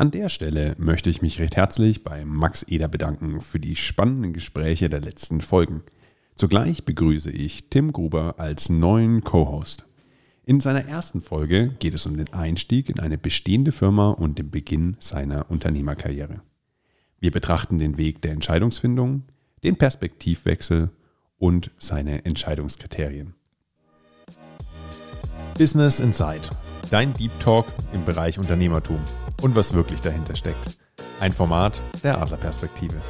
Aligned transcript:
An 0.00 0.10
der 0.10 0.30
Stelle 0.30 0.76
möchte 0.78 1.10
ich 1.10 1.20
mich 1.20 1.40
recht 1.40 1.56
herzlich 1.56 2.02
bei 2.02 2.24
Max 2.24 2.62
Eder 2.66 2.88
bedanken 2.88 3.42
für 3.42 3.60
die 3.60 3.76
spannenden 3.76 4.32
Gespräche 4.32 4.88
der 4.88 5.02
letzten 5.02 5.42
Folgen. 5.42 5.82
Zugleich 6.36 6.86
begrüße 6.86 7.30
ich 7.30 7.68
Tim 7.68 7.92
Gruber 7.92 8.36
als 8.38 8.70
neuen 8.70 9.22
Co-Host. 9.24 9.84
In 10.46 10.58
seiner 10.58 10.86
ersten 10.86 11.20
Folge 11.20 11.74
geht 11.80 11.92
es 11.92 12.06
um 12.06 12.16
den 12.16 12.32
Einstieg 12.32 12.88
in 12.88 12.98
eine 12.98 13.18
bestehende 13.18 13.72
Firma 13.72 14.12
und 14.12 14.38
den 14.38 14.50
Beginn 14.50 14.96
seiner 15.00 15.50
Unternehmerkarriere. 15.50 16.40
Wir 17.18 17.30
betrachten 17.30 17.78
den 17.78 17.98
Weg 17.98 18.22
der 18.22 18.32
Entscheidungsfindung, 18.32 19.24
den 19.64 19.76
Perspektivwechsel 19.76 20.88
und 21.36 21.72
seine 21.76 22.24
Entscheidungskriterien. 22.24 23.34
Business 25.58 26.00
Insight, 26.00 26.48
dein 26.90 27.12
Deep 27.12 27.38
Talk 27.38 27.66
im 27.92 28.06
Bereich 28.06 28.38
Unternehmertum 28.38 29.00
und 29.42 29.54
was 29.54 29.72
wirklich 29.74 30.00
dahinter 30.00 30.36
steckt. 30.36 30.78
Ein 31.18 31.32
Format 31.32 31.80
der 32.02 32.20
Adlerperspektive. 32.20 33.00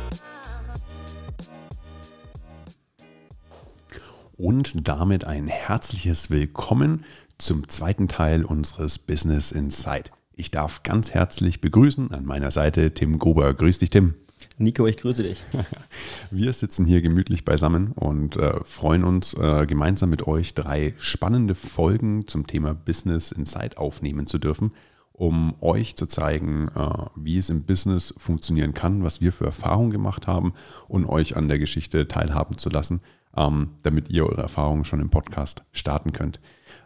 Und 4.36 4.88
damit 4.88 5.24
ein 5.24 5.48
herzliches 5.48 6.30
Willkommen 6.30 7.04
zum 7.38 7.68
zweiten 7.68 8.08
Teil 8.08 8.44
unseres 8.44 8.98
Business 8.98 9.52
Insight. 9.52 10.12
Ich 10.34 10.50
darf 10.50 10.82
ganz 10.82 11.10
herzlich 11.10 11.60
begrüßen 11.60 12.12
an 12.12 12.24
meiner 12.24 12.50
Seite 12.50 12.94
Tim 12.94 13.18
Gruber. 13.18 13.52
Grüß 13.52 13.78
dich, 13.78 13.90
Tim. 13.90 14.14
Nico, 14.56 14.86
ich 14.86 14.96
grüße 14.96 15.22
dich. 15.22 15.44
Wir 16.30 16.52
sitzen 16.54 16.86
hier 16.86 17.02
gemütlich 17.02 17.44
beisammen 17.44 17.92
und 17.92 18.36
äh, 18.36 18.64
freuen 18.64 19.04
uns, 19.04 19.34
äh, 19.34 19.66
gemeinsam 19.66 20.08
mit 20.08 20.26
euch 20.26 20.54
drei 20.54 20.94
spannende 20.98 21.54
Folgen 21.54 22.26
zum 22.26 22.46
Thema 22.46 22.74
Business 22.74 23.32
Insight 23.32 23.76
aufnehmen 23.76 24.26
zu 24.26 24.38
dürfen, 24.38 24.72
um 25.20 25.54
euch 25.60 25.96
zu 25.96 26.06
zeigen, 26.06 26.68
äh, 26.74 27.06
wie 27.14 27.36
es 27.36 27.50
im 27.50 27.64
Business 27.64 28.14
funktionieren 28.16 28.72
kann, 28.72 29.04
was 29.04 29.20
wir 29.20 29.34
für 29.34 29.44
Erfahrungen 29.44 29.90
gemacht 29.90 30.26
haben 30.26 30.54
und 30.88 31.04
euch 31.04 31.36
an 31.36 31.46
der 31.46 31.58
Geschichte 31.58 32.08
teilhaben 32.08 32.56
zu 32.56 32.70
lassen, 32.70 33.02
ähm, 33.36 33.72
damit 33.82 34.08
ihr 34.08 34.24
eure 34.24 34.40
Erfahrungen 34.40 34.86
schon 34.86 34.98
im 34.98 35.10
Podcast 35.10 35.62
starten 35.72 36.14
könnt. 36.14 36.40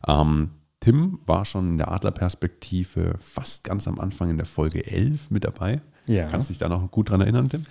Ähm, 0.09 0.50
Tim 0.81 1.20
war 1.27 1.44
schon 1.44 1.69
in 1.69 1.78
der 1.78 1.92
Adlerperspektive 1.92 3.19
fast 3.20 3.62
ganz 3.62 3.86
am 3.86 4.00
Anfang 4.00 4.31
in 4.31 4.37
der 4.37 4.47
Folge 4.47 4.84
11 4.84 5.31
mit 5.31 5.44
dabei. 5.44 5.81
Ja. 6.09 6.27
Kannst 6.27 6.48
du 6.48 6.55
dich 6.55 6.59
da 6.59 6.69
noch 6.69 6.91
gut 6.91 7.11
dran 7.11 7.20
erinnern, 7.20 7.48
Tim? 7.50 7.62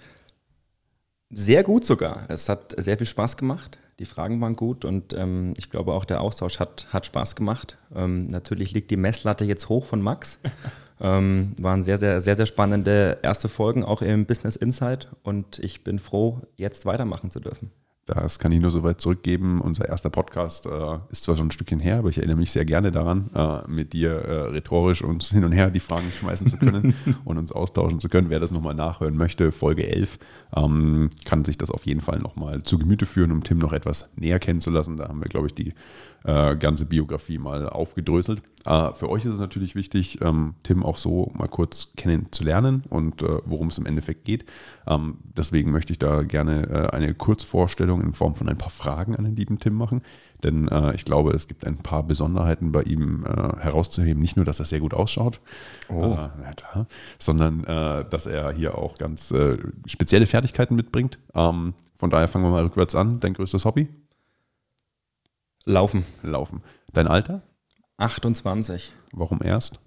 Sehr 1.29 1.63
gut 1.63 1.83
sogar. 1.83 2.23
Es 2.29 2.47
hat 2.47 2.73
sehr 2.77 2.97
viel 2.97 3.07
Spaß 3.07 3.35
gemacht. 3.35 3.79
Die 3.99 4.05
Fragen 4.05 4.41
waren 4.41 4.55
gut 4.55 4.85
und 4.85 5.13
ähm, 5.13 5.53
ich 5.57 5.69
glaube 5.69 5.93
auch 5.93 6.05
der 6.05 6.21
Austausch 6.21 6.59
hat, 6.59 6.87
hat 6.91 7.05
Spaß 7.05 7.35
gemacht. 7.35 7.77
Ähm, 7.95 8.27
natürlich 8.27 8.71
liegt 8.71 8.89
die 8.91 8.97
Messlatte 8.97 9.45
jetzt 9.45 9.69
hoch 9.69 9.85
von 9.85 10.01
Max. 10.01 10.39
ähm, 11.01 11.53
waren 11.59 11.83
sehr, 11.83 11.97
sehr, 11.97 12.21
sehr, 12.21 12.35
sehr 12.35 12.45
spannende 12.45 13.19
erste 13.21 13.49
Folgen 13.49 13.83
auch 13.83 14.01
im 14.01 14.25
Business 14.25 14.55
Insight 14.55 15.09
und 15.21 15.59
ich 15.59 15.83
bin 15.83 15.99
froh, 15.99 16.41
jetzt 16.55 16.85
weitermachen 16.85 17.29
zu 17.29 17.39
dürfen. 17.39 17.71
Das 18.05 18.37
kann 18.37 18.51
ich 18.51 18.59
nur 18.59 18.69
so 18.69 18.83
weit 18.83 18.99
zurückgeben. 18.99 19.61
Unser 19.61 19.87
erster 19.87 20.09
Podcast 20.09 20.65
äh, 20.65 20.97
ist 21.09 21.23
zwar 21.23 21.37
schon 21.37 21.47
ein 21.47 21.51
Stückchen 21.51 21.79
her, 21.79 21.99
aber 21.99 22.09
ich 22.09 22.17
erinnere 22.17 22.35
mich 22.35 22.51
sehr 22.51 22.65
gerne 22.65 22.91
daran, 22.91 23.29
äh, 23.33 23.61
mit 23.71 23.93
dir 23.93 24.11
äh, 24.11 24.41
rhetorisch 24.49 25.01
uns 25.01 25.29
hin 25.29 25.45
und 25.45 25.53
her 25.53 25.69
die 25.69 25.79
Fragen 25.79 26.11
schmeißen 26.11 26.47
zu 26.47 26.57
können 26.57 26.95
und 27.25 27.37
uns 27.37 27.53
austauschen 27.53 28.01
zu 28.01 28.09
können. 28.09 28.29
Wer 28.29 28.41
das 28.41 28.51
nochmal 28.51 28.73
nachhören 28.73 29.15
möchte, 29.15 29.53
Folge 29.53 29.87
11, 29.87 30.19
ähm, 30.53 31.11
kann 31.23 31.45
sich 31.45 31.57
das 31.57 31.71
auf 31.71 31.85
jeden 31.85 32.01
Fall 32.01 32.19
nochmal 32.19 32.61
zu 32.63 32.77
Gemüte 32.77 33.05
führen, 33.05 33.31
um 33.31 33.41
Tim 33.41 33.57
noch 33.57 33.71
etwas 33.71 34.11
näher 34.17 34.39
kennenzulassen. 34.39 34.97
Da 34.97 35.07
haben 35.07 35.21
wir, 35.21 35.29
glaube 35.29 35.47
ich, 35.47 35.53
die 35.53 35.73
äh, 36.25 36.55
ganze 36.55 36.85
Biografie 36.85 37.37
mal 37.37 37.67
aufgedröselt. 37.67 38.41
Äh, 38.65 38.93
für 38.93 39.09
euch 39.09 39.25
ist 39.25 39.33
es 39.33 39.39
natürlich 39.39 39.75
wichtig, 39.75 40.21
ähm, 40.21 40.55
Tim 40.63 40.83
auch 40.83 40.97
so 40.97 41.31
mal 41.35 41.47
kurz 41.47 41.93
kennenzulernen 41.97 42.83
und 42.89 43.21
äh, 43.21 43.39
worum 43.45 43.67
es 43.67 43.77
im 43.77 43.85
Endeffekt 43.85 44.23
geht. 44.23 44.45
Ähm, 44.87 45.17
deswegen 45.35 45.71
möchte 45.71 45.91
ich 45.91 45.99
da 45.99 46.23
gerne 46.23 46.69
äh, 46.69 46.95
eine 46.95 47.13
Kurzvorstellung 47.13 48.01
in 48.01 48.13
Form 48.13 48.35
von 48.35 48.47
ein 48.47 48.57
paar 48.57 48.69
Fragen 48.69 49.15
an 49.15 49.25
den 49.25 49.35
lieben 49.35 49.59
Tim 49.59 49.73
machen. 49.73 50.01
Denn 50.43 50.67
äh, 50.69 50.95
ich 50.95 51.05
glaube, 51.05 51.31
es 51.31 51.47
gibt 51.47 51.65
ein 51.65 51.77
paar 51.77 52.03
Besonderheiten 52.03 52.71
bei 52.71 52.83
ihm 52.83 53.23
herauszuheben. 53.59 54.21
Nicht 54.21 54.35
nur, 54.35 54.45
dass 54.45 54.59
er 54.59 54.65
sehr 54.65 54.81
gut 54.81 54.93
ausschaut, 54.93 55.39
oh. 55.87 56.17
da, 56.55 56.87
sondern 57.17 57.63
dass 57.63 58.25
er 58.25 58.51
hier 58.51 58.77
auch 58.77 58.97
ganz 58.97 59.33
spezielle 59.85 60.25
Fertigkeiten 60.25 60.75
mitbringt. 60.75 61.17
Ähm, 61.33 61.73
von 61.95 62.09
daher 62.09 62.27
fangen 62.27 62.43
wir 62.43 62.51
mal 62.51 62.63
rückwärts 62.63 62.95
an. 62.95 63.21
Dein 63.21 63.33
größtes 63.33 63.63
Hobby? 63.63 63.87
Laufen. 65.65 66.05
Laufen. 66.21 66.61
Dein 66.91 67.07
Alter? 67.07 67.41
28. 67.97 68.93
Warum 69.13 69.39
erst? 69.41 69.79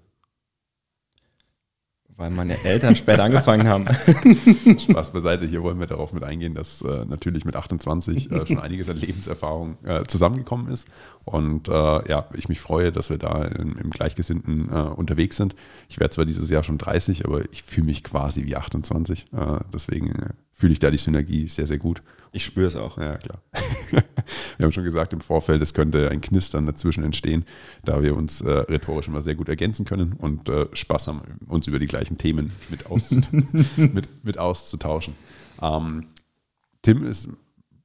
Weil 2.15 2.31
meine 2.31 2.63
Eltern 2.63 2.95
später 2.95 3.23
angefangen 3.23 3.67
haben. 3.67 3.85
Spaß 4.79 5.13
beiseite. 5.13 5.45
Hier 5.45 5.61
wollen 5.61 5.79
wir 5.79 5.85
darauf 5.85 6.13
mit 6.13 6.23
eingehen, 6.23 6.55
dass 6.55 6.81
äh, 6.81 7.05
natürlich 7.05 7.45
mit 7.45 7.55
28 7.55 8.31
äh, 8.31 8.45
schon 8.47 8.57
einiges 8.57 8.89
an 8.89 8.97
Lebenserfahrung 8.97 9.77
äh, 9.83 10.03
zusammengekommen 10.05 10.67
ist. 10.69 10.87
Und 11.25 11.67
äh, 11.67 11.71
ja, 12.09 12.27
ich 12.33 12.49
mich 12.49 12.59
freue, 12.59 12.91
dass 12.91 13.11
wir 13.11 13.19
da 13.19 13.43
im, 13.43 13.77
im 13.77 13.91
Gleichgesinnten 13.91 14.69
äh, 14.71 14.79
unterwegs 14.89 15.37
sind. 15.37 15.55
Ich 15.89 15.99
werde 15.99 16.15
zwar 16.15 16.25
dieses 16.25 16.49
Jahr 16.49 16.63
schon 16.63 16.79
30, 16.79 17.23
aber 17.23 17.43
ich 17.51 17.61
fühle 17.61 17.85
mich 17.85 18.03
quasi 18.03 18.45
wie 18.45 18.55
28. 18.55 19.27
Äh, 19.31 19.59
deswegen 19.71 20.33
fühle 20.57 20.73
ich 20.73 20.79
da 20.79 20.89
die 20.89 20.97
Synergie 20.97 21.47
sehr, 21.47 21.67
sehr 21.67 21.77
gut. 21.77 22.01
Ich 22.31 22.43
spüre 22.43 22.67
es 22.67 22.75
auch. 22.75 22.97
Ja, 22.97 23.17
klar. 23.17 23.41
wir 24.57 24.65
haben 24.65 24.71
schon 24.71 24.83
gesagt 24.83 25.13
im 25.13 25.21
Vorfeld, 25.21 25.61
es 25.61 25.75
könnte 25.75 26.09
ein 26.09 26.19
Knistern 26.19 26.65
dazwischen 26.65 27.03
entstehen, 27.03 27.45
da 27.85 28.01
wir 28.01 28.15
uns 28.15 28.41
äh, 28.41 28.49
rhetorisch 28.49 29.07
immer 29.07 29.21
sehr 29.21 29.35
gut 29.35 29.49
ergänzen 29.49 29.85
können 29.85 30.13
und 30.13 30.49
äh, 30.49 30.65
Spaß 30.73 31.07
haben, 31.07 31.21
uns 31.47 31.67
über 31.67 31.77
die 31.77 31.85
gleichen 31.85 32.17
Themen 32.17 32.51
mit, 32.69 32.87
auszut 32.87 33.23
mit, 33.77 34.25
mit 34.25 34.39
auszutauschen. 34.39 35.13
Ähm, 35.61 36.07
Tim 36.81 37.03
ist 37.03 37.29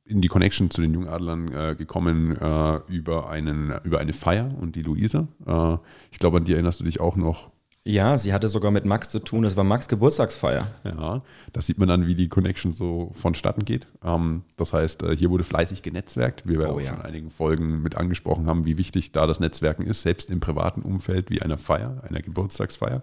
in 0.06 0.22
die 0.22 0.28
Connection 0.28 0.70
zu 0.70 0.80
den 0.80 0.94
Jungadlern 0.94 1.52
äh, 1.52 1.76
gekommen 1.76 2.36
äh, 2.36 2.80
über, 2.88 3.28
einen, 3.28 3.72
über 3.84 4.00
eine 4.00 4.14
Feier 4.14 4.50
und 4.60 4.76
die 4.76 4.82
Luisa. 4.82 5.28
Äh, 5.46 5.76
ich 6.10 6.18
glaube, 6.18 6.38
an 6.38 6.44
die 6.44 6.54
erinnerst 6.54 6.80
du 6.80 6.84
dich 6.84 7.00
auch 7.00 7.16
noch 7.16 7.51
ja, 7.84 8.16
sie 8.16 8.32
hatte 8.32 8.46
sogar 8.46 8.70
mit 8.70 8.84
Max 8.84 9.10
zu 9.10 9.18
tun. 9.18 9.44
Es 9.44 9.56
war 9.56 9.64
Max 9.64 9.88
Geburtstagsfeier. 9.88 10.68
Ja, 10.84 11.22
das 11.52 11.66
sieht 11.66 11.78
man 11.78 11.88
dann, 11.88 12.06
wie 12.06 12.14
die 12.14 12.28
Connection 12.28 12.72
so 12.72 13.10
vonstatten 13.14 13.64
geht. 13.64 13.88
Ähm, 14.04 14.42
das 14.56 14.72
heißt, 14.72 15.02
äh, 15.02 15.16
hier 15.16 15.30
wurde 15.30 15.42
fleißig 15.42 15.82
genetzwerkt. 15.82 16.46
Wir 16.46 16.60
werden 16.60 16.70
oh, 16.70 16.76
auch 16.76 16.80
ja. 16.80 16.90
schon 16.90 17.00
in 17.00 17.02
einigen 17.02 17.30
Folgen 17.30 17.82
mit 17.82 17.96
angesprochen 17.96 18.46
haben, 18.46 18.64
wie 18.64 18.78
wichtig 18.78 19.10
da 19.10 19.26
das 19.26 19.40
Netzwerken 19.40 19.82
ist, 19.82 20.02
selbst 20.02 20.30
im 20.30 20.38
privaten 20.38 20.82
Umfeld 20.82 21.30
wie 21.30 21.42
einer 21.42 21.58
Feier, 21.58 22.02
einer 22.08 22.22
Geburtstagsfeier. 22.22 23.02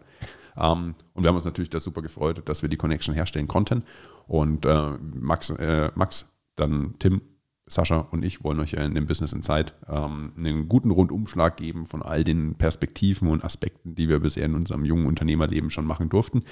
Ähm, 0.56 0.96
und 1.14 1.24
wir 1.24 1.28
haben 1.28 1.36
uns 1.36 1.46
natürlich 1.46 1.70
da 1.70 1.82
super 1.82 2.02
gefreut, 2.02 2.44
dass 2.46 2.62
wir 2.62 2.70
die 2.70 2.78
Connection 2.78 3.14
herstellen 3.14 3.50
konnten. 3.50 3.84
Und 4.28 4.66
äh, 4.66 4.92
Max, 5.14 5.50
äh, 5.50 5.92
Max, 5.96 6.32
dann 6.56 6.96
Tim 7.00 7.22
Sascha 7.70 8.00
und 8.00 8.26
ich 8.26 8.44
wollen 8.44 8.60
euch 8.60 8.74
in 8.74 8.96
dem 8.96 9.08
Business 9.08 9.32
in 9.32 9.44
Zeit 9.44 9.74
ähm, 9.88 10.34
einen 10.38 10.68
guten 10.68 10.92
Rundumschlag 10.92 11.56
geben 11.58 11.86
von 11.86 12.02
all 12.02 12.24
den 12.24 12.56
Perspektiven 12.56 13.30
und 13.30 13.44
Aspekten, 13.44 13.96
die 13.96 14.10
wir 14.10 14.20
bisher 14.20 14.46
in 14.46 14.56
unserem 14.56 14.86
jungen 14.86 15.06
Unternehmerleben 15.06 15.70
schon 15.70 15.86
machen 15.86 16.10
durften 16.10 16.44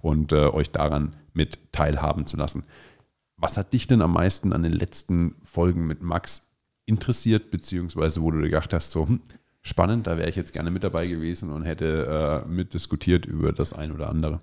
und 0.00 0.32
äh, 0.32 0.46
euch 0.46 0.70
daran 0.70 1.14
mit 1.34 1.58
teilhaben 1.72 2.26
zu 2.26 2.36
lassen. 2.36 2.64
Was 3.36 3.56
hat 3.56 3.72
dich 3.72 3.86
denn 3.86 4.02
am 4.02 4.12
meisten 4.12 4.52
an 4.52 4.62
den 4.62 4.72
letzten 4.72 5.36
Folgen 5.44 5.86
mit 5.86 6.02
Max 6.02 6.50
interessiert, 6.86 7.50
beziehungsweise 7.50 8.22
wo 8.22 8.30
du 8.30 8.40
gedacht 8.40 8.72
hast, 8.72 8.92
so 8.92 9.06
hm, 9.06 9.20
spannend, 9.60 10.06
da 10.06 10.16
wäre 10.16 10.28
ich 10.28 10.36
jetzt 10.36 10.52
gerne 10.52 10.70
mit 10.70 10.84
dabei 10.84 11.06
gewesen 11.06 11.50
und 11.50 11.64
hätte 11.64 12.44
äh, 12.46 12.48
mitdiskutiert 12.48 13.26
über 13.26 13.52
das 13.52 13.72
ein 13.72 13.92
oder 13.92 14.08
andere? 14.08 14.40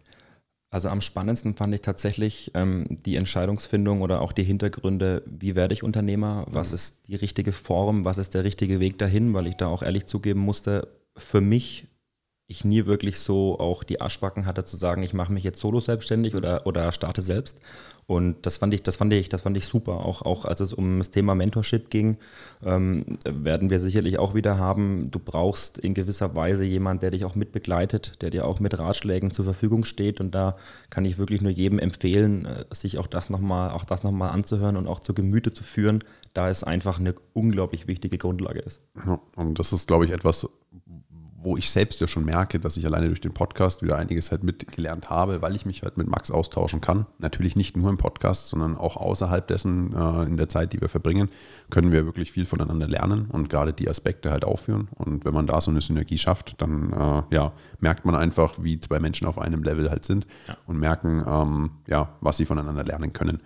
Also 0.72 0.90
am 0.90 1.02
spannendsten 1.02 1.56
fand 1.56 1.74
ich 1.74 1.82
tatsächlich 1.82 2.52
ähm, 2.54 2.86
die 2.90 3.16
Entscheidungsfindung 3.16 4.02
oder 4.02 4.22
auch 4.22 4.32
die 4.32 4.44
Hintergründe, 4.44 5.24
wie 5.26 5.56
werde 5.56 5.74
ich 5.74 5.84
Unternehmer, 5.84 6.46
was 6.48 6.70
mhm. 6.70 6.76
ist 6.76 7.08
die 7.08 7.16
richtige 7.16 7.52
Form, 7.52 8.06
was 8.06 8.20
ist 8.20 8.36
der 8.36 8.44
richtige 8.44 8.80
Weg 8.80 9.00
dahin, 9.00 9.34
weil 9.34 9.48
ich 9.48 9.56
da 9.56 9.68
auch 9.68 9.82
ehrlich 9.82 10.06
zugeben 10.06 10.42
musste, 10.42 10.88
für 11.18 11.42
mich 11.42 11.88
ich 12.46 12.66
nie 12.66 12.86
wirklich 12.86 13.20
so 13.20 13.60
auch 13.60 13.84
die 13.84 14.02
Arschbacken 14.02 14.46
hatte 14.46 14.64
zu 14.64 14.76
sagen, 14.76 15.04
ich 15.04 15.14
mache 15.14 15.32
mich 15.32 15.44
jetzt 15.44 15.60
solo 15.60 15.80
selbstständig 15.80 16.36
oder, 16.36 16.66
oder 16.66 16.92
starte 16.92 17.22
selbst. 17.22 17.62
Und 18.10 18.44
das 18.48 18.58
fand 18.58 18.74
ich, 18.74 18.82
das 18.82 18.96
fand 18.96 19.14
ich, 19.14 19.30
das 19.30 19.44
fand 19.44 19.56
ich 19.56 19.68
super. 19.68 20.04
Auch, 20.04 20.24
auch 20.24 20.44
als 20.44 20.62
es 20.62 20.74
um 20.74 20.98
das 20.98 21.12
Thema 21.12 21.36
Mentorship 21.36 21.92
ging, 21.92 22.18
ähm, 22.66 23.06
werden 23.24 23.70
wir 23.70 23.80
sicherlich 23.80 24.18
auch 24.18 24.34
wieder 24.34 24.58
haben. 24.58 25.12
Du 25.12 25.20
brauchst 25.20 25.78
in 25.78 25.94
gewisser 25.94 26.34
Weise 26.34 26.64
jemanden, 26.64 27.02
der 27.02 27.12
dich 27.12 27.24
auch 27.24 27.36
mit 27.36 27.52
begleitet, 27.52 28.20
der 28.24 28.32
dir 28.32 28.48
auch 28.48 28.60
mit 28.60 28.80
Ratschlägen 28.80 29.30
zur 29.30 29.46
Verfügung 29.46 29.84
steht. 29.84 30.20
Und 30.22 30.34
da 30.34 30.58
kann 30.90 31.06
ich 31.06 31.20
wirklich 31.20 31.42
nur 31.42 31.52
jedem 31.52 31.78
empfehlen, 31.78 32.46
äh, 32.46 32.66
sich 32.72 32.98
auch 32.98 33.06
das 33.06 33.30
nochmal, 33.30 33.70
auch 33.70 33.86
das 33.86 34.02
nochmal 34.02 34.32
anzuhören 34.32 34.76
und 34.76 34.88
auch 34.88 35.02
zu 35.02 35.14
Gemüte 35.14 35.54
zu 35.54 35.64
führen, 35.64 36.04
da 36.34 36.50
es 36.50 36.64
einfach 36.64 37.00
eine 37.00 37.14
unglaublich 37.34 37.88
wichtige 37.88 38.18
Grundlage 38.18 38.62
ist. 38.62 38.82
Ja, 39.06 39.20
und 39.36 39.60
das 39.60 39.72
ist, 39.72 39.88
glaube 39.88 40.06
ich, 40.06 40.12
etwas, 40.12 40.50
wo 41.42 41.58
ich 41.58 41.70
selbst 41.70 42.02
ja 42.02 42.08
schon 42.08 42.26
merke, 42.26 42.60
dass 42.60 42.78
ich 42.78 42.86
alleine 42.86 43.08
durch 43.08 43.22
den 43.22 43.34
Podcast 43.34 43.82
wieder 43.82 43.98
einiges 43.98 44.32
halt 44.32 44.44
mitgelernt 44.44 45.10
habe, 45.10 45.42
weil 45.42 45.56
ich 45.56 45.66
mich 45.66 45.84
halt 45.84 45.98
mit 45.98 46.08
Max 46.08 46.32
austauschen 46.32 46.82
kann. 46.82 47.06
Natürlich 47.18 47.56
nicht 47.56 47.78
nur 47.78 47.90
im 47.90 47.98
Podcast, 47.98 48.50
sondern 48.50 48.78
auch 48.78 48.98
außerhalb 48.98 49.48
dessen, 49.48 49.94
äh, 49.96 50.24
in 50.24 50.38
der 50.38 50.50
Zeit, 50.50 50.74
die 50.74 50.82
wir 50.82 50.90
verbringen, 50.90 51.30
können 51.70 51.92
wir 51.92 52.06
wirklich 52.06 52.32
viel 52.32 52.46
voneinander 52.46 52.88
lernen 52.88 53.28
und 53.32 53.50
gerade 53.50 53.74
die 53.74 53.90
Aspekte 53.90 54.32
halt 54.32 54.44
aufführen. 54.44 54.90
Und 54.96 55.26
wenn 55.26 55.34
man 55.34 55.48
da 55.48 55.62
so 55.62 55.72
eine 55.72 55.82
Synergie 55.82 56.18
schafft, 56.18 56.62
dann 56.62 56.92
äh, 56.92 57.36
ja, 57.36 57.54
merkt 57.80 58.06
man 58.06 58.16
einfach, 58.16 58.56
wie 58.62 58.80
zwei 58.80 59.00
Menschen 59.00 59.28
auf 59.28 59.40
einem 59.40 59.64
Level 59.64 59.90
halt 59.90 60.06
sind 60.06 60.28
ja. 60.48 60.58
und 60.68 60.78
merken, 60.80 61.24
ähm, 61.26 61.72
ja, 61.88 62.16
was 62.22 62.38
sie 62.38 62.46
voneinander 62.46 62.84
lernen 62.84 63.14
können. 63.14 63.42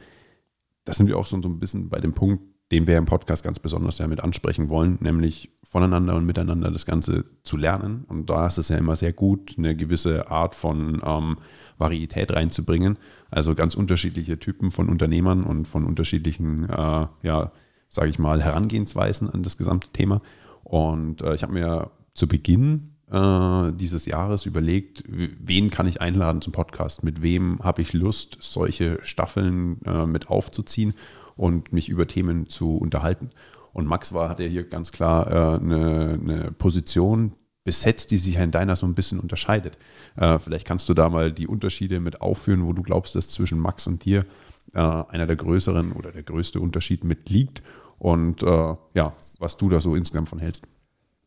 Das 0.86 0.98
sind 0.98 1.08
wir 1.08 1.18
auch 1.18 1.26
schon 1.26 1.44
so 1.44 1.50
ein 1.50 1.60
bisschen 1.60 1.90
bei 1.90 2.00
dem 2.00 2.14
Punkt, 2.14 2.44
den 2.74 2.88
wir 2.88 2.98
im 2.98 3.06
Podcast 3.06 3.44
ganz 3.44 3.60
besonders 3.60 4.00
ja 4.00 4.08
mit 4.08 4.20
ansprechen 4.20 4.68
wollen, 4.68 4.98
nämlich 5.00 5.52
voneinander 5.62 6.16
und 6.16 6.26
miteinander 6.26 6.72
das 6.72 6.88
Ganze 6.88 7.26
zu 7.44 7.56
lernen. 7.56 8.04
Und 8.08 8.32
da 8.32 8.48
ist 8.48 8.58
es 8.58 8.70
ja 8.70 8.78
immer 8.78 8.96
sehr 8.96 9.14
gut, 9.14 9.54
eine 9.60 9.76
gewisse 9.76 10.32
Art 10.32 10.56
von 10.56 11.00
ähm, 11.06 11.38
Varietät 11.78 12.32
reinzubringen. 12.32 12.98
Also 13.30 13.54
ganz 13.54 13.76
unterschiedliche 13.76 14.40
Typen 14.40 14.72
von 14.72 14.90
Unternehmern 14.90 15.44
und 15.44 15.68
von 15.68 15.86
unterschiedlichen, 15.86 16.68
äh, 16.68 17.06
ja, 17.22 17.52
sage 17.90 18.10
ich 18.10 18.18
mal, 18.18 18.42
Herangehensweisen 18.42 19.30
an 19.30 19.44
das 19.44 19.60
gesamte 19.60 19.90
Thema. 19.90 20.22
Und 20.64 21.22
äh, 21.22 21.36
ich 21.36 21.44
habe 21.44 21.54
mir 21.54 21.92
zu 22.16 22.28
Beginn 22.28 22.94
äh, 23.12 23.72
dieses 23.74 24.08
Jahres 24.08 24.48
überlegt, 24.48 25.04
wen 25.08 25.70
kann 25.70 25.88
ich 25.88 26.02
einladen 26.02 26.42
zum 26.42 26.54
Podcast? 26.54 27.04
Mit 27.04 27.22
wem 27.22 27.60
habe 27.62 27.84
ich 27.84 27.94
Lust, 27.94 28.38
solche 28.40 28.98
Staffeln 29.04 29.80
äh, 29.86 30.08
mit 30.08 30.30
aufzuziehen? 30.30 30.96
Und 31.36 31.74
mich 31.74 31.90
über 31.90 32.08
Themen 32.08 32.48
zu 32.48 32.78
unterhalten. 32.78 33.32
Und 33.74 33.88
Max 33.88 34.14
war, 34.14 34.30
hat 34.30 34.40
ja 34.40 34.46
hier 34.46 34.64
ganz 34.64 34.92
klar 34.92 35.28
äh, 35.28 35.60
eine, 35.60 36.20
eine, 36.22 36.52
Position 36.52 37.34
besetzt, 37.64 38.12
die 38.12 38.18
sich 38.18 38.36
in 38.36 38.52
deiner 38.52 38.76
so 38.76 38.86
ein 38.86 38.94
bisschen 38.94 39.20
unterscheidet. 39.20 39.78
Äh, 40.16 40.38
vielleicht 40.40 40.68
kannst 40.68 40.90
du 40.90 40.94
da 40.94 41.10
mal 41.10 41.32
die 41.32 41.48
Unterschiede 41.48 42.00
mit 42.00 42.22
aufführen, 42.22 42.66
wo 42.66 42.74
du 42.74 42.84
glaubst, 42.84 43.16
dass 43.16 43.30
zwischen 43.30 43.60
Max 43.60 43.88
und 43.88 44.06
dir 44.06 44.26
äh, 44.74 44.80
einer 44.80 45.26
der 45.26 45.36
größeren 45.36 45.94
oder 45.94 46.12
der 46.12 46.24
größte 46.24 46.60
Unterschied 46.60 47.04
mit 47.04 47.30
liegt 47.30 47.64
und 47.98 48.44
äh, 48.44 48.76
ja, 48.94 49.14
was 49.40 49.58
du 49.58 49.70
da 49.70 49.80
so 49.80 49.96
insgesamt 49.96 50.30
von 50.30 50.40
hältst. 50.40 50.68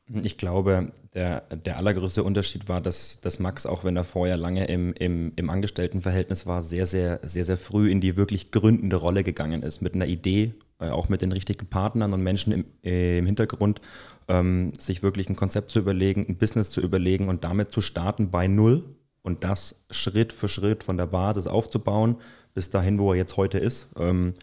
Ich 0.08 0.38
glaube, 0.38 0.92
der, 1.14 1.40
der 1.40 1.78
allergrößte 1.78 2.22
Unterschied 2.22 2.68
war, 2.68 2.80
dass, 2.80 3.20
dass 3.20 3.40
Max, 3.40 3.66
auch 3.66 3.82
wenn 3.82 3.96
er 3.96 4.04
vorher 4.04 4.36
lange 4.36 4.66
im, 4.66 4.92
im, 4.92 5.32
im 5.34 5.50
Angestelltenverhältnis 5.50 6.46
war, 6.46 6.62
sehr, 6.62 6.86
sehr, 6.86 7.18
sehr, 7.24 7.44
sehr 7.44 7.56
früh 7.56 7.90
in 7.90 8.00
die 8.00 8.16
wirklich 8.16 8.52
gründende 8.52 8.96
Rolle 8.96 9.24
gegangen 9.24 9.62
ist. 9.62 9.82
Mit 9.82 9.94
einer 9.94 10.06
Idee, 10.06 10.54
äh, 10.78 10.90
auch 10.90 11.08
mit 11.08 11.22
den 11.22 11.32
richtigen 11.32 11.66
Partnern 11.66 12.12
und 12.12 12.22
Menschen 12.22 12.52
im, 12.52 12.64
äh, 12.84 13.18
im 13.18 13.26
Hintergrund, 13.26 13.80
ähm, 14.28 14.72
sich 14.78 15.02
wirklich 15.02 15.28
ein 15.28 15.34
Konzept 15.34 15.70
zu 15.70 15.80
überlegen, 15.80 16.24
ein 16.28 16.36
Business 16.36 16.70
zu 16.70 16.80
überlegen 16.80 17.28
und 17.28 17.42
damit 17.42 17.72
zu 17.72 17.80
starten 17.80 18.30
bei 18.30 18.46
Null 18.46 18.84
und 19.22 19.42
das 19.42 19.84
Schritt 19.90 20.32
für 20.32 20.46
Schritt 20.46 20.84
von 20.84 20.96
der 20.96 21.06
Basis 21.06 21.48
aufzubauen, 21.48 22.16
bis 22.54 22.70
dahin, 22.70 23.00
wo 23.00 23.12
er 23.12 23.18
jetzt 23.18 23.36
heute 23.36 23.58
ist. 23.58 23.88
Ähm, 23.98 24.34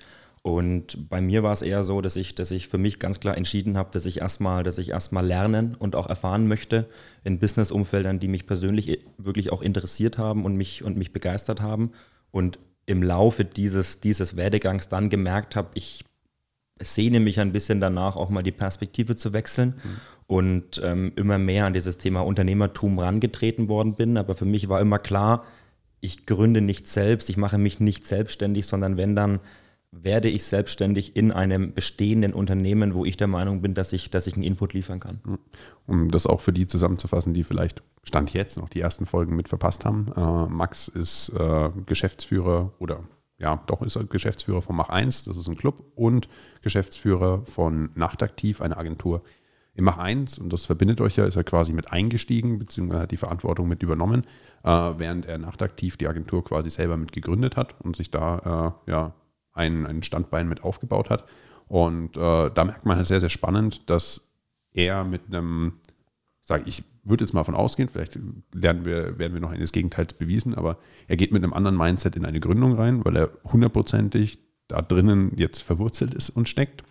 und 0.43 1.09
bei 1.09 1.21
mir 1.21 1.41
war 1.41 1.53
es 1.53 1.61
eher 1.61 1.85
so, 1.85 2.01
dass 2.01 2.17
ich, 2.17 2.35
dass 2.35 2.51
ich 2.51 2.67
für 2.67 2.77
mich 2.77 2.99
ganz 2.99 3.21
klar 3.21 3.37
entschieden 3.37 3.77
habe, 3.77 3.91
dass 3.93 4.05
ich 4.05 4.19
erstmal, 4.19 4.63
dass 4.63 4.77
ich 4.77 4.89
erstmal 4.89 5.25
lernen 5.25 5.73
und 5.79 5.95
auch 5.95 6.07
erfahren 6.07 6.49
möchte 6.49 6.89
in 7.23 7.39
Business-Umfeldern, 7.39 8.19
die 8.19 8.27
mich 8.27 8.45
persönlich 8.45 8.99
wirklich 9.17 9.53
auch 9.53 9.61
interessiert 9.61 10.17
haben 10.17 10.43
und 10.43 10.57
mich, 10.57 10.83
und 10.83 10.97
mich 10.97 11.13
begeistert 11.13 11.61
haben. 11.61 11.91
Und 12.29 12.59
im 12.85 13.01
Laufe 13.01 13.45
dieses, 13.45 14.01
dieses 14.01 14.35
Werdegangs 14.35 14.89
dann 14.89 15.09
gemerkt 15.09 15.55
habe, 15.55 15.69
ich 15.75 16.03
sehne 16.81 17.21
mich 17.21 17.39
ein 17.39 17.53
bisschen 17.53 17.79
danach, 17.79 18.17
auch 18.17 18.29
mal 18.29 18.43
die 18.43 18.51
Perspektive 18.51 19.15
zu 19.15 19.31
wechseln 19.31 19.75
mhm. 19.81 19.99
und 20.27 20.81
ähm, 20.83 21.13
immer 21.15 21.37
mehr 21.37 21.67
an 21.67 21.73
dieses 21.73 21.97
Thema 21.97 22.19
Unternehmertum 22.19 22.99
rangetreten 22.99 23.69
worden 23.69 23.95
bin. 23.95 24.17
Aber 24.17 24.35
für 24.35 24.43
mich 24.43 24.67
war 24.67 24.81
immer 24.81 24.99
klar, 24.99 25.45
ich 26.01 26.25
gründe 26.25 26.59
nicht 26.59 26.85
selbst, 26.85 27.29
ich 27.29 27.37
mache 27.37 27.57
mich 27.57 27.79
nicht 27.79 28.05
selbstständig, 28.05 28.67
sondern 28.67 28.97
wenn 28.97 29.15
dann 29.15 29.39
werde 30.01 30.29
ich 30.29 30.43
selbstständig 30.45 31.15
in 31.15 31.31
einem 31.31 31.73
bestehenden 31.73 32.33
Unternehmen, 32.33 32.93
wo 32.93 33.05
ich 33.05 33.17
der 33.17 33.27
Meinung 33.27 33.61
bin, 33.61 33.73
dass 33.73 33.93
ich, 33.93 34.09
dass 34.09 34.27
ich 34.27 34.33
einen 34.33 34.43
Input 34.43 34.73
liefern 34.73 34.99
kann. 34.99 35.21
Um 35.85 36.09
das 36.09 36.25
auch 36.25 36.41
für 36.41 36.53
die 36.53 36.65
zusammenzufassen, 36.65 37.33
die 37.33 37.43
vielleicht 37.43 37.83
Stand 38.03 38.33
jetzt 38.33 38.57
noch 38.57 38.69
die 38.69 38.81
ersten 38.81 39.05
Folgen 39.05 39.35
mit 39.35 39.47
verpasst 39.47 39.85
haben. 39.85 40.11
Äh, 40.15 40.51
Max 40.51 40.87
ist 40.87 41.29
äh, 41.29 41.69
Geschäftsführer 41.85 42.73
oder 42.79 43.03
ja, 43.37 43.61
doch 43.67 43.81
ist 43.81 43.95
er 43.95 44.03
Geschäftsführer 44.05 44.61
von 44.61 44.75
Mach 44.75 44.89
1, 44.89 45.23
das 45.23 45.37
ist 45.37 45.47
ein 45.47 45.57
Club, 45.57 45.83
und 45.95 46.29
Geschäftsführer 46.61 47.45
von 47.45 47.89
Nachtaktiv, 47.95 48.61
eine 48.61 48.77
Agentur. 48.77 49.21
Im 49.75 49.85
Mach 49.85 49.97
1, 49.97 50.37
und 50.37 50.53
das 50.53 50.65
verbindet 50.65 51.01
euch 51.01 51.17
ja, 51.17 51.25
ist 51.25 51.35
er 51.35 51.43
quasi 51.43 51.73
mit 51.73 51.91
eingestiegen, 51.91 52.59
beziehungsweise 52.59 53.01
hat 53.01 53.11
die 53.11 53.17
Verantwortung 53.17 53.67
mit 53.67 53.81
übernommen, 53.81 54.21
äh, 54.63 54.69
während 54.69 55.25
er 55.25 55.39
Nachtaktiv 55.39 55.97
die 55.97 56.07
Agentur 56.07 56.43
quasi 56.43 56.69
selber 56.69 56.95
mit 56.95 57.11
gegründet 57.11 57.57
hat 57.57 57.75
und 57.81 57.95
sich 57.95 58.11
da 58.11 58.75
äh, 58.87 58.91
ja 58.91 59.13
ein, 59.53 59.85
ein 59.85 60.03
Standbein 60.03 60.49
mit 60.49 60.63
aufgebaut 60.63 61.09
hat. 61.09 61.25
Und 61.67 62.17
äh, 62.17 62.51
da 62.51 62.65
merkt 62.65 62.85
man 62.85 62.97
halt 62.97 63.07
sehr, 63.07 63.19
sehr 63.19 63.29
spannend, 63.29 63.89
dass 63.89 64.29
er 64.73 65.03
mit 65.03 65.21
einem, 65.27 65.79
sage 66.41 66.63
ich, 66.67 66.83
würde 67.03 67.23
jetzt 67.23 67.33
mal 67.33 67.43
von 67.43 67.55
ausgehen, 67.55 67.89
vielleicht 67.89 68.17
lernen 68.53 68.85
wir, 68.85 69.19
werden 69.19 69.33
wir 69.33 69.41
noch 69.41 69.51
eines 69.51 69.71
Gegenteils 69.71 70.13
bewiesen, 70.13 70.55
aber 70.55 70.77
er 71.07 71.17
geht 71.17 71.31
mit 71.31 71.43
einem 71.43 71.53
anderen 71.53 71.77
Mindset 71.77 72.15
in 72.15 72.25
eine 72.25 72.39
Gründung 72.39 72.73
rein, 72.73 73.03
weil 73.03 73.15
er 73.17 73.29
hundertprozentig 73.43 74.39
da 74.67 74.81
drinnen 74.81 75.33
jetzt 75.35 75.61
verwurzelt 75.61 76.13
ist 76.13 76.29
und 76.29 76.47
steckt. 76.47 76.83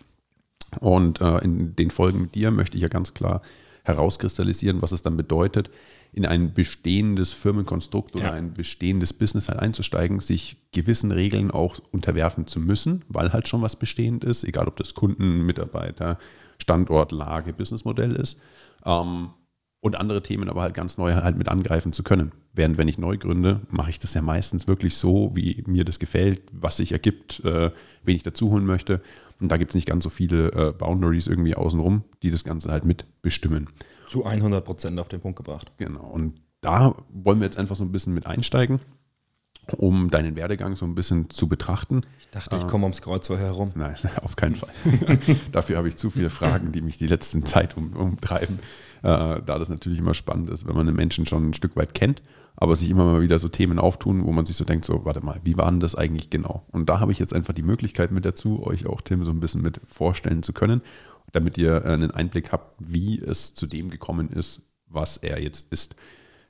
Und 0.79 1.21
äh, 1.21 1.39
in 1.39 1.75
den 1.75 1.91
Folgen 1.91 2.21
mit 2.21 2.35
dir 2.35 2.51
möchte 2.51 2.77
ich 2.77 2.83
ja 2.83 2.89
ganz 2.89 3.13
klar 3.13 3.41
herauskristallisieren, 3.83 4.81
was 4.81 4.91
es 4.91 5.01
dann 5.01 5.17
bedeutet, 5.17 5.69
in 6.13 6.25
ein 6.25 6.53
bestehendes 6.53 7.33
Firmenkonstrukt 7.33 8.15
oder 8.15 8.25
ja. 8.25 8.31
ein 8.31 8.53
bestehendes 8.53 9.13
Business 9.13 9.49
halt 9.49 9.59
einzusteigen, 9.59 10.19
sich 10.19 10.57
gewissen 10.71 11.11
Regeln 11.11 11.51
auch 11.51 11.79
unterwerfen 11.91 12.45
zu 12.47 12.59
müssen, 12.59 13.03
weil 13.09 13.33
halt 13.33 13.47
schon 13.47 13.63
was 13.63 13.75
bestehend 13.75 14.23
ist, 14.23 14.43
egal 14.43 14.67
ob 14.67 14.77
das 14.77 14.93
Kunden, 14.93 15.45
Mitarbeiter, 15.45 16.19
Standort, 16.59 17.11
Lage, 17.11 17.51
Businessmodell 17.51 18.15
ist. 18.15 18.39
Ähm, 18.85 19.31
und 19.81 19.97
andere 19.97 20.21
Themen 20.21 20.47
aber 20.47 20.61
halt 20.61 20.75
ganz 20.75 20.97
neu 20.97 21.13
halt 21.13 21.37
mit 21.37 21.49
angreifen 21.49 21.91
zu 21.91 22.03
können. 22.03 22.31
Während 22.53 22.77
wenn 22.77 22.87
ich 22.87 22.97
neu 22.97 23.17
gründe, 23.17 23.61
mache 23.69 23.89
ich 23.89 23.99
das 23.99 24.13
ja 24.13 24.21
meistens 24.21 24.65
wirklich 24.65 24.95
so, 24.95 25.31
wie 25.35 25.61
mir 25.67 25.83
das 25.83 25.99
gefällt, 25.99 26.41
was 26.53 26.77
sich 26.77 26.93
ergibt, 26.93 27.43
äh, 27.43 27.71
wen 28.03 28.15
ich 28.15 28.23
dazu 28.23 28.51
holen 28.51 28.65
möchte. 28.65 29.01
Und 29.43 29.49
da 29.49 29.57
gibt 29.57 29.71
es 29.71 29.75
nicht 29.75 29.89
ganz 29.89 30.05
so 30.05 30.09
viele 30.09 30.53
äh, 30.53 30.71
Boundaries 30.71 31.27
irgendwie 31.27 31.53
außenrum, 31.53 32.05
die 32.23 32.31
das 32.31 32.45
Ganze 32.45 32.71
halt 32.71 32.85
mitbestimmen. 32.85 33.67
Zu 34.07 34.23
100 34.23 34.63
Prozent 34.63 34.97
auf 35.01 35.09
den 35.09 35.19
Punkt 35.19 35.35
gebracht. 35.35 35.73
Genau. 35.75 36.05
Und 36.05 36.39
da 36.61 36.95
wollen 37.09 37.41
wir 37.41 37.45
jetzt 37.47 37.59
einfach 37.59 37.75
so 37.75 37.83
ein 37.83 37.91
bisschen 37.91 38.13
mit 38.13 38.25
einsteigen, 38.25 38.79
um 39.75 40.09
deinen 40.09 40.37
Werdegang 40.37 40.77
so 40.77 40.85
ein 40.85 40.95
bisschen 40.95 41.29
zu 41.29 41.49
betrachten. 41.49 42.03
Ich 42.21 42.29
dachte, 42.29 42.55
ich 42.55 42.65
komme 42.67 42.85
ums 42.85 43.01
Kreuz 43.01 43.27
vorher 43.27 43.47
herum. 43.47 43.73
Nein, 43.75 43.97
auf 44.21 44.37
keinen 44.37 44.55
Fall. 44.55 44.69
Dafür 45.51 45.75
habe 45.75 45.89
ich 45.89 45.97
zu 45.97 46.09
viele 46.09 46.29
Fragen, 46.29 46.71
die 46.71 46.81
mich 46.81 46.97
die 46.97 47.07
letzten 47.07 47.45
Zeit 47.45 47.75
um, 47.75 47.91
umtreiben. 47.97 48.59
Äh, 49.01 49.41
da 49.41 49.59
das 49.59 49.67
natürlich 49.67 49.99
immer 49.99 50.13
spannend 50.13 50.51
ist, 50.51 50.65
wenn 50.65 50.75
man 50.75 50.87
einen 50.87 50.95
Menschen 50.95 51.25
schon 51.25 51.49
ein 51.49 51.53
Stück 51.53 51.75
weit 51.75 51.93
kennt, 51.93 52.21
aber 52.55 52.75
sich 52.75 52.89
immer 52.89 53.05
mal 53.05 53.21
wieder 53.21 53.39
so 53.39 53.49
Themen 53.49 53.79
auftun, 53.79 54.23
wo 54.25 54.31
man 54.31 54.45
sich 54.45 54.55
so 54.55 54.63
denkt, 54.63 54.85
so, 54.85 55.05
warte 55.05 55.25
mal, 55.25 55.39
wie 55.43 55.57
war 55.57 55.69
denn 55.69 55.79
das 55.79 55.95
eigentlich 55.95 56.29
genau? 56.29 56.65
Und 56.71 56.89
da 56.89 56.99
habe 56.99 57.11
ich 57.11 57.19
jetzt 57.19 57.33
einfach 57.33 57.53
die 57.53 57.63
Möglichkeit 57.63 58.11
mit 58.11 58.25
dazu, 58.25 58.63
euch 58.63 58.85
auch 58.85 59.01
Tim 59.01 59.25
so 59.25 59.31
ein 59.31 59.39
bisschen 59.39 59.61
mit 59.61 59.81
vorstellen 59.87 60.43
zu 60.43 60.53
können, 60.53 60.81
damit 61.31 61.57
ihr 61.57 61.83
äh, 61.83 61.89
einen 61.89 62.11
Einblick 62.11 62.51
habt, 62.51 62.75
wie 62.79 63.19
es 63.19 63.55
zu 63.55 63.65
dem 63.65 63.89
gekommen 63.89 64.29
ist, 64.29 64.61
was 64.87 65.17
er 65.17 65.41
jetzt 65.41 65.71
ist. 65.71 65.95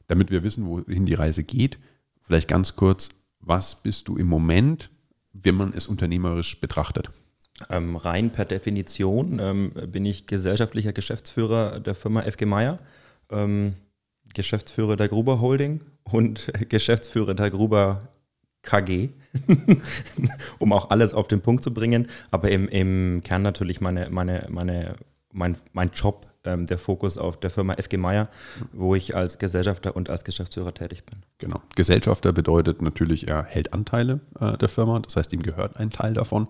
Damit 0.07 0.31
wir 0.31 0.43
wissen, 0.43 0.67
wohin 0.67 1.05
die 1.05 1.13
Reise 1.13 1.43
geht, 1.43 1.79
vielleicht 2.21 2.49
ganz 2.49 2.75
kurz, 2.75 3.09
was 3.39 3.81
bist 3.81 4.07
du 4.09 4.17
im 4.17 4.27
Moment, 4.27 4.89
wenn 5.31 5.55
man 5.55 5.73
es 5.73 5.87
unternehmerisch 5.87 6.59
betrachtet? 6.59 7.09
Ähm, 7.69 7.95
rein 7.95 8.31
per 8.31 8.45
Definition 8.45 9.39
ähm, 9.39 9.71
bin 9.87 10.05
ich 10.05 10.27
gesellschaftlicher 10.27 10.91
Geschäftsführer 10.91 11.79
der 11.79 11.95
Firma 11.95 12.23
FG 12.23 12.45
Meier, 12.45 12.79
ähm, 13.29 13.75
Geschäftsführer 14.33 14.97
der 14.97 15.07
Gruber 15.07 15.39
Holding 15.39 15.81
und 16.03 16.51
Geschäftsführer 16.69 17.33
der 17.33 17.49
Gruber 17.49 18.09
KG, 18.61 19.09
um 20.59 20.71
auch 20.71 20.89
alles 20.89 21.13
auf 21.13 21.27
den 21.27 21.41
Punkt 21.41 21.63
zu 21.63 21.73
bringen. 21.73 22.07
Aber 22.31 22.49
im, 22.49 22.67
im 22.69 23.21
Kern 23.23 23.41
natürlich 23.41 23.81
meine, 23.81 24.09
meine, 24.09 24.47
meine, 24.49 24.95
mein, 25.31 25.57
mein 25.73 25.89
Job, 25.89 26.27
ähm, 26.45 26.65
der 26.65 26.77
Fokus 26.77 27.17
auf 27.17 27.39
der 27.39 27.49
Firma 27.49 27.75
FG 27.75 27.97
Meier, 27.97 28.29
wo 28.71 28.95
ich 28.95 29.15
als 29.15 29.37
Gesellschafter 29.37 29.95
und 29.95 30.09
als 30.09 30.23
Geschäftsführer 30.23 30.73
tätig 30.73 31.05
bin. 31.05 31.19
Genau. 31.37 31.61
Gesellschafter 31.75 32.31
bedeutet 32.33 32.81
natürlich, 32.81 33.29
er 33.29 33.43
hält 33.43 33.73
Anteile 33.73 34.19
äh, 34.39 34.57
der 34.57 34.69
Firma, 34.69 34.99
das 34.99 35.15
heißt, 35.15 35.33
ihm 35.33 35.43
gehört 35.43 35.77
ein 35.77 35.89
Teil 35.89 36.13
davon. 36.13 36.47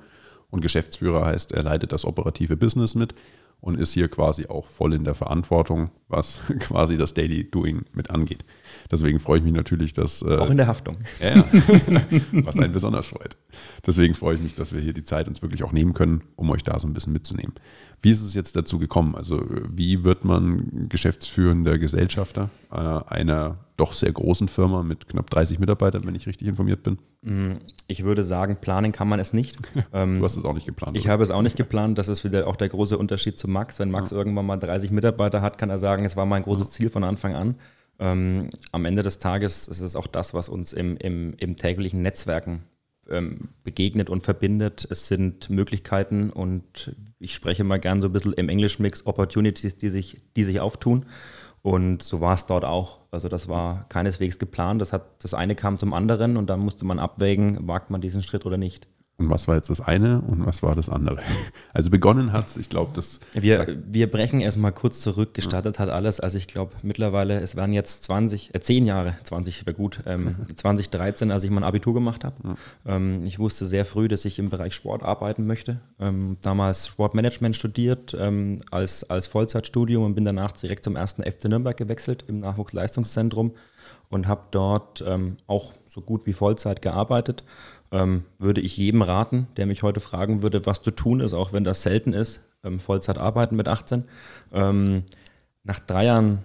Und 0.50 0.62
Geschäftsführer 0.62 1.26
heißt, 1.26 1.52
er 1.52 1.64
leitet 1.64 1.92
das 1.92 2.06
operative 2.06 2.56
Business 2.58 2.94
mit 2.94 3.16
und 3.60 3.80
ist 3.80 3.94
hier 3.94 4.08
quasi 4.08 4.46
auch 4.48 4.68
voll 4.68 4.94
in 4.94 5.04
der 5.04 5.16
Verantwortung, 5.16 5.90
was 6.08 6.40
quasi 6.60 6.98
das 6.98 7.14
Daily 7.14 7.50
Doing 7.50 7.86
mit 7.94 8.12
angeht. 8.12 8.46
Deswegen 8.92 9.20
freue 9.20 9.40
ich 9.40 9.44
mich 9.44 9.54
natürlich, 9.54 9.94
dass. 9.94 10.22
Äh, 10.22 10.38
Auch 10.38 10.50
in 10.50 10.58
der 10.58 10.68
Haftung. 10.68 10.98
Ja, 11.20 11.36
ja. 11.38 11.46
was 12.44 12.58
einen 12.58 12.74
besonders 12.74 13.08
freut. 13.08 13.38
Deswegen 13.86 14.14
freue 14.14 14.36
ich 14.36 14.42
mich, 14.42 14.56
dass 14.56 14.74
wir 14.74 14.82
hier 14.82 14.94
die 14.94 15.04
Zeit 15.04 15.28
uns 15.28 15.42
wirklich 15.42 15.64
auch 15.64 15.72
nehmen 15.72 15.94
können, 15.94 16.22
um 16.36 16.50
euch 16.50 16.64
da 16.64 16.78
so 16.80 16.88
ein 16.88 16.94
bisschen 16.94 17.14
mitzunehmen. 17.14 17.54
Wie 18.02 18.12
ist 18.12 18.22
es 18.22 18.34
jetzt 18.34 18.56
dazu 18.56 18.80
gekommen? 18.80 19.16
Also, 19.16 19.46
wie 19.70 20.04
wird 20.04 20.26
man 20.26 20.88
geschäftsführender 20.90 21.78
Gesellschafter 21.78 22.50
äh, 22.72 22.76
einer 22.76 23.58
doch 23.78 23.94
sehr 23.94 24.12
großen 24.12 24.48
Firma 24.48 24.84
mit 24.84 25.08
knapp 25.08 25.30
30 25.30 25.60
Mitarbeitern, 25.60 26.06
wenn 26.06 26.14
ich 26.16 26.28
richtig 26.28 26.48
informiert 26.48 26.84
bin? 26.84 26.98
Mm, 27.22 27.54
ich 27.88 28.04
würde 28.04 28.24
sagen, 28.24 28.58
planen 28.60 28.92
kann 28.92 29.08
man 29.08 29.20
es 29.20 29.34
nicht. 29.34 29.58
du 29.92 30.24
hast 30.24 30.38
es 30.38 30.46
auch 30.46 30.54
nicht 30.54 30.66
geplant. 30.66 30.98
Ich 30.98 31.06
oder? 31.06 31.14
habe 31.14 31.24
es 31.24 31.32
auch 31.32 31.42
nicht 31.42 31.56
geplant. 31.56 31.98
Das 31.98 32.08
ist 32.10 32.24
wieder 32.24 32.48
auch 32.48 32.56
der 32.56 32.70
große 32.70 32.98
Unterschied 32.98 33.38
zu 33.38 33.50
Max. 33.50 33.80
Wenn 33.80 33.90
Max 33.90 34.12
ja. 34.12 34.18
irgendwann 34.18 34.46
mal 34.46 34.58
30 34.58 34.92
Mitarbeiter 34.92 35.42
hat, 35.42 35.58
kann 35.58 35.70
er 35.70 35.80
sagen, 35.80 36.06
es 36.06 36.16
war 36.16 36.26
mein 36.26 36.44
großes 36.44 36.72
Ziel 36.72 36.90
von 36.90 37.04
Anfang 37.04 37.36
an. 37.36 37.56
Ähm, 38.00 38.50
am 38.72 38.86
Ende 38.86 39.04
des 39.04 39.20
Tages 39.20 39.68
ist 39.68 39.82
es 39.82 39.96
auch 39.96 40.08
das, 40.08 40.34
was 40.34 40.50
uns 40.50 40.74
im, 40.74 40.98
im, 40.98 41.34
im 41.38 41.56
täglichen 41.56 42.02
Netzwerken 42.02 42.64
ähm, 43.10 43.50
begegnet 43.64 44.10
und 44.10 44.24
verbindet. 44.24 44.88
Es 44.90 45.08
sind 45.08 45.50
Möglichkeiten 45.50 46.30
und 46.30 46.96
ich 47.20 47.34
spreche 47.34 47.64
mal 47.64 47.80
gern 47.80 48.00
so 48.00 48.08
ein 48.08 48.14
bisschen 48.14 48.34
im 48.34 48.50
Englisch-Mix 48.50 49.06
Opportunities, 49.06 49.78
die 49.78 49.90
sich, 49.90 50.22
die 50.36 50.44
sich 50.44 50.60
auftun. 50.60 51.06
Und 51.62 52.04
so 52.04 52.20
war 52.20 52.34
es 52.34 52.46
dort 52.46 52.66
auch. 52.66 53.00
Also 53.12 53.30
das 53.30 53.48
war 53.48 53.88
keineswegs 53.88 54.38
geplant. 54.38 54.82
Das, 54.82 54.92
hat, 54.92 55.24
das 55.24 55.34
eine 55.34 55.56
kam 55.56 55.78
zum 55.78 55.94
anderen 55.94 56.36
und 56.36 56.50
dann 56.50 56.60
musste 56.60 56.86
man 56.86 57.00
abwägen, 57.00 57.68
wagt 57.68 57.90
man 57.90 58.02
diesen 58.02 58.22
Schritt 58.22 58.46
oder 58.46 58.58
nicht. 58.58 58.88
Und 59.18 59.30
was 59.30 59.48
war 59.48 59.56
jetzt 59.56 59.70
das 59.70 59.80
eine 59.80 60.22
und 60.22 60.46
was 60.46 60.64
war 60.64 60.76
das 60.76 60.90
andere? 60.90 61.20
Also 61.76 61.90
begonnen 61.90 62.34
hat 62.34 62.48
es, 62.48 62.58
ich 62.58 62.70
glaube, 62.70 62.92
das. 62.94 63.20
Wir, 63.34 63.80
wir 63.88 64.10
brechen 64.12 64.42
erstmal 64.42 64.72
kurz 64.72 65.02
zurück. 65.02 65.34
Gestartet 65.34 65.80
hat 65.80 65.90
alles, 65.90 66.20
also 66.20 66.38
ich 66.38 66.48
glaube 66.48 66.74
mittlerweile, 66.84 67.40
es 67.42 67.56
waren 67.56 67.74
jetzt 67.74 68.04
20, 68.04 68.54
äh, 68.54 68.60
10 68.60 68.86
Jahre, 68.86 69.16
20 69.24 69.66
wäre 69.66 69.76
gut, 69.76 70.02
ähm, 70.06 70.36
2013, 70.56 71.32
als 71.32 71.44
ich 71.44 71.50
mein 71.50 71.64
Abitur 71.64 71.96
gemacht 71.96 72.24
habe. 72.24 72.36
Ja. 72.44 72.56
Ähm, 72.96 73.24
ich 73.26 73.40
wusste 73.40 73.66
sehr 73.66 73.86
früh, 73.86 74.08
dass 74.08 74.24
ich 74.26 74.38
im 74.38 74.52
Bereich 74.52 74.76
Sport 74.76 75.02
arbeiten 75.02 75.48
möchte. 75.48 75.80
Ähm, 76.00 76.38
damals 76.42 76.88
Sportmanagement 76.88 77.56
studiert 77.56 78.16
ähm, 78.20 78.62
als, 78.70 79.10
als 79.10 79.26
Vollzeitstudium 79.26 80.04
und 80.04 80.14
bin 80.14 80.26
danach 80.26 80.52
direkt 80.52 80.84
zum 80.84 80.96
ersten 80.96 81.24
FC 81.24 81.46
Nürnberg 81.46 81.76
gewechselt 81.76 82.26
im 82.28 82.40
Nachwuchsleistungszentrum 82.40 83.54
und 84.10 84.28
habe 84.28 84.44
dort 84.52 85.04
ähm, 85.08 85.38
auch 85.48 85.74
so 85.88 86.02
gut 86.02 86.28
wie 86.28 86.34
Vollzeit 86.34 86.84
gearbeitet 86.84 87.44
ähm, 87.94 88.26
würde 88.40 88.60
ich 88.60 88.76
jedem 88.76 89.04
raten, 89.04 89.48
der 89.56 89.68
mich 89.68 89.84
heute 89.84 90.00
fragen 90.00 90.42
würde, 90.42 90.66
was 90.66 90.82
zu 90.82 90.92
tun 90.92 91.20
ist, 91.20 91.34
auch 91.34 91.54
wenn 91.54 91.64
das 91.64 91.84
selten 91.84 92.12
ist, 92.12 92.42
ähm, 92.64 92.80
Vollzeit 92.80 93.20
arbeiten 93.20 93.56
mit 93.56 93.68
18. 93.68 94.06
Ähm, 94.52 95.04
nach 95.64 95.80
drei 95.80 96.06
Jahren 96.06 96.40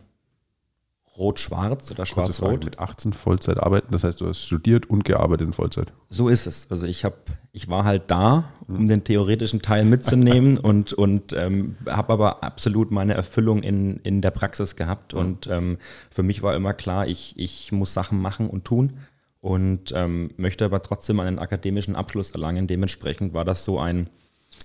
Rot-Schwarz 1.16 1.90
oder 1.90 2.06
Schwarz-Rot. 2.06 2.64
Mit 2.64 2.78
18 2.78 3.12
Vollzeit 3.12 3.58
arbeiten, 3.58 3.90
das 3.90 4.04
heißt, 4.04 4.20
du 4.20 4.28
hast 4.28 4.44
studiert 4.44 4.88
und 4.88 5.04
gearbeitet 5.04 5.48
in 5.48 5.52
Vollzeit. 5.52 5.92
So 6.10 6.28
ist 6.28 6.46
es. 6.46 6.70
Also 6.70 6.86
ich 6.86 7.04
habe, 7.04 7.16
ich 7.50 7.68
war 7.68 7.82
halt 7.82 8.04
da, 8.08 8.52
um 8.68 8.82
mhm. 8.82 8.88
den 8.88 9.04
theoretischen 9.04 9.60
Teil 9.60 9.84
mitzunehmen 9.84 10.58
und, 10.62 10.92
und 10.92 11.32
ähm, 11.32 11.76
habe 11.88 12.12
aber 12.12 12.44
absolut 12.44 12.92
meine 12.92 13.14
Erfüllung 13.14 13.64
in, 13.64 13.96
in 13.98 14.20
der 14.20 14.30
Praxis 14.30 14.76
gehabt. 14.76 15.14
Mhm. 15.14 15.20
Und 15.20 15.46
ähm, 15.48 15.78
für 16.10 16.22
mich 16.22 16.42
war 16.44 16.54
immer 16.54 16.74
klar, 16.74 17.08
ich, 17.08 17.34
ich 17.36 17.72
muss 17.72 17.94
Sachen 17.94 18.20
machen 18.20 18.48
und 18.48 18.64
tun 18.64 18.92
und 19.40 19.92
ähm, 19.94 20.30
möchte 20.36 20.64
aber 20.64 20.82
trotzdem 20.82 21.20
einen 21.20 21.38
akademischen 21.38 21.96
Abschluss 21.96 22.30
erlangen. 22.30 22.66
Dementsprechend 22.66 23.34
war 23.34 23.44
das 23.44 23.64
so 23.64 23.78
ein, 23.78 24.08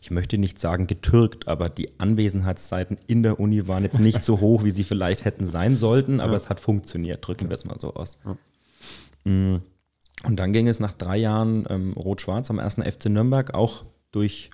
ich 0.01 0.11
möchte 0.11 0.37
nicht 0.37 0.59
sagen 0.59 0.87
getürkt, 0.87 1.47
aber 1.47 1.69
die 1.69 1.99
Anwesenheitszeiten 1.99 2.97
in 3.07 3.23
der 3.23 3.39
Uni 3.39 3.67
waren 3.67 3.83
jetzt 3.83 3.99
nicht 3.99 4.23
so 4.23 4.39
hoch, 4.39 4.63
wie 4.63 4.71
sie 4.71 4.83
vielleicht 4.83 5.25
hätten 5.25 5.45
sein 5.45 5.75
sollten, 5.75 6.19
aber 6.19 6.33
ja. 6.33 6.37
es 6.37 6.49
hat 6.49 6.59
funktioniert, 6.59 7.25
drücken 7.25 7.49
wir 7.49 7.55
es 7.55 7.65
mal 7.65 7.79
so 7.79 7.93
aus. 7.93 8.17
Ja. 8.25 9.31
Mm. 9.31 9.61
Und 10.25 10.37
dann 10.37 10.53
ging 10.53 10.69
es 10.69 10.79
nach 10.79 10.93
drei 10.93 11.17
Jahren 11.17 11.65
ähm, 11.69 11.93
Rot-Schwarz 11.93 12.49
am 12.49 12.57
ersten 12.57 12.81
FC 12.81 13.07
Nürnberg 13.07 13.53
auch 13.53 13.83
durch 14.11 14.51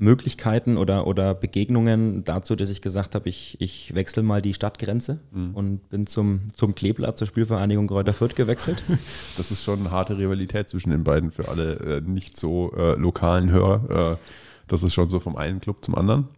Möglichkeiten 0.00 0.76
oder, 0.76 1.08
oder 1.08 1.34
Begegnungen 1.34 2.24
dazu, 2.24 2.54
dass 2.54 2.70
ich 2.70 2.80
gesagt 2.80 3.16
habe, 3.16 3.28
ich, 3.28 3.60
ich 3.60 3.94
wechsle 3.96 4.22
mal 4.22 4.40
die 4.40 4.54
Stadtgrenze 4.54 5.20
mhm. 5.32 5.54
und 5.54 5.90
bin 5.90 6.06
zum, 6.06 6.42
zum 6.54 6.76
Kleeblatt 6.76 7.18
zur 7.18 7.26
Spielvereinigung 7.26 7.88
Kräuter 7.88 8.12
Fürth 8.12 8.36
gewechselt. 8.36 8.82
Das 9.36 9.50
ist 9.50 9.62
schon 9.62 9.80
eine 9.80 9.90
harte 9.90 10.18
Rivalität 10.18 10.68
zwischen 10.68 10.90
den 10.90 11.04
beiden 11.04 11.30
für 11.30 11.48
alle 11.48 11.74
äh, 11.74 12.00
nicht 12.00 12.36
so 12.36 12.72
äh, 12.76 12.94
lokalen 12.94 13.50
Hörer. 13.50 14.12
Äh, 14.12 14.16
das 14.66 14.82
ist 14.82 14.94
schon 14.94 15.08
so 15.08 15.20
vom 15.20 15.36
einen 15.36 15.60
Club 15.60 15.84
zum 15.84 15.94
anderen. 15.94 16.28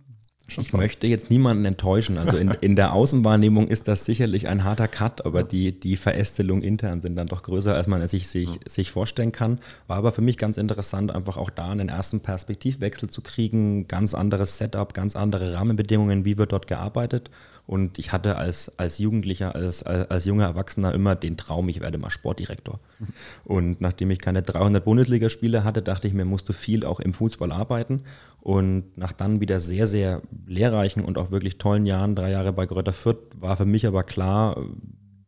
Ich 0.59 0.73
möchte 0.73 1.07
jetzt 1.07 1.31
niemanden 1.31 1.65
enttäuschen. 1.65 2.19
Also 2.19 2.37
in, 2.37 2.51
in 2.61 2.77
der 2.77 2.93
Außenwahrnehmung 2.93 3.69
ist 3.69 3.89
das 3.89 4.05
sicherlich 4.05 4.49
ein 4.49 4.65
harter 4.65 4.89
Cut, 4.89 5.25
aber 5.25 5.43
die, 5.43 5.79
die 5.79 5.97
Verästelungen 5.97 6.63
intern 6.63 7.01
sind 7.01 7.17
dann 7.17 7.27
doch 7.27 7.43
größer, 7.43 7.75
als 7.75 7.87
man 7.87 8.01
es 8.03 8.11
sich, 8.11 8.29
sich, 8.29 8.61
sich 8.67 8.91
vorstellen 8.91 9.33
kann. 9.33 9.61
War 9.87 9.99
aber 9.99 10.13
für 10.13 10.23
mich 10.23 10.37
ganz 10.37 10.57
interessant, 10.57 11.15
einfach 11.15 11.37
auch 11.37 11.51
da 11.51 11.71
einen 11.71 11.89
ersten 11.89 12.21
Perspektivwechsel 12.21 13.11
zu 13.11 13.23
kriegen, 13.23 13.87
ganz 13.89 14.15
anderes 14.15 14.59
Setup, 14.59 14.95
ganz 14.95 15.17
andere 15.17 15.55
Rahmenbedingungen, 15.55 16.25
wie 16.25 16.39
wird 16.39 16.53
dort 16.53 16.67
gearbeitet. 16.67 17.31
Und 17.71 18.01
ich 18.01 18.11
hatte 18.11 18.35
als, 18.35 18.81
als 18.81 18.99
Jugendlicher, 18.99 19.55
als, 19.55 19.85
als, 19.85 20.11
als 20.11 20.25
junger 20.25 20.47
Erwachsener 20.47 20.93
immer 20.93 21.15
den 21.15 21.37
Traum, 21.37 21.69
ich 21.69 21.79
werde 21.79 21.99
mal 21.99 22.11
Sportdirektor. 22.11 22.81
Und 23.45 23.81
nachdem 23.81 24.11
ich 24.11 24.19
keine 24.19 24.43
300 24.43 24.85
Bundesligaspiele 24.85 25.63
hatte, 25.63 25.81
dachte 25.81 26.09
ich 26.09 26.13
mir, 26.13 26.25
musst 26.25 26.49
du 26.49 26.53
viel 26.53 26.85
auch 26.85 26.99
im 26.99 27.15
Fußball 27.15 27.53
arbeiten. 27.53 28.03
Und 28.41 28.99
nach 28.99 29.13
dann 29.13 29.41
wieder 29.41 29.61
sehr, 29.61 29.87
sehr 29.87 30.21
lehrreichen 30.49 31.05
und 31.05 31.17
auch 31.17 31.31
wirklich 31.31 31.59
tollen 31.59 31.87
Jahren, 31.87 32.17
drei 32.17 32.33
Jahre 32.33 32.53
bei 32.53 32.67
Greuther 32.67 32.93
Fürth, 32.93 33.21
war 33.39 33.57
für 33.57 33.67
mich 33.67 33.87
aber 33.87 34.03
klar, 34.03 34.61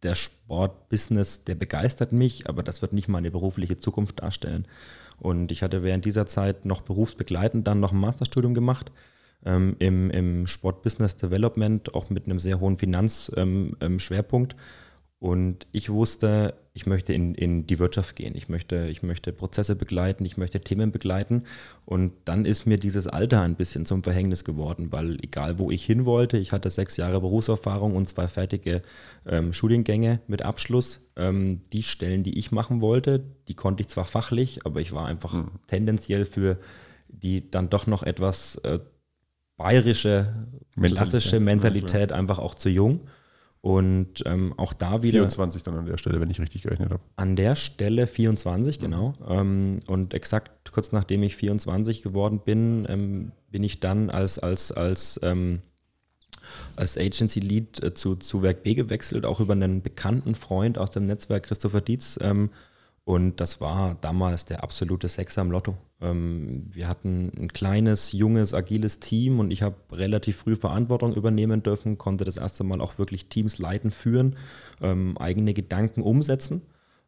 der 0.03 0.17
Sportbusiness, 0.17 1.45
der 1.45 1.55
begeistert 1.55 2.11
mich, 2.11 2.49
aber 2.49 2.65
das 2.65 2.83
wird 2.83 2.93
nicht 2.93 3.07
meine 3.07 3.31
berufliche 3.31 3.77
Zukunft 3.77 4.21
darstellen. 4.21 4.67
Und 5.21 5.53
ich 5.53 5.63
hatte 5.63 5.85
während 5.85 6.05
dieser 6.07 6.27
Zeit 6.27 6.65
noch 6.65 6.81
berufsbegleitend 6.81 7.69
dann 7.69 7.79
noch 7.79 7.93
ein 7.93 8.01
Masterstudium 8.01 8.53
gemacht 8.53 8.91
ähm, 9.45 9.77
im, 9.79 10.11
im 10.11 10.47
Sport 10.47 10.83
Business 10.83 11.17
Development, 11.17 11.95
auch 11.95 12.11
mit 12.11 12.27
einem 12.27 12.39
sehr 12.39 12.61
hohen 12.61 12.77
Finanzschwerpunkt. 12.77 14.53
Ähm, 14.53 14.59
ähm 14.59 14.65
und 15.23 15.69
ich 15.71 15.89
wusste, 15.89 16.55
ich 16.75 16.87
möchte 16.87 17.13
in, 17.13 17.37
in 17.37 17.65
die 17.65 17.79
Wirtschaft 17.79 18.17
gehen, 18.17 18.35
ich 18.35 18.49
möchte, 18.49 18.89
ich 18.89 19.05
möchte 19.05 19.33
Prozesse 19.33 19.77
begleiten, 19.77 20.25
ich 20.25 20.37
möchte 20.37 20.59
Themen 20.59 20.91
begleiten. 20.91 21.45
Und 21.85 22.13
dann 22.25 22.45
ist 22.45 22.67
mir 22.67 22.77
dieses 22.77 23.07
Alter 23.07 23.41
ein 23.43 23.55
bisschen 23.55 23.87
zum 23.87 24.03
Verhängnis 24.03 24.43
geworden, 24.43 24.91
weil 24.91 25.19
egal 25.23 25.61
wo 25.61 25.71
ich 25.71 25.85
hin 25.85 26.07
wollte, 26.07 26.39
ich 26.39 26.51
hatte 26.51 26.71
sechs 26.71 26.97
Jahre 26.97 27.21
Berufserfahrung 27.21 27.95
und 27.95 28.09
zwei 28.09 28.27
fertige 28.27 28.83
ähm, 29.25 29.53
Studiengänge 29.53 30.21
mit 30.27 30.43
Abschluss. 30.43 31.07
Ähm, 31.15 31.61
die 31.73 31.85
Stellen, 31.85 32.25
die 32.25 32.37
ich 32.37 32.51
machen 32.51 32.81
wollte, 32.81 33.23
die 33.47 33.55
konnte 33.55 33.83
ich 33.83 33.91
zwar 33.91 34.07
fachlich, 34.07 34.67
aber 34.67 34.81
ich 34.81 34.93
war 34.93 35.07
einfach 35.07 35.35
mhm. 35.35 35.51
tendenziell 35.69 36.25
für 36.25 36.59
die 37.07 37.49
dann 37.49 37.71
doch 37.71 37.87
noch 37.87 38.03
etwas 38.03 38.57
äh, 38.65 38.81
bayerische, 39.62 40.33
klassische 40.81 41.40
Mentalität 41.40 42.11
ja, 42.11 42.16
einfach 42.16 42.38
auch 42.38 42.54
zu 42.54 42.69
jung. 42.69 43.00
Und 43.61 44.25
ähm, 44.26 44.54
auch 44.57 44.73
da 44.73 45.04
wieder. 45.04 45.21
24 45.21 45.62
dann 45.62 45.76
an 45.76 45.87
der 45.87 45.97
Stelle, 45.97 46.21
wenn 46.21 46.28
ich 46.28 46.40
richtig 46.40 46.62
gerechnet 46.62 46.90
habe. 46.90 47.00
An 47.14 47.37
der 47.37 47.54
Stelle 47.54 48.09
24, 48.09 48.78
mhm. 48.78 48.85
genau. 48.85 49.14
Ähm, 49.28 49.78
und 49.87 50.14
exakt 50.14 50.73
kurz 50.73 50.90
nachdem 50.90 51.23
ich 51.23 51.37
24 51.37 52.02
geworden 52.02 52.40
bin, 52.45 52.85
ähm, 52.88 53.31
bin 53.52 53.62
ich 53.62 53.78
dann 53.78 54.11
als, 54.11 54.40
als, 54.40 54.73
als, 54.73 55.21
ähm, 55.23 55.61
als 56.75 56.99
Agency 56.99 57.38
Lead 57.38 57.81
äh, 57.85 57.95
zu, 57.95 58.16
zu 58.16 58.42
Werk 58.42 58.64
B 58.64 58.75
gewechselt, 58.75 59.25
auch 59.25 59.38
über 59.38 59.52
einen 59.52 59.81
bekannten 59.81 60.35
Freund 60.35 60.76
aus 60.76 60.90
dem 60.90 61.07
Netzwerk, 61.07 61.45
Christopher 61.45 61.83
Dietz. 61.83 62.19
Und 63.12 63.42
das 63.42 63.61
war 63.61 63.95
damals 64.00 64.47
der 64.47 64.62
absolute 64.62 65.07
Sechser 65.07 65.42
im 65.42 65.50
Lotto. 65.50 65.76
Ähm, 66.00 66.64
wir 66.73 66.88
hatten 66.88 67.31
ein 67.38 67.52
kleines, 67.52 68.12
junges, 68.12 68.54
agiles 68.54 69.00
Team 69.00 69.38
und 69.38 69.50
ich 69.50 69.61
habe 69.61 69.76
relativ 69.92 70.38
früh 70.38 70.57
Verantwortung 70.57 71.12
übernehmen 71.12 71.62
dürfen, 71.62 71.99
konnte 71.99 72.25
das 72.25 72.38
erste 72.38 72.64
Mal 72.64 72.81
auch 72.81 72.97
wirklich 72.97 73.26
Teams 73.26 73.59
leiten, 73.59 73.90
führen, 73.90 74.37
ähm, 74.81 75.19
eigene 75.19 75.52
Gedanken 75.52 76.00
umsetzen. 76.00 76.62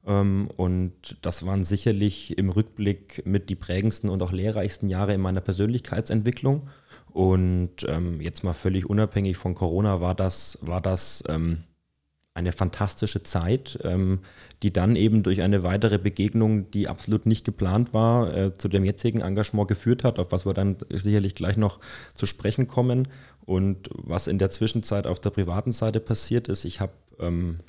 Ähm, 0.07 0.51
und 0.59 1.17
das 1.23 1.47
waren 1.47 1.65
sicherlich 1.65 2.37
im 2.37 2.51
Rückblick 2.51 3.25
mit 3.25 3.49
die 3.49 3.57
prägendsten 3.57 4.11
und 4.11 4.23
auch 4.23 4.33
lehrreichsten 4.33 4.91
Jahre 4.91 5.15
in 5.15 5.23
meiner 5.23 5.41
Persönlichkeitsentwicklung. 5.41 6.69
Und 7.15 7.87
jetzt 8.19 8.43
mal 8.43 8.55
völlig 8.55 8.91
unabhängig 8.91 9.37
von 9.37 9.55
Corona 9.55 10.01
war 10.01 10.17
das, 10.17 10.59
war 10.63 10.81
das 10.81 11.23
eine 12.35 12.51
fantastische 12.51 13.23
Zeit, 13.23 13.79
ähm, 13.85 14.19
die 14.63 14.73
dann 14.73 14.97
eben 14.97 15.23
durch 15.23 15.43
eine 15.43 15.63
weitere 15.63 15.99
Begegnung, 15.99 16.71
die 16.73 16.89
absolut 16.89 17.27
nicht 17.27 17.45
geplant 17.45 17.95
war, 17.95 18.37
äh, 18.37 18.55
zu 18.55 18.69
dem 18.69 18.85
jetzigen 18.85 19.21
Engagement 19.21 19.69
geführt 19.69 20.03
hat, 20.03 20.19
auf 20.19 20.33
was 20.33 20.45
wir 20.45 20.53
dann 20.53 20.77
sicherlich 20.91 21.37
gleich 21.37 21.57
noch 21.57 21.79
zu 22.15 22.27
sprechen 22.27 22.67
kommen. 22.67 23.07
Und 23.47 23.89
was 23.93 24.27
in 24.27 24.39
der 24.39 24.51
Zwischenzeit 24.51 25.07
auf 25.07 25.21
der 25.21 25.31
privaten 25.31 25.71
Seite 25.71 26.01
passiert 26.01 26.49
ist, 26.49 26.65
ich 26.65 26.81
habe, 26.81 26.93
ähm, 27.21 27.61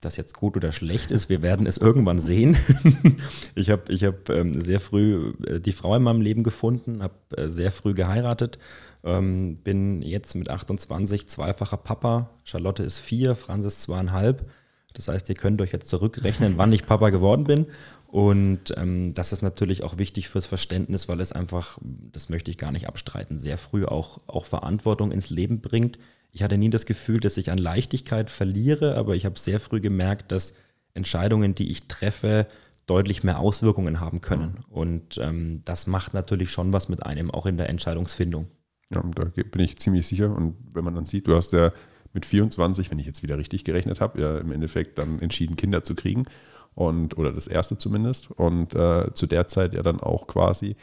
das 0.00 0.16
jetzt 0.16 0.34
gut 0.34 0.56
oder 0.56 0.72
schlecht 0.72 1.10
ist, 1.10 1.28
wir 1.28 1.42
werden 1.42 1.66
es 1.66 1.78
irgendwann 1.78 2.18
sehen. 2.18 2.56
ich 3.54 3.70
habe 3.70 3.82
ich 3.88 4.04
hab, 4.04 4.28
ähm, 4.30 4.60
sehr 4.60 4.80
früh 4.80 5.32
äh, 5.46 5.60
die 5.60 5.72
Frau 5.72 5.94
in 5.96 6.02
meinem 6.02 6.20
Leben 6.20 6.42
gefunden, 6.42 7.02
habe 7.02 7.14
äh, 7.36 7.48
sehr 7.48 7.70
früh 7.70 7.94
geheiratet 7.94 8.58
ähm, 9.06 9.56
bin 9.58 10.02
jetzt 10.02 10.34
mit 10.34 10.50
28 10.50 11.28
zweifacher 11.28 11.76
Papa. 11.76 12.30
Charlotte 12.44 12.82
ist 12.82 12.98
vier, 12.98 13.34
Franz 13.34 13.64
ist 13.64 13.82
zweieinhalb. 13.82 14.50
Das 14.92 15.08
heißt, 15.08 15.28
ihr 15.28 15.34
könnt 15.36 15.60
euch 15.62 15.72
jetzt 15.72 15.88
zurückrechnen, 15.88 16.54
wann 16.56 16.72
ich 16.72 16.86
Papa 16.86 17.10
geworden 17.10 17.44
bin. 17.44 17.66
Und 18.08 18.74
ähm, 18.76 19.14
das 19.14 19.32
ist 19.32 19.42
natürlich 19.42 19.82
auch 19.82 19.98
wichtig 19.98 20.28
fürs 20.28 20.46
Verständnis, 20.46 21.08
weil 21.08 21.20
es 21.20 21.32
einfach, 21.32 21.78
das 21.82 22.28
möchte 22.28 22.50
ich 22.50 22.58
gar 22.58 22.72
nicht 22.72 22.88
abstreiten, 22.88 23.38
sehr 23.38 23.58
früh 23.58 23.84
auch, 23.84 24.18
auch 24.26 24.46
Verantwortung 24.46 25.12
ins 25.12 25.30
Leben 25.30 25.60
bringt. 25.60 25.98
Ich 26.32 26.42
hatte 26.42 26.58
nie 26.58 26.70
das 26.70 26.86
Gefühl, 26.86 27.20
dass 27.20 27.36
ich 27.36 27.50
an 27.50 27.58
Leichtigkeit 27.58 28.30
verliere, 28.30 28.96
aber 28.96 29.14
ich 29.14 29.24
habe 29.24 29.38
sehr 29.38 29.60
früh 29.60 29.80
gemerkt, 29.80 30.32
dass 30.32 30.54
Entscheidungen, 30.94 31.54
die 31.54 31.70
ich 31.70 31.88
treffe, 31.88 32.46
deutlich 32.86 33.24
mehr 33.24 33.40
Auswirkungen 33.40 34.00
haben 34.00 34.20
können. 34.20 34.64
Und 34.70 35.18
ähm, 35.18 35.62
das 35.64 35.86
macht 35.86 36.14
natürlich 36.14 36.50
schon 36.50 36.72
was 36.72 36.88
mit 36.88 37.04
einem, 37.04 37.30
auch 37.30 37.46
in 37.46 37.56
der 37.56 37.68
Entscheidungsfindung. 37.68 38.46
Ja, 38.94 39.02
da 39.14 39.24
bin 39.24 39.62
ich 39.62 39.78
ziemlich 39.78 40.06
sicher. 40.06 40.34
Und 40.34 40.56
wenn 40.72 40.84
man 40.84 40.94
dann 40.94 41.06
sieht, 41.06 41.26
du 41.26 41.34
hast 41.34 41.52
ja 41.52 41.72
mit 42.12 42.24
24, 42.24 42.90
wenn 42.90 42.98
ich 42.98 43.06
jetzt 43.06 43.22
wieder 43.22 43.38
richtig 43.38 43.64
gerechnet 43.64 44.00
habe, 44.00 44.20
ja 44.20 44.38
im 44.38 44.52
Endeffekt 44.52 44.98
dann 44.98 45.20
entschieden, 45.20 45.56
Kinder 45.56 45.82
zu 45.82 45.94
kriegen. 45.94 46.26
Und, 46.74 47.18
oder 47.18 47.32
das 47.32 47.46
erste 47.46 47.78
zumindest. 47.78 48.30
Und 48.30 48.74
äh, 48.74 49.12
zu 49.14 49.26
der 49.26 49.48
Zeit 49.48 49.74
ja 49.74 49.82
dann 49.82 50.00
auch 50.00 50.26
quasi 50.26 50.76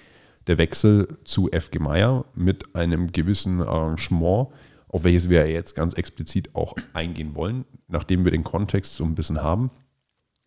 der 0.47 0.57
Wechsel 0.57 1.17
zu 1.23 1.49
FG 1.51 1.79
Meier 1.79 2.25
mit 2.35 2.75
einem 2.75 3.11
gewissen 3.11 3.61
Arrangement, 3.61 4.49
auf 4.93 5.03
welches 5.03 5.27
wir 5.27 5.49
jetzt 5.49 5.75
ganz 5.75 5.93
explizit 5.93 6.55
auch 6.55 6.75
eingehen 6.93 7.35
wollen, 7.35 7.65
nachdem 7.87 8.23
wir 8.23 8.31
den 8.31 8.45
Kontext 8.45 8.95
so 8.95 9.03
ein 9.03 9.15
bisschen 9.15 9.41
haben 9.41 9.71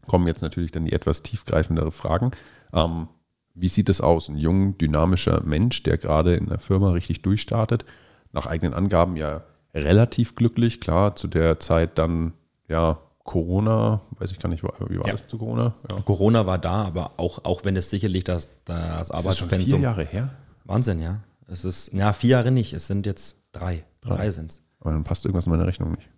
kommen 0.07 0.27
jetzt 0.27 0.43
natürlich 0.43 0.73
dann 0.73 0.85
die 0.85 0.93
etwas 0.93 1.23
tiefgreifendere 1.23 1.93
Fragen. 1.93 2.31
Ähm, 2.73 3.09
wie 3.55 3.69
sieht 3.69 3.89
es 3.89 4.01
aus? 4.01 4.29
Ein 4.29 4.37
jung, 4.37 4.77
dynamischer 4.79 5.43
Mensch, 5.45 5.83
der 5.83 5.99
gerade 5.99 6.35
in 6.35 6.47
der 6.47 6.59
Firma 6.59 6.91
richtig 6.91 7.23
durchstartet, 7.23 7.85
nach 8.33 8.47
eigenen 8.47 8.75
Angaben 8.75 9.17
ja 9.17 9.45
relativ 9.75 10.35
glücklich. 10.35 10.81
Klar, 10.81 11.17
zu 11.17 11.27
der 11.27 11.59
Zeit 11.61 11.99
dann 11.99 12.33
ja 12.69 12.99
Corona, 13.25 14.01
weiß 14.19 14.31
ich 14.31 14.39
gar 14.39 14.49
nicht, 14.49 14.63
wie 14.63 14.99
war 14.99 15.07
ja. 15.07 15.13
das 15.13 15.27
zu 15.27 15.39
Corona? 15.39 15.75
Ja. 15.91 16.01
Corona 16.03 16.47
war 16.47 16.59
da, 16.59 16.85
aber 16.85 17.13
auch, 17.17 17.45
auch 17.45 17.65
wenn 17.65 17.77
es 17.77 17.91
sicherlich 17.91 18.25
das, 18.25 18.51
das 18.65 19.11
Arbeitspensum. 19.11 19.29
Ist 19.31 19.41
das 19.41 19.59
schon 19.59 19.61
vier 19.61 19.79
Jahre 19.79 20.05
her? 20.05 20.31
Wahnsinn, 20.65 21.01
ja. 21.01 21.21
Es 21.49 21.65
ist, 21.65 21.93
ja, 21.93 22.13
vier 22.13 22.31
Jahre 22.31 22.51
nicht, 22.51 22.73
es 22.73 22.87
sind 22.87 23.07
jetzt 23.07 23.37
drei. 23.59 23.85
Drei, 24.01 24.17
drei 24.17 24.31
sind 24.31 24.53
es. 24.53 24.67
Aber 24.81 24.93
dann 24.93 25.05
passt 25.05 25.25
irgendwas 25.25 25.47
in 25.47 25.53
meiner 25.53 25.67
Rechnung 25.67 25.93
nicht. 25.93 26.09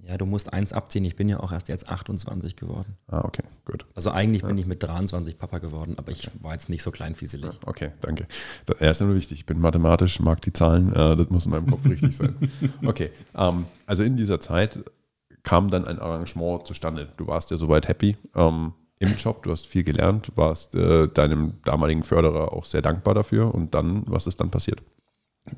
Ja, 0.00 0.16
du 0.16 0.26
musst 0.26 0.52
eins 0.52 0.72
abziehen. 0.72 1.04
Ich 1.04 1.16
bin 1.16 1.28
ja 1.28 1.40
auch 1.40 1.52
erst 1.52 1.68
jetzt 1.68 1.88
28 1.88 2.56
geworden. 2.56 2.96
Ah, 3.08 3.22
okay, 3.24 3.42
gut. 3.64 3.84
Also 3.94 4.10
eigentlich 4.10 4.42
ja. 4.42 4.48
bin 4.48 4.56
ich 4.56 4.66
mit 4.66 4.82
23 4.82 5.38
Papa 5.38 5.58
geworden, 5.58 5.94
aber 5.98 6.12
ich 6.12 6.30
war 6.40 6.52
jetzt 6.52 6.68
nicht 6.68 6.82
so 6.82 6.90
kleinfieselig. 6.90 7.54
Ja, 7.54 7.68
okay, 7.68 7.90
danke. 8.00 8.26
Er 8.78 8.92
ist 8.92 9.00
ja 9.00 9.06
nur 9.06 9.16
wichtig. 9.16 9.40
Ich 9.40 9.46
bin 9.46 9.60
mathematisch, 9.60 10.20
mag 10.20 10.40
die 10.42 10.52
Zahlen. 10.52 10.94
Äh, 10.94 11.16
das 11.16 11.28
muss 11.30 11.46
in 11.46 11.50
meinem 11.50 11.66
Kopf 11.66 11.84
richtig 11.84 12.16
sein. 12.16 12.36
Okay, 12.86 13.10
ähm, 13.34 13.66
also 13.86 14.02
in 14.02 14.16
dieser 14.16 14.40
Zeit 14.40 14.78
kam 15.42 15.70
dann 15.70 15.84
ein 15.84 15.98
Arrangement 15.98 16.66
zustande. 16.66 17.08
Du 17.16 17.26
warst 17.26 17.50
ja 17.50 17.56
soweit 17.56 17.88
happy 17.88 18.16
ähm, 18.34 18.72
im 19.00 19.16
Job, 19.16 19.42
du 19.42 19.50
hast 19.50 19.66
viel 19.66 19.84
gelernt, 19.84 20.32
warst 20.36 20.74
äh, 20.74 21.08
deinem 21.08 21.54
damaligen 21.64 22.02
Förderer 22.02 22.52
auch 22.52 22.64
sehr 22.64 22.82
dankbar 22.82 23.14
dafür. 23.14 23.54
Und 23.54 23.74
dann, 23.74 24.04
was 24.06 24.26
ist 24.26 24.40
dann 24.40 24.50
passiert? 24.50 24.80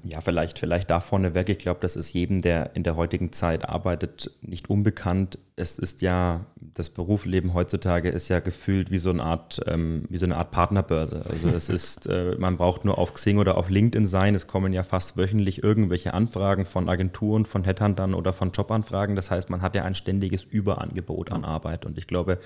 Ja, 0.04 0.20
vielleicht, 0.20 0.58
vielleicht 0.58 0.90
da 0.90 1.00
vorneweg. 1.00 1.48
Ich 1.48 1.58
glaube, 1.58 1.80
das 1.80 1.96
ist 1.96 2.12
jedem, 2.12 2.40
der 2.40 2.74
in 2.74 2.82
der 2.82 2.96
heutigen 2.96 3.32
Zeit 3.32 3.68
arbeitet, 3.68 4.30
nicht 4.42 4.70
unbekannt. 4.70 5.38
Es 5.56 5.78
ist 5.78 6.02
ja, 6.02 6.46
das 6.56 6.90
Berufsleben 6.90 7.54
heutzutage 7.54 8.08
ist 8.08 8.28
ja 8.28 8.40
gefühlt 8.40 8.90
wie 8.90 8.98
so 8.98 9.10
eine 9.10 9.22
Art, 9.22 9.60
ähm, 9.66 10.04
wie 10.08 10.16
so 10.16 10.26
eine 10.26 10.36
Art 10.36 10.50
Partnerbörse. 10.50 11.24
Also 11.28 11.48
es 11.48 11.68
ist, 11.70 12.06
äh, 12.06 12.36
man 12.38 12.56
braucht 12.56 12.84
nur 12.84 12.98
auf 12.98 13.14
Xing 13.14 13.38
oder 13.38 13.56
auf 13.56 13.68
LinkedIn 13.68 14.06
sein. 14.06 14.34
Es 14.34 14.46
kommen 14.46 14.72
ja 14.72 14.82
fast 14.82 15.16
wöchentlich 15.16 15.62
irgendwelche 15.62 16.14
Anfragen 16.14 16.64
von 16.64 16.88
Agenturen, 16.88 17.44
von 17.44 17.64
Headhuntern 17.64 18.14
oder 18.14 18.32
von 18.32 18.52
Jobanfragen. 18.52 19.16
Das 19.16 19.30
heißt, 19.30 19.50
man 19.50 19.62
hat 19.62 19.74
ja 19.74 19.84
ein 19.84 19.94
ständiges 19.94 20.42
Überangebot 20.42 21.32
an 21.32 21.44
Arbeit. 21.44 21.86
Und 21.86 21.98
ich 21.98 22.06
glaube, 22.06 22.38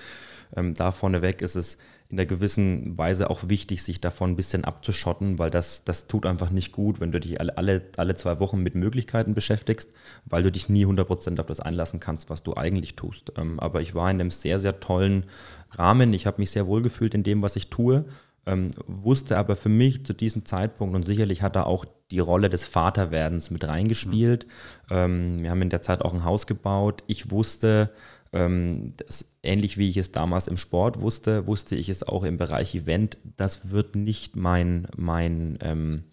ähm, 0.55 0.73
da 0.73 0.91
vorneweg 0.91 1.41
ist 1.41 1.55
es 1.55 1.77
in 2.09 2.19
einer 2.19 2.27
gewissen 2.27 2.97
Weise 2.97 3.29
auch 3.29 3.49
wichtig, 3.49 3.83
sich 3.83 3.99
davon 3.99 4.31
ein 4.31 4.35
bisschen 4.35 4.63
abzuschotten, 4.63 5.39
weil 5.39 5.49
das, 5.49 5.83
das 5.85 6.07
tut 6.07 6.25
einfach 6.25 6.51
nicht 6.51 6.71
gut, 6.71 6.99
wenn 6.99 7.11
du 7.11 7.19
dich 7.19 7.39
alle, 7.39 7.57
alle, 7.57 7.81
alle 7.97 8.15
zwei 8.15 8.39
Wochen 8.39 8.61
mit 8.61 8.75
Möglichkeiten 8.75 9.33
beschäftigst, 9.33 9.91
weil 10.25 10.43
du 10.43 10.51
dich 10.51 10.69
nie 10.69 10.85
100% 10.85 11.39
auf 11.39 11.47
das 11.47 11.59
einlassen 11.59 11.99
kannst, 11.99 12.29
was 12.29 12.43
du 12.43 12.55
eigentlich 12.55 12.95
tust. 12.95 13.33
Ähm, 13.37 13.59
aber 13.59 13.81
ich 13.81 13.95
war 13.95 14.09
in 14.11 14.19
einem 14.21 14.31
sehr, 14.31 14.59
sehr 14.59 14.79
tollen 14.79 15.25
Rahmen. 15.71 16.13
Ich 16.13 16.27
habe 16.27 16.39
mich 16.39 16.51
sehr 16.51 16.67
wohl 16.67 16.83
gefühlt 16.83 17.15
in 17.15 17.23
dem, 17.23 17.41
was 17.41 17.55
ich 17.55 17.69
tue. 17.69 18.05
Ähm, 18.45 18.69
wusste 18.85 19.37
aber 19.37 19.55
für 19.55 19.69
mich 19.69 20.05
zu 20.05 20.13
diesem 20.13 20.45
Zeitpunkt 20.45 20.95
und 20.95 21.03
sicherlich 21.03 21.41
hat 21.41 21.55
da 21.55 21.63
auch 21.63 21.85
die 22.11 22.19
Rolle 22.19 22.49
des 22.49 22.65
Vaterwerdens 22.67 23.49
mit 23.49 23.67
reingespielt. 23.67 24.45
Mhm. 24.45 24.95
Ähm, 24.95 25.43
wir 25.43 25.49
haben 25.49 25.63
in 25.63 25.71
der 25.71 25.81
Zeit 25.81 26.03
auch 26.03 26.13
ein 26.13 26.23
Haus 26.23 26.45
gebaut. 26.45 27.03
Ich 27.07 27.31
wusste, 27.31 27.89
das, 28.31 29.25
ähnlich 29.43 29.77
wie 29.77 29.89
ich 29.89 29.97
es 29.97 30.11
damals 30.11 30.47
im 30.47 30.57
Sport 30.57 31.01
wusste, 31.01 31.47
wusste 31.47 31.75
ich 31.75 31.89
es 31.89 32.03
auch 32.03 32.23
im 32.23 32.37
Bereich 32.37 32.75
Event. 32.75 33.17
Das 33.37 33.71
wird 33.71 33.95
nicht 33.95 34.35
mein, 34.35 34.87
mein, 34.95 35.57
ähm, 35.61 36.03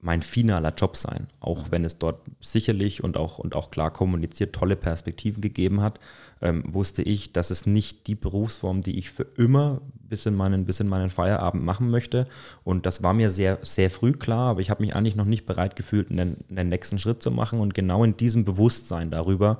mein 0.00 0.22
finaler 0.22 0.72
Job 0.76 0.96
sein, 0.96 1.26
auch 1.40 1.70
wenn 1.70 1.84
es 1.84 1.98
dort 1.98 2.20
sicherlich 2.40 3.02
und 3.02 3.16
auch, 3.16 3.38
und 3.38 3.56
auch 3.56 3.70
klar 3.70 3.92
kommuniziert 3.92 4.54
tolle 4.54 4.76
Perspektiven 4.76 5.40
gegeben 5.40 5.80
hat 5.80 5.98
ähm, 6.40 6.62
wusste 6.66 7.02
ich, 7.02 7.32
dass 7.32 7.50
es 7.50 7.66
nicht 7.66 8.06
die 8.06 8.14
Berufsform, 8.14 8.82
die 8.82 8.98
ich 8.98 9.10
für 9.10 9.26
immer 9.36 9.80
bis 9.94 10.26
in 10.26 10.34
meinen, 10.34 10.64
bis 10.64 10.80
in 10.80 10.88
meinen 10.88 11.10
Feierabend 11.10 11.64
machen 11.64 11.90
möchte. 11.90 12.26
Und 12.64 12.86
das 12.86 13.02
war 13.02 13.14
mir 13.14 13.30
sehr, 13.30 13.58
sehr 13.62 13.90
früh 13.90 14.12
klar, 14.12 14.50
aber 14.50 14.60
ich 14.60 14.70
habe 14.70 14.82
mich 14.82 14.94
eigentlich 14.94 15.16
noch 15.16 15.24
nicht 15.24 15.46
bereit 15.46 15.76
gefühlt, 15.76 16.10
einen, 16.10 16.36
einen 16.50 16.68
nächsten 16.68 16.98
Schritt 16.98 17.22
zu 17.22 17.30
machen. 17.30 17.60
Und 17.60 17.74
genau 17.74 18.04
in 18.04 18.16
diesem 18.16 18.44
Bewusstsein 18.44 19.10
darüber 19.10 19.58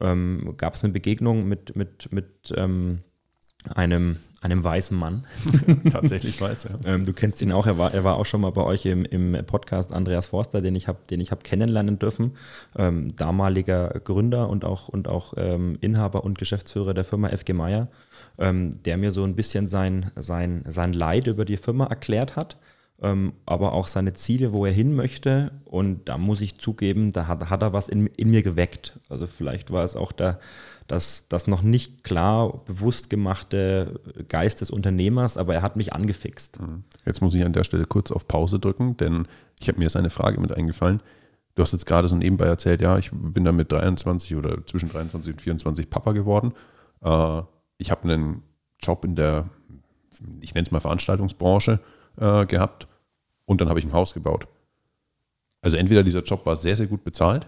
ähm, 0.00 0.54
gab 0.56 0.74
es 0.74 0.84
eine 0.84 0.92
Begegnung 0.92 1.48
mit, 1.48 1.76
mit, 1.76 2.12
mit 2.12 2.52
ähm, 2.56 3.00
einem 3.74 4.18
einem 4.40 4.64
weißen 4.64 4.96
Mann. 4.96 5.24
Tatsächlich 5.90 6.40
weiß, 6.40 6.64
ja. 6.64 6.70
Ähm, 6.86 7.04
du 7.04 7.12
kennst 7.12 7.42
ihn 7.42 7.52
auch, 7.52 7.66
er 7.66 7.76
war, 7.76 7.92
er 7.92 8.04
war 8.04 8.16
auch 8.16 8.24
schon 8.24 8.40
mal 8.40 8.52
bei 8.52 8.62
euch 8.62 8.86
im, 8.86 9.04
im 9.04 9.36
Podcast 9.44 9.92
Andreas 9.92 10.28
Forster, 10.28 10.62
den 10.62 10.74
ich 10.74 10.88
habe 10.88 11.00
hab 11.10 11.44
kennenlernen 11.44 11.98
dürfen. 11.98 12.32
Ähm, 12.76 13.14
damaliger 13.16 13.88
Gründer 14.02 14.48
und 14.48 14.64
auch, 14.64 14.88
und 14.88 15.08
auch 15.08 15.34
ähm, 15.36 15.76
Inhaber 15.80 16.24
und 16.24 16.38
Geschäftsführer 16.38 16.94
der 16.94 17.04
Firma 17.04 17.28
FG 17.28 17.52
Meier, 17.52 17.88
ähm, 18.38 18.82
der 18.84 18.96
mir 18.96 19.12
so 19.12 19.24
ein 19.24 19.36
bisschen 19.36 19.66
sein, 19.66 20.10
sein, 20.16 20.64
sein 20.66 20.94
Leid 20.94 21.26
über 21.26 21.44
die 21.44 21.58
Firma 21.58 21.86
erklärt 21.86 22.36
hat. 22.36 22.56
Ähm, 23.02 23.32
aber 23.46 23.72
auch 23.72 23.88
seine 23.88 24.12
Ziele, 24.12 24.52
wo 24.52 24.66
er 24.66 24.72
hin 24.72 24.94
möchte. 24.94 25.52
Und 25.64 26.08
da 26.08 26.18
muss 26.18 26.40
ich 26.40 26.58
zugeben, 26.58 27.12
da 27.12 27.26
hat, 27.26 27.48
hat 27.48 27.62
er 27.62 27.72
was 27.72 27.88
in, 27.88 28.06
in 28.08 28.30
mir 28.30 28.42
geweckt. 28.42 28.98
Also 29.08 29.26
vielleicht 29.26 29.70
war 29.70 29.84
es 29.84 29.96
auch 29.96 30.12
der, 30.12 30.38
das, 30.90 31.28
das 31.28 31.46
noch 31.46 31.62
nicht 31.62 32.02
klar 32.02 32.64
bewusst 32.64 33.10
gemachte 33.10 34.00
Geist 34.28 34.60
des 34.60 34.70
Unternehmers, 34.70 35.36
aber 35.36 35.54
er 35.54 35.62
hat 35.62 35.76
mich 35.76 35.92
angefixt. 35.92 36.60
Mhm. 36.60 36.82
Jetzt 37.06 37.22
muss 37.22 37.34
ich 37.34 37.44
an 37.44 37.52
der 37.52 37.62
Stelle 37.62 37.86
kurz 37.86 38.10
auf 38.10 38.26
Pause 38.26 38.58
drücken, 38.58 38.96
denn 38.96 39.28
ich 39.60 39.68
habe 39.68 39.78
mir 39.78 39.84
jetzt 39.84 39.96
eine 39.96 40.10
Frage 40.10 40.40
mit 40.40 40.50
eingefallen. 40.50 41.00
Du 41.54 41.62
hast 41.62 41.72
jetzt 41.72 41.86
gerade 41.86 42.08
so 42.08 42.16
nebenbei 42.16 42.46
erzählt, 42.46 42.82
ja, 42.82 42.98
ich 42.98 43.10
bin 43.12 43.44
dann 43.44 43.54
mit 43.54 43.70
23 43.70 44.34
oder 44.34 44.66
zwischen 44.66 44.88
23 44.88 45.34
und 45.34 45.40
24 45.40 45.90
Papa 45.90 46.10
geworden. 46.10 46.54
Äh, 47.02 47.42
ich 47.78 47.92
habe 47.92 48.02
einen 48.04 48.42
Job 48.82 49.04
in 49.04 49.14
der, 49.14 49.48
ich 50.40 50.54
nenne 50.54 50.66
es 50.66 50.72
mal 50.72 50.80
Veranstaltungsbranche 50.80 51.78
äh, 52.16 52.46
gehabt 52.46 52.88
und 53.44 53.60
dann 53.60 53.68
habe 53.68 53.78
ich 53.78 53.86
ein 53.86 53.92
Haus 53.92 54.12
gebaut. 54.12 54.48
Also 55.62 55.76
entweder 55.76 56.02
dieser 56.02 56.22
Job 56.22 56.46
war 56.46 56.56
sehr, 56.56 56.74
sehr 56.74 56.88
gut 56.88 57.04
bezahlt 57.04 57.46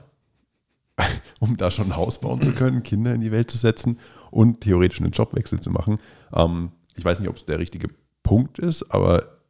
um 1.43 1.57
da 1.57 1.73
schon 1.73 1.87
ein 1.87 1.97
Haus 1.97 2.21
bauen 2.21 2.41
zu 2.41 2.53
können, 2.53 2.85
Kinder 2.85 3.13
in 3.13 3.21
die 3.21 3.33
Welt 3.33 3.51
zu 3.51 3.59
setzen 3.59 3.99
und 4.31 4.61
theoretisch 4.61 5.01
einen 5.01 5.11
Jobwechsel 5.11 5.59
zu 5.59 5.71
machen. 5.71 5.99
Ähm, 6.33 6.71
ich 6.95 7.05
weiß 7.05 7.19
nicht, 7.19 7.29
ob 7.29 7.37
es 7.37 7.45
der 7.45 7.59
richtige 7.59 7.89
Punkt 8.23 8.61
ist, 8.61 8.93
aber 8.93 9.41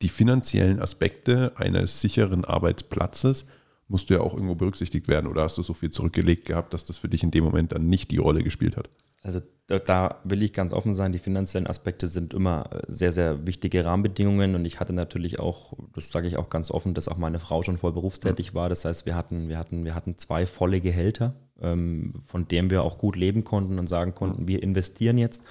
die 0.00 0.10
finanziellen 0.10 0.80
Aspekte 0.80 1.52
eines 1.56 2.00
sicheren 2.00 2.44
Arbeitsplatzes 2.44 3.46
musst 3.88 4.08
du 4.08 4.14
ja 4.14 4.20
auch 4.20 4.34
irgendwo 4.34 4.54
berücksichtigt 4.54 5.08
werden. 5.08 5.26
Oder 5.26 5.42
hast 5.42 5.58
du 5.58 5.62
so 5.62 5.74
viel 5.74 5.90
zurückgelegt 5.90 6.44
gehabt, 6.44 6.72
dass 6.72 6.84
das 6.84 6.98
für 6.98 7.08
dich 7.08 7.24
in 7.24 7.32
dem 7.32 7.42
Moment 7.42 7.72
dann 7.72 7.88
nicht 7.88 8.12
die 8.12 8.18
Rolle 8.18 8.44
gespielt 8.44 8.76
hat? 8.76 8.88
Also 9.22 9.40
da 9.78 10.16
will 10.24 10.42
ich 10.42 10.52
ganz 10.52 10.72
offen 10.72 10.94
sein, 10.94 11.12
die 11.12 11.18
finanziellen 11.18 11.66
Aspekte 11.66 12.06
sind 12.06 12.34
immer 12.34 12.70
äh, 12.72 12.82
sehr, 12.88 13.12
sehr 13.12 13.46
wichtige 13.46 13.84
Rahmenbedingungen 13.84 14.54
und 14.54 14.64
ich 14.64 14.80
hatte 14.80 14.92
natürlich 14.92 15.38
auch, 15.38 15.74
das 15.94 16.10
sage 16.10 16.26
ich 16.26 16.36
auch 16.36 16.50
ganz 16.50 16.70
offen, 16.70 16.94
dass 16.94 17.08
auch 17.08 17.18
meine 17.18 17.38
Frau 17.38 17.62
schon 17.62 17.76
voll 17.76 17.92
berufstätig 17.92 18.54
war. 18.54 18.68
Das 18.68 18.84
heißt, 18.84 19.06
wir 19.06 19.14
hatten, 19.14 19.48
wir 19.48 19.58
hatten, 19.58 19.84
wir 19.84 19.94
hatten 19.94 20.18
zwei 20.18 20.46
volle 20.46 20.80
Gehälter, 20.80 21.34
ähm, 21.60 22.14
von 22.24 22.48
denen 22.48 22.70
wir 22.70 22.82
auch 22.82 22.98
gut 22.98 23.14
leben 23.14 23.44
konnten 23.44 23.78
und 23.78 23.86
sagen 23.86 24.14
konnten, 24.14 24.48
wir 24.48 24.62
investieren 24.62 25.18
jetzt. 25.18 25.42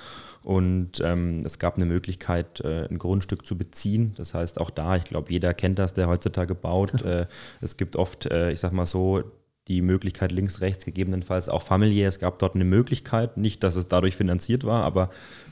Und 0.41 1.01
ähm, 1.03 1.43
es 1.45 1.59
gab 1.59 1.75
eine 1.75 1.85
Möglichkeit, 1.85 2.61
äh, 2.61 2.87
ein 2.89 2.97
Grundstück 2.97 3.45
zu 3.45 3.57
beziehen. 3.57 4.13
Das 4.15 4.33
heißt, 4.33 4.59
auch 4.59 4.69
da, 4.69 4.95
ich 4.95 5.03
glaube, 5.03 5.31
jeder 5.31 5.53
kennt 5.53 5.79
das, 5.79 5.93
der 5.93 6.07
heutzutage 6.07 6.55
baut. 6.55 6.93
Äh, 7.09 7.27
es 7.61 7.77
gibt 7.77 7.95
oft, 7.95 8.25
äh, 8.25 8.51
ich 8.51 8.59
sag 8.59 8.73
mal 8.73 8.85
so, 8.85 9.23
die 9.69 9.81
Möglichkeit 9.81 10.31
links, 10.31 10.61
rechts, 10.61 10.83
gegebenenfalls 10.83 11.47
auch 11.47 11.61
familiär. 11.61 12.09
Es 12.09 12.19
gab 12.19 12.39
dort 12.39 12.55
eine 12.55 12.65
Möglichkeit, 12.65 13.37
nicht, 13.37 13.63
dass 13.63 13.75
es 13.75 13.87
dadurch 13.87 14.15
finanziert 14.15 14.63
war, 14.63 14.83
aber 14.83 15.11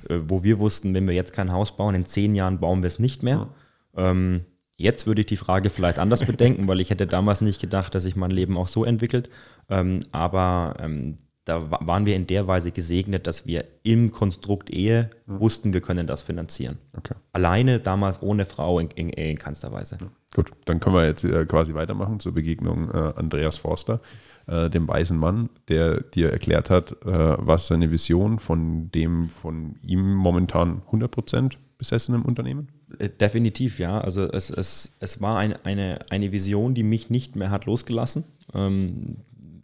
äh, 0.09 0.17
wo 0.27 0.43
wir 0.43 0.59
wussten, 0.59 0.93
wenn 0.93 1.07
wir 1.07 1.15
jetzt 1.15 1.33
kein 1.33 1.51
Haus 1.51 1.77
bauen, 1.77 1.95
in 1.95 2.07
zehn 2.07 2.33
Jahren 2.33 2.59
bauen 2.59 2.81
wir 2.81 2.87
es 2.87 2.99
nicht 2.99 3.21
mehr. 3.21 3.47
Ja. 3.95 4.09
Ähm, 4.11 4.45
jetzt 4.75 5.05
würde 5.05 5.21
ich 5.21 5.27
die 5.27 5.37
Frage 5.37 5.69
vielleicht 5.69 5.99
anders 5.99 6.25
bedenken, 6.25 6.67
weil 6.67 6.81
ich 6.81 6.89
hätte 6.89 7.05
damals 7.05 7.41
nicht 7.41 7.61
gedacht, 7.61 7.93
dass 7.93 8.03
sich 8.03 8.15
mein 8.15 8.31
Leben 8.31 8.57
auch 8.57 8.67
so 8.67 8.83
entwickelt. 8.83 9.29
Ähm, 9.69 10.01
aber 10.11 10.75
ähm, 10.79 11.19
da 11.47 11.71
waren 11.71 12.05
wir 12.05 12.15
in 12.15 12.27
der 12.27 12.45
Weise 12.47 12.71
gesegnet, 12.71 13.25
dass 13.25 13.45
wir 13.45 13.63
im 13.83 14.11
Konstrukt 14.11 14.69
Ehe 14.69 15.09
mhm. 15.25 15.39
wussten, 15.39 15.73
wir 15.73 15.81
können 15.81 16.05
das 16.05 16.21
finanzieren. 16.21 16.77
Okay. 16.97 17.15
Alleine 17.31 17.79
damals 17.79 18.21
ohne 18.21 18.45
Frau 18.45 18.79
in, 18.79 18.89
in, 18.91 19.09
in 19.09 19.37
keinster 19.37 19.71
Weise. 19.71 19.97
Ja. 20.01 20.07
Gut, 20.35 20.51
dann 20.65 20.79
können 20.79 20.95
wir 20.95 21.05
jetzt 21.05 21.23
äh, 21.23 21.45
quasi 21.45 21.73
weitermachen 21.73 22.19
zur 22.19 22.33
Begegnung 22.33 22.91
äh, 22.91 23.13
Andreas 23.15 23.57
Forster, 23.57 24.01
äh, 24.47 24.69
dem 24.69 24.87
weisen 24.87 25.17
Mann, 25.17 25.49
der 25.69 26.01
dir 26.01 26.31
erklärt 26.31 26.69
hat, 26.69 26.91
äh, 26.91 26.95
was 27.05 27.67
seine 27.67 27.91
Vision 27.91 28.39
von 28.39 28.91
dem 28.91 29.29
von 29.29 29.75
ihm 29.81 30.15
momentan 30.15 30.81
100% 30.91 31.53
besessenen 31.77 32.23
Unternehmen? 32.23 32.67
Äh, 32.99 33.09
definitiv, 33.09 33.79
ja. 33.79 34.01
Also 34.01 34.29
es, 34.29 34.49
es, 34.49 34.97
es 34.99 35.21
war 35.21 35.37
ein, 35.37 35.55
eine, 35.63 35.99
eine 36.09 36.31
Vision, 36.31 36.73
die 36.73 36.83
mich 36.83 37.09
nicht 37.09 37.35
mehr 37.35 37.51
hat 37.51 37.65
losgelassen. 37.65 38.25
Ähm, 38.53 39.17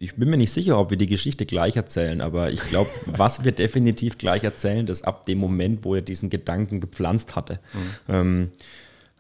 ich 0.03 0.15
bin 0.15 0.29
mir 0.29 0.37
nicht 0.37 0.51
sicher, 0.51 0.77
ob 0.77 0.89
wir 0.89 0.97
die 0.97 1.07
Geschichte 1.07 1.45
gleich 1.45 1.77
erzählen, 1.77 2.19
aber 2.19 2.51
ich 2.51 2.61
glaube, 2.67 2.89
was 3.05 3.43
wir 3.45 3.53
definitiv 3.53 4.17
gleich 4.17 4.43
erzählen, 4.43 4.85
ist 4.87 5.03
ab 5.03 5.25
dem 5.25 5.37
Moment, 5.37 5.85
wo 5.85 5.95
er 5.95 6.01
diesen 6.01 6.29
Gedanken 6.29 6.81
gepflanzt 6.81 7.35
hatte. 7.35 7.59
Mhm. 7.73 8.13
Ähm, 8.13 8.51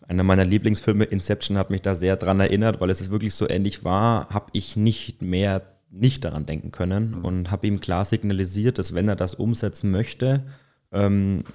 einer 0.05 0.23
meiner 0.23 0.43
Lieblingsfilme, 0.43 1.05
Inception, 1.05 1.57
hat 1.57 1.69
mich 1.69 1.81
da 1.81 1.95
sehr 1.95 2.17
dran 2.17 2.41
erinnert, 2.41 2.81
weil 2.81 2.89
es 2.89 3.09
wirklich 3.09 3.33
so 3.33 3.49
ähnlich 3.49 3.85
war, 3.85 4.27
habe 4.29 4.47
ich 4.51 4.75
nicht 4.75 5.21
mehr 5.21 5.61
nicht 5.89 6.25
daran 6.25 6.45
denken 6.45 6.71
können 6.71 7.19
mhm. 7.19 7.25
und 7.25 7.51
habe 7.51 7.67
ihm 7.67 7.79
klar 7.79 8.03
signalisiert, 8.03 8.77
dass 8.77 8.93
wenn 8.93 9.07
er 9.07 9.15
das 9.15 9.35
umsetzen 9.35 9.89
möchte, 9.91 10.43
ähm, 10.91 11.45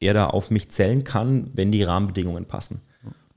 er 0.00 0.14
da 0.14 0.26
auf 0.26 0.50
mich 0.50 0.70
zählen 0.70 1.04
kann, 1.04 1.50
wenn 1.54 1.70
die 1.70 1.84
Rahmenbedingungen 1.84 2.46
passen. 2.46 2.80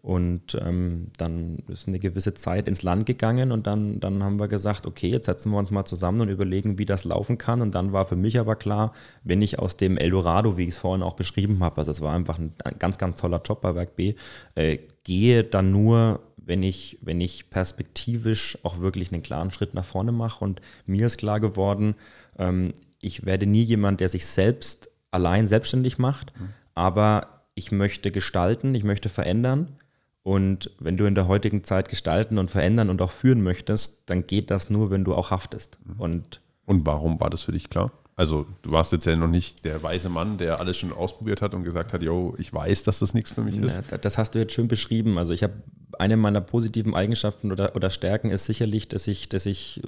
Und 0.06 0.56
ähm, 0.64 1.08
dann 1.18 1.64
ist 1.68 1.88
eine 1.88 1.98
gewisse 1.98 2.36
Zeit 2.36 2.68
ins 2.68 2.84
Land 2.84 3.08
gegangen 3.08 3.52
und 3.52 3.66
dann, 3.66 4.00
dann 4.00 4.22
haben 4.22 4.40
wir 4.40 4.48
gesagt, 4.48 4.86
okay, 4.86 5.08
jetzt 5.08 5.26
setzen 5.26 5.52
wir 5.52 5.58
uns 5.58 5.72
mal 5.72 5.84
zusammen 5.84 6.22
und 6.22 6.30
überlegen, 6.30 6.78
wie 6.78 6.86
das 6.86 7.06
laufen 7.06 7.40
kann. 7.40 7.60
Und 7.60 7.74
dann 7.74 7.92
war 7.92 8.06
für 8.06 8.16
mich 8.16 8.38
aber 8.38 8.56
klar, 8.56 8.94
wenn 9.24 9.42
ich 9.42 9.58
aus 9.58 9.78
dem 9.78 9.98
Eldorado, 9.98 10.58
wie 10.58 10.66
ich 10.66 10.76
es 10.76 10.78
vorhin 10.78 11.02
auch 11.02 11.16
beschrieben 11.16 11.64
habe, 11.64 11.78
also 11.78 11.90
es 11.90 12.02
war 12.02 12.14
einfach 12.14 12.38
ein, 12.38 12.54
ein 12.64 12.78
ganz, 12.78 13.00
ganz 13.00 13.20
toller 13.20 13.42
Job 13.44 13.62
bei 13.62 13.74
Werk 13.74 13.96
B, 13.96 14.14
äh, 14.54 14.78
gehe 15.04 15.44
dann 15.44 15.72
nur, 15.72 16.20
wenn 16.38 16.62
ich, 16.62 17.00
wenn 17.02 17.20
ich 17.20 17.50
perspektivisch 17.50 18.60
auch 18.62 18.82
wirklich 18.82 19.12
einen 19.12 19.24
klaren 19.24 19.50
Schritt 19.50 19.74
nach 19.74 19.86
vorne 19.86 20.12
mache. 20.12 20.46
Und 20.46 20.62
mir 20.86 21.08
ist 21.08 21.18
klar 21.18 21.40
geworden, 21.40 21.96
ähm, 22.38 22.74
ich 23.02 23.26
werde 23.26 23.48
nie 23.48 23.64
jemand, 23.64 24.02
der 24.02 24.10
sich 24.10 24.28
selbst 24.28 24.88
allein 25.10 25.48
selbstständig 25.48 25.98
macht, 25.98 26.40
mhm. 26.40 26.50
aber 26.76 27.48
ich 27.56 27.72
möchte 27.72 28.12
gestalten, 28.12 28.76
ich 28.76 28.84
möchte 28.84 29.10
verändern 29.10 29.80
und 30.26 30.72
wenn 30.80 30.98
du 30.98 31.06
in 31.06 31.14
der 31.14 31.28
heutigen 31.28 31.64
Zeit 31.64 31.88
gestalten 31.88 32.40
und 32.40 32.50
verändern 32.50 32.90
und 32.90 33.00
auch 33.00 33.12
führen 33.12 33.44
möchtest, 33.44 34.10
dann 34.10 34.26
geht 34.26 34.50
das 34.50 34.72
nur, 34.72 34.90
wenn 34.90 35.04
du 35.04 35.14
auch 35.14 35.30
haftest. 35.30 35.78
Mhm. 35.86 36.02
Und, 36.02 36.42
und 36.66 36.84
warum 36.88 37.20
war 37.20 37.30
das 37.30 37.44
für 37.44 37.52
dich 37.52 37.70
klar? 37.70 37.92
Also 38.16 38.48
du 38.64 38.72
warst 38.72 38.92
jetzt 38.92 39.06
ja 39.06 39.16
noch 39.16 39.28
nicht 39.28 39.66
der 39.66 39.84
weise 39.84 40.10
Mann, 40.10 40.40
der 40.40 40.60
alles 40.60 40.78
schon 40.78 40.92
ausprobiert 40.92 41.44
hat 41.44 41.54
und 41.54 41.64
gesagt 41.64 41.94
hat, 41.94 42.02
yo, 42.02 42.34
ich 42.40 42.52
weiß, 42.52 42.82
dass 42.86 42.98
das 42.98 43.14
nichts 43.14 43.34
für 43.34 43.42
mich 43.42 43.56
ist. 43.58 43.84
Ja, 43.92 44.00
das 44.00 44.18
hast 44.18 44.34
du 44.34 44.40
jetzt 44.40 44.54
schön 44.54 44.68
beschrieben. 44.68 45.20
Also 45.20 45.32
ich 45.32 45.44
habe 45.44 45.54
eine 46.00 46.18
meiner 46.18 46.42
positiven 46.42 46.96
Eigenschaften 46.96 47.52
oder, 47.52 47.76
oder 47.76 47.92
Stärken 47.92 48.32
ist 48.32 48.46
sicherlich, 48.46 48.88
dass 48.88 49.08
ich, 49.08 49.30
dass 49.30 49.46
ich 49.46 49.84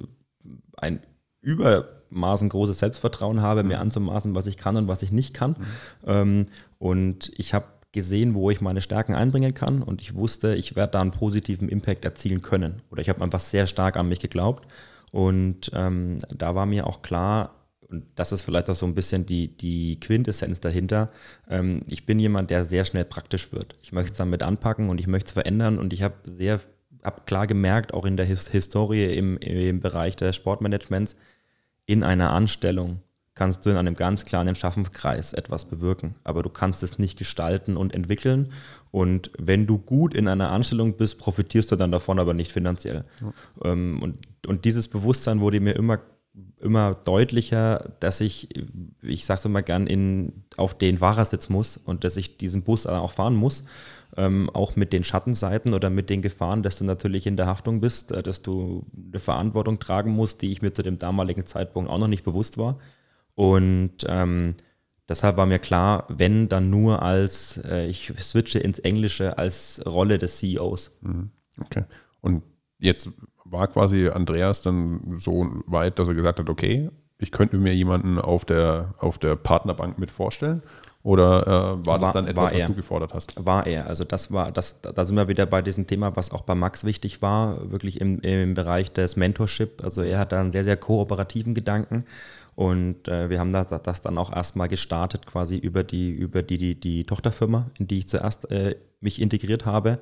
ein 0.78 1.02
übermaßen 1.42 2.50
großes 2.50 2.78
Selbstvertrauen 2.78 3.42
habe, 3.42 3.64
mhm. 3.64 3.70
mir 3.70 3.80
anzumaßen, 3.80 4.36
was 4.36 4.46
ich 4.46 4.58
kann 4.58 4.78
und 4.78 4.88
was 4.88 5.02
ich 5.02 5.12
nicht 5.12 5.34
kann. 5.34 5.52
Mhm. 5.52 5.66
Ähm, 6.06 6.46
und 6.78 7.32
ich 7.36 7.56
habe 7.56 7.66
gesehen, 7.92 8.36
wo 8.36 8.50
ich 8.52 8.62
meine 8.62 8.82
Stärken 8.82 9.16
einbringen 9.16 9.54
kann 9.54 9.82
und 9.82 10.02
ich 10.02 10.16
wusste, 10.16 10.56
ich 10.56 10.76
werde 10.76 10.92
da 10.92 11.02
einen 11.02 11.12
positiven 11.12 11.70
Impact 11.70 12.06
erzielen 12.06 12.42
können. 12.42 12.82
Oder 12.92 13.02
ich 13.02 13.10
habe 13.10 13.22
einfach 13.22 13.40
sehr 13.40 13.68
stark 13.68 13.98
an 13.98 14.10
mich 14.10 14.20
geglaubt 14.20 14.68
und 15.12 15.72
ähm, 15.74 16.18
da 16.30 16.56
war 16.56 16.66
mir 16.66 16.86
auch 16.88 17.02
klar, 17.02 17.56
und 17.90 18.06
das 18.16 18.34
ist 18.34 18.42
vielleicht 18.42 18.70
auch 18.70 18.76
so 18.76 18.86
ein 18.86 18.96
bisschen 18.96 19.26
die, 19.26 19.56
die 19.56 20.00
Quintessenz 20.00 20.60
dahinter. 20.60 21.10
Ähm, 21.50 21.82
ich 21.88 22.06
bin 22.06 22.20
jemand, 22.20 22.50
der 22.50 22.66
sehr 22.66 22.84
schnell 22.84 23.06
praktisch 23.06 23.54
wird. 23.54 23.80
Ich 23.82 23.94
möchte 23.94 24.12
es 24.12 24.18
damit 24.18 24.44
anpacken 24.44 24.90
und 24.90 25.00
ich 25.00 25.08
möchte 25.08 25.28
es 25.28 25.34
verändern 25.34 25.80
und 25.80 25.94
ich 25.94 26.04
habe 26.04 26.16
sehr, 26.26 26.60
habe 27.04 27.22
klar 27.26 27.48
gemerkt, 27.48 27.94
auch 27.94 28.06
in 28.06 28.18
der 28.18 28.26
His 28.26 28.50
Historie 28.50 29.06
im, 29.06 29.38
im 29.38 29.80
Bereich 29.80 30.18
des 30.18 30.36
Sportmanagements, 30.36 31.16
in 31.86 32.04
einer 32.04 32.34
Anstellung 32.34 33.00
kannst 33.38 33.66
du 33.66 33.70
in 33.70 33.78
einem 33.78 33.96
ganz 33.96 34.26
kleinen 34.26 34.56
Schaffenskreis 34.56 35.34
etwas 35.34 35.66
bewirken. 35.66 36.16
Aber 36.24 36.42
du 36.42 36.50
kannst 36.50 36.82
es 36.82 36.98
nicht 36.98 37.20
gestalten 37.20 37.78
und 37.78 37.94
entwickeln. 37.94 38.50
Und 38.90 39.30
wenn 39.38 39.68
du 39.68 39.78
gut 39.78 40.16
in 40.16 40.28
einer 40.28 40.50
Anstellung 40.50 40.98
bist, 40.98 41.20
profitierst 41.20 41.72
du 41.72 41.76
dann 41.76 41.92
davon, 41.92 42.18
aber 42.18 42.34
nicht 42.34 42.52
finanziell. 42.52 43.06
Ja. 43.22 43.72
Ähm, 43.72 44.02
und, 44.02 44.18
und 44.48 44.66
dieses 44.66 44.88
Bewusstsein 44.88 45.40
wurde 45.40 45.60
mir 45.60 45.76
immer 45.76 46.00
immer 46.60 46.94
deutlicher, 46.94 47.94
dass 48.00 48.22
ich, 48.22 48.50
ich 49.02 49.26
sage 49.26 49.40
es 49.40 49.46
immer 49.46 49.64
gern, 49.64 49.88
in, 49.88 50.44
auf 50.56 50.78
den 50.78 51.00
Fahrersitz 51.00 51.50
muss 51.50 51.78
und 51.78 52.04
dass 52.04 52.16
ich 52.16 52.38
diesen 52.38 52.62
Bus 52.62 52.86
auch 52.86 53.12
fahren 53.12 53.36
muss, 53.36 53.64
ähm, 54.16 54.50
auch 54.52 54.76
mit 54.76 54.94
den 54.94 55.04
Schattenseiten 55.04 55.74
oder 55.74 55.90
mit 55.90 56.12
den 56.12 56.22
Gefahren, 56.22 56.62
dass 56.62 56.78
du 56.78 56.86
natürlich 56.86 57.26
in 57.26 57.38
der 57.38 57.48
Haftung 57.48 57.80
bist, 57.80 58.12
äh, 58.12 58.22
dass 58.22 58.44
du 58.44 58.86
eine 58.96 59.20
Verantwortung 59.20 59.80
tragen 59.80 60.12
musst, 60.12 60.44
die 60.44 60.52
ich 60.52 60.62
mir 60.62 60.74
zu 60.74 60.84
dem 60.84 61.00
damaligen 61.00 61.46
Zeitpunkt 61.46 61.90
auch 61.90 61.98
noch 61.98 62.08
nicht 62.08 62.24
bewusst 62.24 62.58
war. 62.58 62.78
Und 63.38 63.98
ähm, 64.08 64.56
deshalb 65.08 65.38
war 65.38 65.46
mir 65.46 65.60
klar, 65.60 66.06
wenn 66.10 66.50
dann 66.50 66.72
nur 66.72 67.04
als, 67.04 67.62
äh, 67.70 67.86
ich 67.86 68.12
switche 68.18 68.58
ins 68.58 68.80
Englische 68.80 69.38
als 69.38 69.80
Rolle 69.86 70.18
des 70.18 70.40
CEOs. 70.40 70.98
Mhm. 71.02 71.30
Okay. 71.62 71.84
Und 72.20 72.42
jetzt 72.80 73.12
war 73.46 73.68
quasi 73.68 74.10
Andreas 74.10 74.62
dann 74.62 75.18
so 75.18 75.46
weit, 75.68 76.00
dass 76.00 76.08
er 76.08 76.16
gesagt 76.16 76.40
hat, 76.40 76.50
okay, 76.50 76.90
ich 77.20 77.32
könnte 77.32 77.60
mir 77.60 77.76
jemanden 77.76 78.18
auf 78.18 78.44
der, 78.44 78.96
auf 78.98 79.20
der 79.20 79.36
Partnerbank 79.36 80.00
mit 80.00 80.10
vorstellen. 80.10 80.64
Oder 81.04 81.46
äh, 81.46 81.86
war, 81.86 82.00
das 82.00 82.14
dann 82.14 82.26
etwas, 82.26 82.56
was 82.56 82.66
du 82.66 82.74
gefordert 82.74 83.14
hast? 83.14 83.46
War 83.46 83.68
er. 83.68 83.86
Also 83.86 84.04
das 84.04 84.32
war, 84.32 84.52
das, 84.52 84.82
da 84.82 85.06
sind 85.06 85.16
wir 85.16 85.28
wieder 85.28 85.46
bei 85.46 85.62
diesem 85.62 85.86
Thema, 85.86 86.16
was 86.16 86.32
auch 86.32 86.42
bei 86.42 86.56
Max 86.56 86.86
wichtig 86.86 87.22
war, 87.22 87.72
wirklich 87.72 88.02
im, 88.02 88.20
im 88.22 88.56
Bereich 88.56 88.92
des 88.92 89.16
Mentorship. 89.16 89.84
Also 89.84 90.02
er 90.02 90.18
hat 90.18 90.32
da 90.32 90.42
einen 90.42 90.50
sehr, 90.50 90.64
sehr 90.64 90.76
kooperativen 90.76 91.54
Gedanken 91.54 92.04
und 92.58 93.08
äh, 93.08 93.30
wir 93.30 93.40
haben 93.40 93.54
das, 93.54 93.68
das, 93.84 94.02
dann 94.02 94.18
auch 94.18 94.36
erstmal 94.36 94.68
gestartet, 94.68 95.28
quasi 95.28 95.58
über 95.58 95.84
die, 95.84 96.10
über 96.10 96.42
die, 96.42 96.58
die, 96.58 96.74
die 96.74 97.04
Tochterfirma, 97.04 97.70
in 97.78 97.86
die 97.86 98.00
ich 98.00 98.08
zuerst 98.08 98.50
äh, 98.50 98.76
mich 99.00 99.22
integriert 99.22 99.68
habe. 99.68 100.00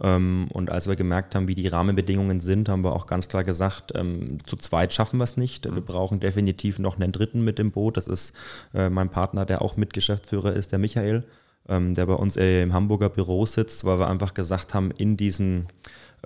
Ähm, 0.00 0.46
und 0.52 0.70
als 0.70 0.86
wir 0.86 0.94
gemerkt 0.94 1.34
haben, 1.34 1.48
wie 1.48 1.56
die 1.56 1.66
Rahmenbedingungen 1.66 2.40
sind, 2.40 2.68
haben 2.68 2.84
wir 2.84 2.94
auch 2.94 3.08
ganz 3.08 3.26
klar 3.26 3.42
gesagt, 3.42 3.90
ähm, 3.96 4.38
zu 4.46 4.54
zweit 4.54 4.94
schaffen 4.94 5.18
wir 5.18 5.24
es 5.24 5.36
nicht. 5.36 5.64
Wir 5.64 5.82
brauchen 5.82 6.20
definitiv 6.20 6.78
noch 6.78 6.94
einen 6.94 7.10
Dritten 7.10 7.42
mit 7.42 7.58
im 7.58 7.72
Boot. 7.72 7.96
Das 7.96 8.06
ist 8.06 8.34
äh, 8.72 8.88
mein 8.88 9.10
Partner, 9.10 9.44
der 9.44 9.60
auch 9.60 9.76
Mitgeschäftsführer 9.76 10.52
ist, 10.52 10.70
der 10.70 10.78
Michael, 10.78 11.24
ähm, 11.68 11.94
der 11.94 12.06
bei 12.06 12.14
uns 12.14 12.36
äh, 12.36 12.62
im 12.62 12.72
Hamburger 12.72 13.08
Büro 13.08 13.46
sitzt, 13.46 13.84
weil 13.84 13.98
wir 13.98 14.06
einfach 14.06 14.32
gesagt 14.32 14.74
haben, 14.74 14.92
in 14.92 15.16
diesen 15.16 15.66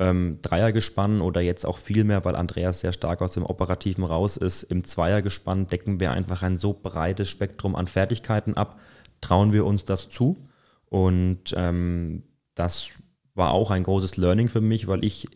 ähm, 0.01 0.39
Dreiergespann 0.41 1.21
oder 1.21 1.43
jetzt 1.43 1.67
auch 1.67 1.77
viel 1.77 2.05
mehr, 2.05 2.25
weil 2.25 2.35
Andreas 2.35 2.81
sehr 2.81 2.93
stark 2.93 3.21
aus 3.21 3.33
dem 3.33 3.45
Operativen 3.45 4.03
raus 4.03 4.39
ist. 4.39 4.63
Im 4.63 4.83
Zweiergespann 4.83 5.67
decken 5.67 6.01
wir 6.01 6.11
einfach 6.11 6.43
ein 6.43 6.57
so 6.57 6.73
breites 6.73 7.29
Spektrum 7.29 7.77
an 7.77 7.87
Fertigkeiten 7.87 8.55
ab. 8.55 8.81
Trauen 9.21 9.53
wir 9.53 9.67
uns 9.67 9.85
das 9.85 10.09
zu? 10.09 10.49
Und 10.87 11.55
ähm, 11.55 12.23
das 12.55 12.91
war 13.35 13.53
auch 13.53 13.71
ein 13.71 13.85
großes 13.85 14.17
Learning 14.17 14.49
für 14.49 14.63
mich, 14.63 14.89
weil 14.89 15.05
ich 15.05 15.29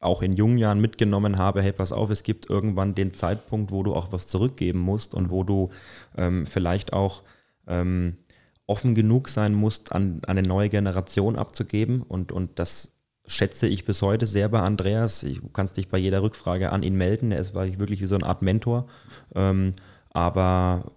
auch 0.00 0.22
in 0.22 0.32
jungen 0.32 0.58
Jahren 0.58 0.80
mitgenommen 0.80 1.36
habe, 1.36 1.62
hey, 1.62 1.72
pass 1.72 1.92
auf, 1.92 2.10
es 2.10 2.22
gibt 2.22 2.48
irgendwann 2.48 2.94
den 2.94 3.12
Zeitpunkt, 3.12 3.70
wo 3.70 3.82
du 3.82 3.94
auch 3.94 4.12
was 4.12 4.28
zurückgeben 4.28 4.78
musst 4.78 5.14
und 5.14 5.30
wo 5.30 5.44
du 5.44 5.70
ähm, 6.16 6.46
vielleicht 6.46 6.94
auch 6.94 7.22
ähm, 7.66 8.16
offen 8.66 8.94
genug 8.94 9.28
sein 9.28 9.54
musst, 9.54 9.92
an, 9.92 10.20
an, 10.22 10.38
eine 10.38 10.48
neue 10.48 10.70
Generation 10.70 11.36
abzugeben. 11.36 12.02
Und, 12.02 12.32
und 12.32 12.58
das 12.58 12.95
schätze 13.26 13.66
ich 13.66 13.84
bis 13.84 14.02
heute 14.02 14.26
sehr 14.26 14.48
bei 14.48 14.60
Andreas. 14.60 15.20
Du 15.20 15.48
kannst 15.48 15.76
dich 15.76 15.88
bei 15.88 15.98
jeder 15.98 16.22
Rückfrage 16.22 16.72
an 16.72 16.82
ihn 16.82 16.96
melden. 16.96 17.32
Er 17.32 17.40
ist 17.40 17.54
wirklich 17.54 18.00
wie 18.00 18.06
so 18.06 18.14
eine 18.14 18.26
Art 18.26 18.42
Mentor. 18.42 18.86
Ähm, 19.34 19.74
aber 20.10 20.92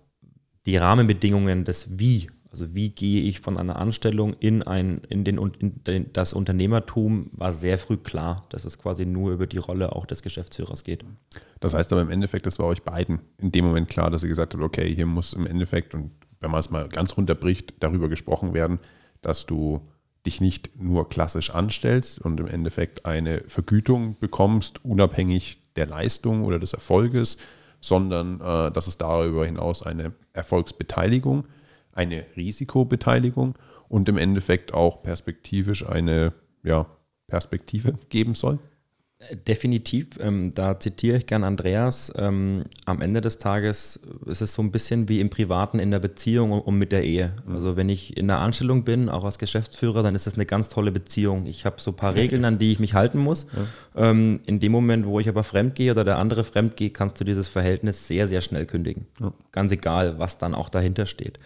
die 0.65 0.78
Rahmenbedingungen 0.78 1.65
des 1.65 2.00
Wie, 2.00 2.30
also 2.52 2.74
wie 2.74 2.89
gehe 2.89 3.24
ich 3.24 3.39
von 3.39 3.58
einer 3.58 3.78
Anstellung 3.78 4.34
in, 4.39 4.63
ein, 4.63 5.02
in, 5.10 5.24
den, 5.24 5.38
in 5.60 5.84
den, 5.84 6.13
das 6.13 6.34
Unternehmertum, 6.34 7.30
war 7.34 7.54
sehr 7.54 7.78
früh 7.78 7.98
klar, 7.98 8.46
dass 8.50 8.65
es 8.65 8.78
quasi 8.78 9.06
nur 9.06 9.32
über 9.32 9.48
die 9.48 9.58
Rolle 9.58 9.94
auch 9.96 10.06
des 10.06 10.22
Geschäftsführers 10.22 10.84
geht. 10.84 11.04
Das 11.60 11.74
heißt 11.74 11.92
aber 11.92 12.02
im 12.02 12.10
Endeffekt, 12.10 12.46
das 12.46 12.60
war 12.60 12.68
euch 12.68 12.84
beiden 12.84 13.20
in 13.38 13.52
dem 13.52 13.65
Moment 13.65 13.89
klar, 13.89 14.10
dass 14.10 14.24
ihr 14.24 14.30
gesagt 14.30 14.54
habt, 14.54 14.63
okay, 14.63 14.94
hier 14.94 15.06
muss 15.06 15.34
im 15.34 15.46
Endeffekt, 15.46 15.94
und 15.94 16.12
wenn 16.39 16.52
man 16.52 16.60
es 16.60 16.70
mal 16.70 16.88
ganz 16.88 17.18
runterbricht, 17.18 17.74
darüber 17.80 18.10
gesprochen 18.10 18.54
werden, 18.54 18.80
dass 19.22 19.46
du 19.46 19.82
dich 20.26 20.42
nicht 20.42 20.80
nur 20.80 21.10
klassisch 21.10 21.50
anstellst 21.52 22.20
und 22.20 22.40
im 22.40 22.48
Endeffekt 22.48 23.06
eine 23.06 23.44
Vergütung 23.48 24.18
bekommst, 24.20 24.84
unabhängig 24.84 25.62
der 25.76 25.86
Leistung 25.86 26.44
oder 26.44 26.60
des 26.60 26.74
Erfolges, 26.74 27.38
sondern 27.82 28.42
äh, 28.42 28.72
dass 28.72 28.88
es 28.88 28.98
darüber 28.98 29.46
hinaus 29.46 29.84
eine 29.84 30.14
Erfolgsbeteiligung, 30.34 31.46
eine 31.94 32.26
Risikobeteiligung 32.36 33.56
und 33.88 34.10
im 34.10 34.18
Endeffekt 34.18 34.74
auch 34.74 35.02
perspektivisch 35.02 35.88
eine 35.88 36.34
ja, 36.64 36.86
Perspektive 37.28 37.94
geben 38.10 38.36
soll? 38.36 38.60
Definitiv, 39.46 40.18
ähm, 40.22 40.54
da 40.54 40.80
zitiere 40.80 41.18
ich 41.18 41.26
gern 41.26 41.44
Andreas. 41.44 42.10
Ähm, 42.16 42.64
am 42.86 43.02
Ende 43.02 43.20
des 43.20 43.38
Tages 43.38 44.00
ist 44.26 44.42
es 44.42 44.54
so 44.54 44.62
ein 44.62 44.72
bisschen 44.72 45.10
wie 45.10 45.20
im 45.20 45.30
Privaten 45.30 45.78
in 45.80 45.92
der 45.92 46.00
Beziehung 46.00 46.54
und, 46.54 46.78
mit 46.78 46.94
der 46.94 47.04
Ehe. 47.04 47.34
Also 47.46 47.76
wenn 47.76 47.90
ich 47.90 48.16
in 48.16 48.28
der 48.28 48.40
Anstellung 48.40 48.86
bin, 48.86 49.10
auch 49.10 49.26
als 49.26 49.38
Geschäftsführer, 49.38 50.04
dann 50.04 50.16
ist 50.16 50.26
das 50.26 50.36
eine 50.36 50.46
ganz 50.46 50.70
tolle 50.70 50.94
Beziehung. 50.94 51.48
Ich 51.48 51.66
habe 51.66 51.82
so 51.82 51.92
ein 51.92 51.98
paar 51.98 52.16
Regeln, 52.16 52.46
an 52.46 52.60
die 52.60 52.72
ich 52.72 52.80
mich 52.80 52.94
halten 52.94 53.18
muss. 53.18 53.46
Ja. 53.94 54.10
Ähm, 54.10 54.40
in 54.46 54.62
dem 54.62 54.72
Moment, 54.72 55.06
wo 55.06 55.20
ich 55.20 55.28
aber 55.28 55.44
fremd 55.44 55.76
gehe 55.76 55.92
oder 55.92 56.06
der 56.06 56.18
andere 56.18 56.46
fremd 56.46 56.78
geht, 56.78 56.94
kannst 56.94 57.20
du 57.20 57.26
dieses 57.26 57.50
Verhältnis 57.50 58.08
sehr, 58.08 58.26
sehr 58.30 58.40
schnell 58.40 58.66
kündigen. 58.66 59.06
Ja. 59.20 59.34
Ganz 59.52 59.74
egal, 59.74 60.18
was 60.18 60.38
dann 60.38 60.56
auch 60.56 60.70
dahinter 60.70 61.06
steht. 61.06 61.40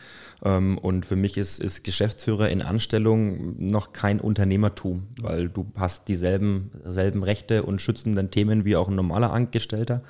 Ähm, 0.46 0.78
und 0.78 1.06
für 1.06 1.16
mich 1.16 1.38
ist, 1.38 1.60
ist 1.60 1.84
Geschäftsführer 1.84 2.50
in 2.50 2.62
Anstellung 2.62 3.56
noch 3.58 3.94
kein 3.94 4.20
Unternehmertum, 4.20 5.04
weil 5.22 5.48
du 5.48 5.72
hast 5.76 6.10
dieselben 6.10 6.72
selben 6.86 7.24
Rechte 7.24 7.64
und 7.64 7.82
schützenden 7.82 8.30
Themen 8.30 8.66
wie 8.66 8.76
auch 8.76 8.90
ein 8.90 8.96
normaler 8.96 9.32
Angestellter. 9.32 10.02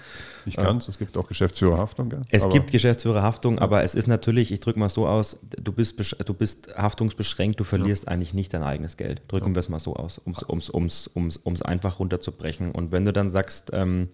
Nicht 0.46 0.58
ganz, 0.58 0.88
äh, 0.88 0.92
es 0.92 0.98
gibt 0.98 1.18
auch 1.18 1.28
Geschäftsführerhaftung. 1.28 2.10
Gell? 2.10 2.22
Es 2.30 2.44
aber 2.44 2.54
gibt 2.54 2.72
Geschäftsführerhaftung, 2.72 3.60
aber 3.60 3.84
es 3.84 3.94
ist 3.94 4.08
natürlich, 4.08 4.52
ich 4.52 4.60
drücke 4.60 4.80
mal 4.80 4.90
so 4.90 5.08
aus, 5.08 5.40
du 5.62 5.72
bist, 5.72 6.16
du 6.26 6.34
bist 6.34 6.70
haftungsbeschränkt, 6.76 7.60
du 7.60 7.64
verlierst 7.64 8.06
ja. 8.06 8.10
eigentlich 8.10 8.34
nicht 8.34 8.54
dein 8.54 8.64
eigenes 8.64 8.98
Geld. 8.98 9.22
Drücken 9.28 9.50
ja. 9.50 9.56
wir 9.56 9.60
es 9.60 9.70
mal 9.70 9.80
so 9.80 9.96
aus, 9.96 10.18
um 10.18 10.34
es 10.34 10.70
ums, 10.74 11.08
ums, 11.16 11.40
ums 11.46 11.62
einfach 11.62 12.00
runterzubrechen. 12.00 12.72
Und 12.72 12.92
wenn 12.92 13.06
du 13.06 13.14
dann 13.14 13.30
sagst, 13.30 13.70
ähm, 13.74 14.10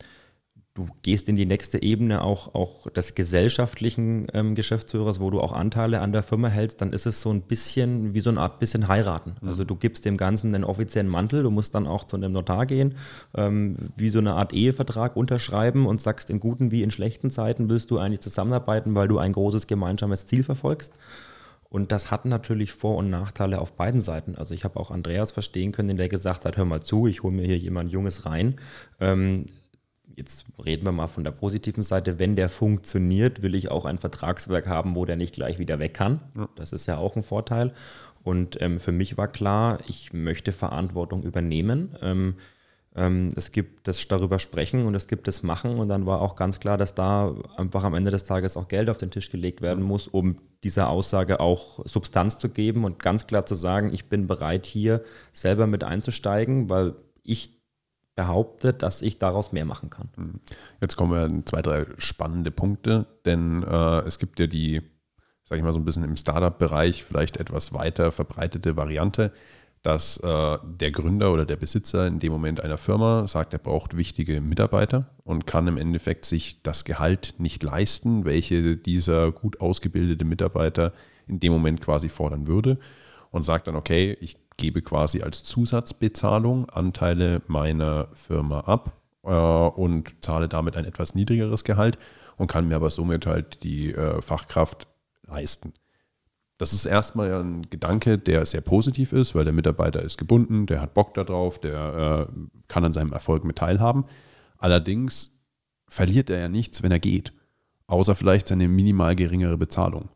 du 0.80 0.88
gehst 1.02 1.28
in 1.28 1.36
die 1.36 1.46
nächste 1.46 1.82
Ebene 1.84 2.24
auch, 2.24 2.56
auch 2.56 2.90
des 2.90 3.14
gesellschaftlichen 3.14 4.28
ähm, 4.34 4.56
Geschäftsführers, 4.56 5.20
wo 5.20 5.30
du 5.30 5.42
auch 5.42 5.52
Anteile 5.54 6.00
an 6.00 6.12
der 6.12 6.24
Firma 6.24 6.48
hältst, 6.48 6.82
dann 6.82 6.94
ist 6.94 7.06
es 7.06 7.22
so 7.22 7.32
ein 7.32 7.42
bisschen 7.42 8.14
wie 8.14 8.22
so 8.22 8.30
eine 8.30 8.40
Art 8.40 8.60
bisschen 8.60 8.88
heiraten. 8.88 9.36
Mhm. 9.42 9.48
Also 9.48 9.64
du 9.66 9.76
gibst 9.76 10.06
dem 10.06 10.18
Ganzen 10.18 10.56
einen 10.56 10.64
offiziellen 10.64 11.10
Mantel, 11.10 11.44
du 11.44 11.52
musst 11.52 11.76
dann 11.76 11.86
auch 11.86 12.06
zu 12.06 12.16
einem 12.16 12.32
Notar 12.32 12.66
gehen, 12.66 12.96
ähm, 13.36 13.76
wie 13.98 14.10
so 14.10 14.20
eine 14.20 14.34
Art 14.34 14.54
Ehevertrag 14.54 15.16
unterschreiben 15.16 15.86
und 15.86 16.00
sagst, 16.02 16.30
in 16.30 16.40
guten 16.40 16.72
wie 16.72 16.82
in 16.82 16.92
schlechten 16.92 17.30
Zeiten 17.30 17.70
willst 17.70 17.92
du 17.92 18.00
eigentlich 18.00 18.22
zusammenarbeiten, 18.22 18.96
weil 18.96 19.08
du 19.08 19.18
ein 19.18 19.34
großes 19.34 19.68
gemeinsames 19.68 20.26
Ziel 20.26 20.44
verfolgst. 20.44 20.94
Und 21.70 21.92
das 21.92 22.10
hat 22.10 22.26
natürlich 22.26 22.72
Vor- 22.72 22.98
und 22.98 23.12
Nachteile 23.12 23.62
auf 23.62 23.74
beiden 23.74 24.02
Seiten. 24.02 24.36
Also 24.36 24.56
ich 24.56 24.64
habe 24.64 24.80
auch 24.80 24.90
Andreas 24.90 25.32
verstehen 25.32 25.72
können, 25.72 25.98
der 25.98 26.10
gesagt 26.10 26.46
hat, 26.46 26.58
hör 26.58 26.66
mal 26.66 26.82
zu, 26.82 27.06
ich 27.06 27.22
hole 27.22 27.36
mir 27.36 27.46
hier 27.46 27.58
jemand 27.58 27.92
Junges 27.92 28.26
rein. 28.26 28.56
Ähm, 29.00 29.46
jetzt 30.20 30.46
reden 30.64 30.86
wir 30.86 30.92
mal 30.92 31.08
von 31.08 31.24
der 31.24 31.32
positiven 31.32 31.82
Seite, 31.82 32.20
wenn 32.20 32.36
der 32.36 32.50
funktioniert, 32.50 33.42
will 33.42 33.56
ich 33.56 33.72
auch 33.72 33.86
ein 33.86 33.98
Vertragswerk 33.98 34.68
haben, 34.68 34.96
wo 34.96 35.06
der 35.06 35.16
nicht 35.16 35.34
gleich 35.34 35.58
wieder 35.58 35.80
weg 35.80 35.96
kann. 35.96 36.20
Ja. 36.36 36.50
Das 36.56 36.72
ist 36.72 36.86
ja 36.86 36.98
auch 36.98 37.16
ein 37.16 37.24
Vorteil. 37.24 37.74
Und 38.24 38.62
ähm, 38.62 38.80
für 38.80 38.92
mich 38.92 39.18
war 39.18 39.28
klar, 39.28 39.80
ich 39.88 40.14
möchte 40.14 40.52
Verantwortung 40.52 41.24
übernehmen. 41.24 41.96
Ähm, 42.02 42.36
ähm, 42.96 43.30
es 43.36 43.52
gibt 43.52 43.88
das 43.88 44.06
darüber 44.08 44.40
sprechen 44.40 44.86
und 44.86 44.94
es 44.94 45.08
gibt 45.08 45.28
das 45.28 45.42
machen. 45.42 45.80
Und 45.80 45.88
dann 45.88 46.06
war 46.06 46.22
auch 46.22 46.36
ganz 46.36 46.60
klar, 46.60 46.78
dass 46.78 46.96
da 46.96 47.34
einfach 47.56 47.84
am 47.84 47.94
Ende 47.94 48.12
des 48.12 48.26
Tages 48.26 48.58
auch 48.58 48.68
Geld 48.68 48.90
auf 48.90 48.98
den 48.98 49.12
Tisch 49.12 49.32
gelegt 49.32 49.62
werden 49.62 49.84
muss, 49.84 50.08
um 50.08 50.38
dieser 50.64 50.90
Aussage 50.90 51.40
auch 51.40 51.80
Substanz 51.86 52.38
zu 52.38 52.50
geben 52.50 52.84
und 52.84 53.00
ganz 53.00 53.26
klar 53.26 53.46
zu 53.46 53.56
sagen, 53.56 53.94
ich 53.94 54.10
bin 54.10 54.28
bereit, 54.28 54.66
hier 54.68 55.02
selber 55.32 55.66
mit 55.66 55.84
einzusteigen, 55.84 56.70
weil 56.70 56.96
ich 57.24 57.59
behauptet, 58.20 58.84
dass 58.84 59.02
ich 59.02 59.18
daraus 59.18 59.54
mehr 59.54 59.64
machen 59.64 59.90
kann. 59.90 60.10
Hm. 60.16 60.40
Jetzt 60.82 60.98
kommen 60.98 61.14
wir 61.14 61.22
an 61.22 61.46
zwei, 61.46 61.62
drei 61.62 61.86
spannende 61.98 62.52
Punkte, 62.52 63.06
denn 63.24 63.64
äh, 63.64 64.00
es 64.00 64.20
gibt 64.20 64.42
ja 64.42 64.48
die, 64.48 64.82
sage 65.46 65.60
ich 65.60 65.64
mal 65.64 65.72
so 65.72 65.80
ein 65.80 65.86
bisschen 65.86 66.04
im 66.04 66.18
Startup-Bereich 66.18 67.06
vielleicht 67.06 67.38
etwas 67.38 67.72
weiter 67.72 68.12
verbreitete 68.12 68.76
Variante, 68.76 69.32
dass 69.84 70.18
äh, 70.18 70.58
der 70.64 70.92
Gründer 70.92 71.32
oder 71.32 71.46
der 71.46 71.56
Besitzer 71.56 72.08
in 72.08 72.20
dem 72.20 72.34
Moment 72.34 72.62
einer 72.62 72.78
Firma 72.78 73.26
sagt, 73.26 73.54
er 73.54 73.60
braucht 73.60 73.96
wichtige 73.96 74.42
Mitarbeiter 74.42 75.10
und 75.24 75.48
kann 75.48 75.70
im 75.70 75.78
Endeffekt 75.78 76.26
sich 76.26 76.62
das 76.62 76.84
Gehalt 76.84 77.36
nicht 77.38 77.64
leisten, 77.64 78.26
welche 78.26 78.76
dieser 78.76 79.32
gut 79.32 79.62
ausgebildete 79.62 80.26
Mitarbeiter 80.26 80.92
in 81.26 81.40
dem 81.40 81.54
Moment 81.54 81.80
quasi 81.80 82.10
fordern 82.10 82.48
würde 82.48 82.80
und 83.32 83.44
sagt 83.44 83.68
dann, 83.68 83.78
okay, 83.78 84.18
ich 84.20 84.36
gebe 84.60 84.82
quasi 84.84 85.24
als 85.24 85.44
Zusatzbezahlung 85.44 86.70
Anteile 86.70 87.42
meiner 87.48 88.10
Firma 88.14 88.60
ab 88.60 88.92
äh, 89.24 89.30
und 89.32 90.14
zahle 90.24 90.48
damit 90.48 90.78
ein 90.78 90.86
etwas 90.86 91.16
niedrigeres 91.16 91.64
Gehalt 91.64 91.98
und 92.38 92.48
kann 92.48 92.68
mir 92.68 92.76
aber 92.76 92.92
somit 92.92 93.26
halt 93.26 93.64
die 93.64 93.92
äh, 93.92 94.22
Fachkraft 94.22 94.86
leisten. 95.26 95.74
Das 96.60 96.74
ist 96.74 96.86
erstmal 96.86 97.34
ein 97.42 97.70
Gedanke, 97.70 98.18
der 98.18 98.46
sehr 98.46 98.60
positiv 98.60 99.14
ist, 99.14 99.34
weil 99.34 99.46
der 99.46 99.54
Mitarbeiter 99.54 100.04
ist 100.04 100.18
gebunden, 100.18 100.66
der 100.66 100.82
hat 100.82 100.94
Bock 100.94 101.14
darauf, 101.14 101.58
der 101.58 102.28
äh, 102.30 102.34
kann 102.68 102.84
an 102.84 102.94
seinem 102.94 103.14
Erfolg 103.14 103.46
mit 103.46 103.58
teilhaben. 103.58 104.04
Allerdings 104.58 105.40
verliert 105.88 106.30
er 106.30 106.40
ja 106.40 106.50
nichts, 106.50 106.84
wenn 106.84 106.92
er 106.92 107.00
geht, 107.00 107.32
außer 107.88 108.14
vielleicht 108.14 108.48
seine 108.48 108.68
minimal 108.68 109.16
geringere 109.16 109.58
Bezahlung. 109.58 110.10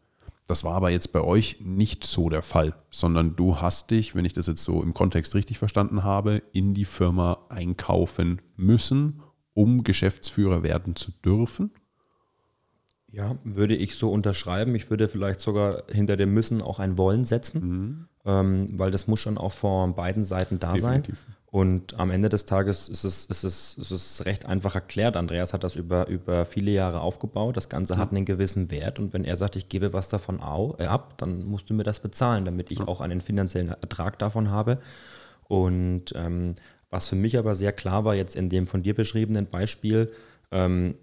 Das 0.53 0.63
war 0.63 0.75
aber 0.75 0.91
jetzt 0.91 1.11
bei 1.11 1.21
euch 1.21 1.61
nicht 1.61 2.05
so 2.05 2.29
der 2.29 2.43
Fall, 2.43 2.75
sondern 2.91 3.35
du 3.35 3.59
hast 3.59 3.89
dich, 3.89 4.13
wenn 4.13 4.23
ich 4.23 4.33
das 4.33 4.45
jetzt 4.45 4.63
so 4.63 4.83
im 4.83 4.93
Kontext 4.93 5.33
richtig 5.33 5.57
verstanden 5.57 6.03
habe, 6.03 6.43
in 6.53 6.75
die 6.75 6.85
Firma 6.85 7.39
einkaufen 7.49 8.39
müssen, 8.55 9.23
um 9.55 9.83
Geschäftsführer 9.83 10.61
werden 10.61 10.95
zu 10.95 11.09
dürfen. 11.25 11.71
Ja, 13.11 13.35
würde 13.43 13.75
ich 13.75 13.95
so 13.95 14.11
unterschreiben. 14.11 14.75
Ich 14.75 14.91
würde 14.91 15.07
vielleicht 15.07 15.39
sogar 15.39 15.85
hinter 15.89 16.17
dem 16.17 16.35
Müssen 16.35 16.61
auch 16.61 16.77
ein 16.77 16.99
Wollen 16.99 17.25
setzen, 17.25 17.63
mhm. 17.63 18.07
ähm, 18.23 18.77
weil 18.77 18.91
das 18.91 19.07
muss 19.07 19.21
schon 19.21 19.39
auch 19.39 19.53
von 19.53 19.95
beiden 19.95 20.23
Seiten 20.23 20.59
da 20.59 20.73
Definitiv. 20.73 21.17
sein. 21.17 21.32
Und 21.53 21.99
am 21.99 22.09
Ende 22.09 22.29
des 22.29 22.45
Tages 22.45 22.89
ist 22.89 23.03
es, 23.03 23.25
ist 23.25 23.43
es, 23.43 23.75
ist 23.75 23.91
es 23.91 24.25
recht 24.25 24.47
einfach 24.47 24.73
erklärt. 24.73 25.15
Andreas 25.15 25.53
hat 25.53 25.63
das 25.63 25.75
über, 25.75 26.07
über 26.07 26.45
viele 26.45 26.71
Jahre 26.71 27.01
aufgebaut. 27.01 27.55
Das 27.55 27.69
Ganze 27.69 27.95
hat 27.97 28.09
einen 28.09 28.25
gewissen 28.25 28.71
Wert. 28.71 28.97
Und 28.97 29.13
wenn 29.13 29.23
er 29.23 29.35
sagt, 29.35 29.55
ich 29.55 29.69
gebe 29.69 29.93
was 29.93 30.09
davon 30.09 30.39
äh, 30.79 30.85
ab, 30.87 31.13
dann 31.17 31.45
musst 31.45 31.69
du 31.69 31.75
mir 31.75 31.83
das 31.83 31.99
bezahlen, 31.99 32.43
damit 32.43 32.71
ich 32.71 32.81
auch 32.81 33.01
einen 33.01 33.21
finanziellen 33.21 33.69
Ertrag 33.69 34.17
davon 34.17 34.49
habe. 34.49 34.79
Und 35.43 36.05
ähm, 36.15 36.55
was 36.89 37.07
für 37.07 37.15
mich 37.15 37.37
aber 37.37 37.53
sehr 37.53 37.71
klar 37.71 38.03
war, 38.03 38.15
jetzt 38.15 38.35
in 38.35 38.49
dem 38.49 38.65
von 38.65 38.81
dir 38.81 38.95
beschriebenen 38.95 39.45
Beispiel, 39.45 40.11
ähm, 40.49 40.95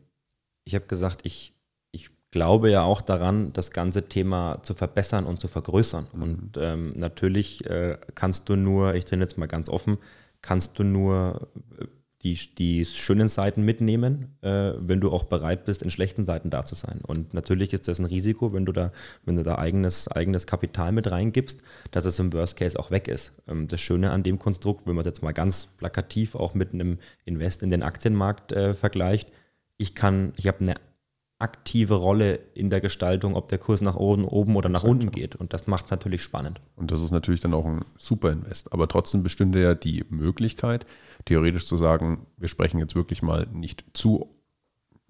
ich 0.64 0.74
habe 0.74 0.86
gesagt, 0.86 1.20
ich, 1.22 1.54
ich 1.92 2.10
glaube 2.32 2.72
ja 2.72 2.82
auch 2.82 3.02
daran, 3.02 3.52
das 3.52 3.70
ganze 3.70 4.08
Thema 4.08 4.64
zu 4.64 4.74
verbessern 4.74 5.26
und 5.26 5.38
zu 5.38 5.46
vergrößern. 5.46 6.08
Mhm. 6.12 6.22
Und 6.22 6.58
ähm, 6.60 6.92
natürlich 6.96 7.64
äh, 7.66 7.98
kannst 8.16 8.48
du 8.48 8.56
nur, 8.56 8.96
ich 8.96 9.04
bin 9.04 9.20
jetzt 9.20 9.38
mal 9.38 9.46
ganz 9.46 9.68
offen, 9.68 9.98
kannst 10.42 10.78
du 10.78 10.84
nur 10.84 11.48
äh, 11.78 11.86
die, 12.22 12.38
die 12.54 12.84
schönen 12.84 13.28
Seiten 13.28 13.64
mitnehmen, 13.64 14.36
äh, 14.42 14.72
wenn 14.76 15.00
du 15.00 15.10
auch 15.10 15.24
bereit 15.24 15.64
bist, 15.64 15.82
in 15.82 15.90
schlechten 15.90 16.26
Seiten 16.26 16.50
da 16.50 16.66
zu 16.66 16.74
sein. 16.74 17.00
Und 17.06 17.32
natürlich 17.32 17.72
ist 17.72 17.88
das 17.88 17.98
ein 17.98 18.04
Risiko, 18.04 18.52
wenn 18.52 18.66
du 18.66 18.72
da, 18.72 18.92
wenn 19.24 19.36
du 19.36 19.42
da 19.42 19.56
eigenes, 19.56 20.06
eigenes 20.08 20.46
Kapital 20.46 20.92
mit 20.92 21.10
reingibst, 21.10 21.62
dass 21.92 22.04
es 22.04 22.18
im 22.18 22.32
Worst 22.34 22.56
Case 22.56 22.78
auch 22.78 22.90
weg 22.90 23.08
ist. 23.08 23.32
Ähm, 23.48 23.68
das 23.68 23.80
Schöne 23.80 24.10
an 24.10 24.22
dem 24.22 24.38
Konstrukt, 24.38 24.86
wenn 24.86 24.94
man 24.94 25.00
es 25.00 25.06
jetzt 25.06 25.22
mal 25.22 25.32
ganz 25.32 25.66
plakativ 25.66 26.34
auch 26.34 26.52
mit 26.52 26.74
einem 26.74 26.98
Invest 27.24 27.62
in 27.62 27.70
den 27.70 27.82
Aktienmarkt 27.82 28.52
äh, 28.52 28.74
vergleicht, 28.74 29.30
ich 29.78 29.94
kann, 29.94 30.34
ich 30.36 30.46
habe 30.46 30.60
eine 30.60 30.74
aktive 31.40 31.94
Rolle 31.94 32.38
in 32.54 32.68
der 32.68 32.80
Gestaltung, 32.80 33.34
ob 33.34 33.48
der 33.48 33.58
Kurs 33.58 33.80
nach 33.80 33.96
oben, 33.96 34.24
oben 34.24 34.56
oder 34.56 34.68
nach 34.68 34.84
unten 34.84 35.10
geht. 35.10 35.36
Und 35.36 35.54
das 35.54 35.66
macht 35.66 35.86
es 35.86 35.90
natürlich 35.90 36.22
spannend. 36.22 36.60
Und 36.76 36.90
das 36.90 37.00
ist 37.02 37.12
natürlich 37.12 37.40
dann 37.40 37.54
auch 37.54 37.64
ein 37.64 37.84
super 37.96 38.30
Invest. 38.30 38.72
Aber 38.72 38.88
trotzdem 38.88 39.22
bestünde 39.22 39.62
ja 39.62 39.74
die 39.74 40.04
Möglichkeit, 40.10 40.86
theoretisch 41.24 41.66
zu 41.66 41.78
sagen, 41.78 42.26
wir 42.36 42.48
sprechen 42.48 42.78
jetzt 42.78 42.94
wirklich 42.94 43.22
mal 43.22 43.46
nicht 43.52 43.84
zu, 43.94 44.28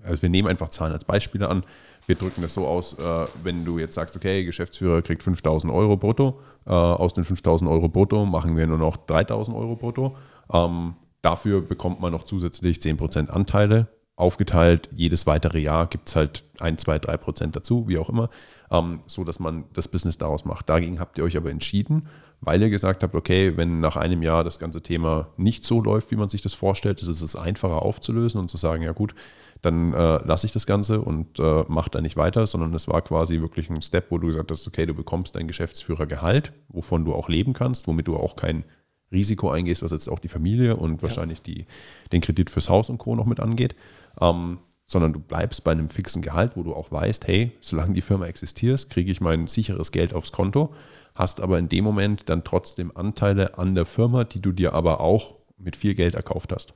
also 0.05 0.23
wir 0.23 0.29
nehmen 0.29 0.47
einfach 0.47 0.69
Zahlen 0.69 0.93
als 0.93 1.05
Beispiele 1.05 1.49
an. 1.49 1.65
Wir 2.07 2.15
drücken 2.15 2.43
das 2.43 2.55
so 2.55 2.67
aus, 2.67 2.97
äh, 2.99 3.27
wenn 3.43 3.65
du 3.65 3.79
jetzt 3.79 3.97
sagst, 3.97 4.15
okay, 4.15 4.45
Geschäftsführer 4.45 5.03
kriegt 5.03 5.25
5000 5.25 5.73
Euro 5.73 5.97
brutto, 5.97 6.41
äh, 6.65 6.71
aus 6.71 7.13
den 7.13 7.25
5000 7.25 7.69
Euro 7.69 7.89
brutto 7.89 8.25
machen 8.25 8.57
wir 8.57 8.67
nur 8.69 8.79
noch 8.79 8.97
3000 8.97 9.57
Euro 9.57 9.75
brutto. 9.75 10.17
Ähm, 10.53 10.95
dafür 11.23 11.61
bekommt 11.61 12.01
man 12.01 12.13
noch 12.13 12.23
zusätzlich 12.23 12.79
10% 12.79 13.31
Anteile 13.31 13.89
aufgeteilt. 14.21 14.89
Jedes 14.95 15.27
weitere 15.27 15.59
Jahr 15.59 15.87
gibt 15.87 16.09
es 16.09 16.17
halt 16.17 16.45
ein, 16.61 16.79
zwei, 16.79 16.99
drei 16.99 17.17
Prozent 17.17 17.57
dazu, 17.57 17.89
wie 17.89 17.99
auch 17.99 18.09
immer, 18.09 18.31
ähm, 18.71 19.01
so 19.07 19.25
dass 19.25 19.41
man 19.41 19.65
das 19.73 19.89
Business 19.89 20.19
daraus 20.19 20.45
macht. 20.45 20.69
Dagegen 20.69 21.01
habt 21.01 21.19
ihr 21.19 21.25
euch 21.25 21.37
aber 21.37 21.51
entschieden, 21.51 22.07
weil 22.41 22.63
ihr 22.63 22.71
gesagt 22.71 23.03
habt, 23.03 23.15
okay, 23.15 23.57
wenn 23.57 23.81
nach 23.81 23.97
einem 23.97 24.23
Jahr 24.23 24.45
das 24.45 24.59
ganze 24.59 24.83
Thema 24.83 25.29
nicht 25.37 25.65
so 25.65 25.83
läuft, 25.83 26.11
wie 26.11 26.17
man 26.17 26.29
sich 26.29 26.43
das 26.43 26.55
vorstellt, 26.55 27.01
ist 27.01 27.09
es 27.09 27.37
einfacher 27.37 27.83
aufzulösen 27.83 28.41
und 28.41 28.49
zu 28.49 28.57
sagen, 28.57 28.83
ja 28.83 28.93
gut, 28.93 29.15
dann 29.63 29.93
äh, 29.93 30.25
lasse 30.25 30.47
ich 30.47 30.53
das 30.53 30.67
Ganze 30.67 31.03
und 31.03 31.39
äh, 31.39 31.65
mache 31.69 31.91
da 31.91 32.01
nicht 32.01 32.17
weiter, 32.17 32.47
sondern 32.47 32.73
es 32.73 32.89
war 32.89 33.03
quasi 33.03 33.41
wirklich 33.41 33.69
ein 33.69 33.83
Step, 33.83 34.11
wo 34.11 34.17
du 34.17 34.29
gesagt 34.29 34.51
hast, 34.51 34.67
okay, 34.67 34.87
du 34.87 34.95
bekommst 34.95 35.35
dein 35.37 35.49
Geschäftsführergehalt, 35.49 36.53
wovon 36.69 37.05
du 37.05 37.15
auch 37.15 37.29
leben 37.29 37.53
kannst, 37.53 37.87
womit 37.87 38.09
du 38.09 38.17
auch 38.17 38.37
kein 38.37 38.65
Risiko 39.13 39.51
eingehst, 39.51 39.83
was 39.83 39.91
jetzt 39.91 40.09
auch 40.09 40.21
die 40.21 40.29
Familie 40.29 40.77
und 40.77 41.03
wahrscheinlich 41.03 41.43
die, 41.43 41.67
den 42.13 42.21
Kredit 42.21 42.49
fürs 42.49 42.71
Haus 42.71 42.89
und 42.89 42.99
Co. 42.99 43.17
noch 43.17 43.27
mit 43.27 43.41
angeht 43.41 43.75
ähm, 44.21 44.59
sondern 44.87 45.13
du 45.13 45.21
bleibst 45.21 45.63
bei 45.63 45.73
einem 45.73 45.89
fixen 45.89 46.21
Gehalt, 46.23 46.57
wo 46.57 46.63
du 46.63 46.75
auch 46.75 46.91
weißt, 46.91 47.27
hey, 47.27 47.53
solange 47.61 47.93
die 47.93 48.01
Firma 48.01 48.27
existiert, 48.27 48.91
kriege 48.91 49.13
ich 49.13 49.21
mein 49.21 49.47
sicheres 49.47 49.93
Geld 49.93 50.15
aufs 50.15 50.33
Konto, 50.33 50.75
hast 51.15 51.41
aber 51.41 51.59
in 51.59 51.69
dem 51.69 51.85
Moment 51.85 52.29
dann 52.29 52.43
trotzdem 52.43 52.97
Anteile 52.97 53.57
an 53.57 53.75
der 53.75 53.87
Firma, 53.87 54.25
die 54.25 54.41
du 54.41 54.53
dir 54.53 54.73
aber 54.73 55.01
auch 55.01 55.37
mit 55.59 55.77
viel 55.77 55.95
Geld 55.95 56.15
erkauft 56.15 56.53
hast. 56.53 56.75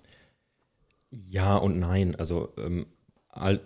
Ja 1.10 1.56
und 1.56 1.78
nein. 1.78 2.14
Also 2.14 2.52
ähm, 2.56 2.86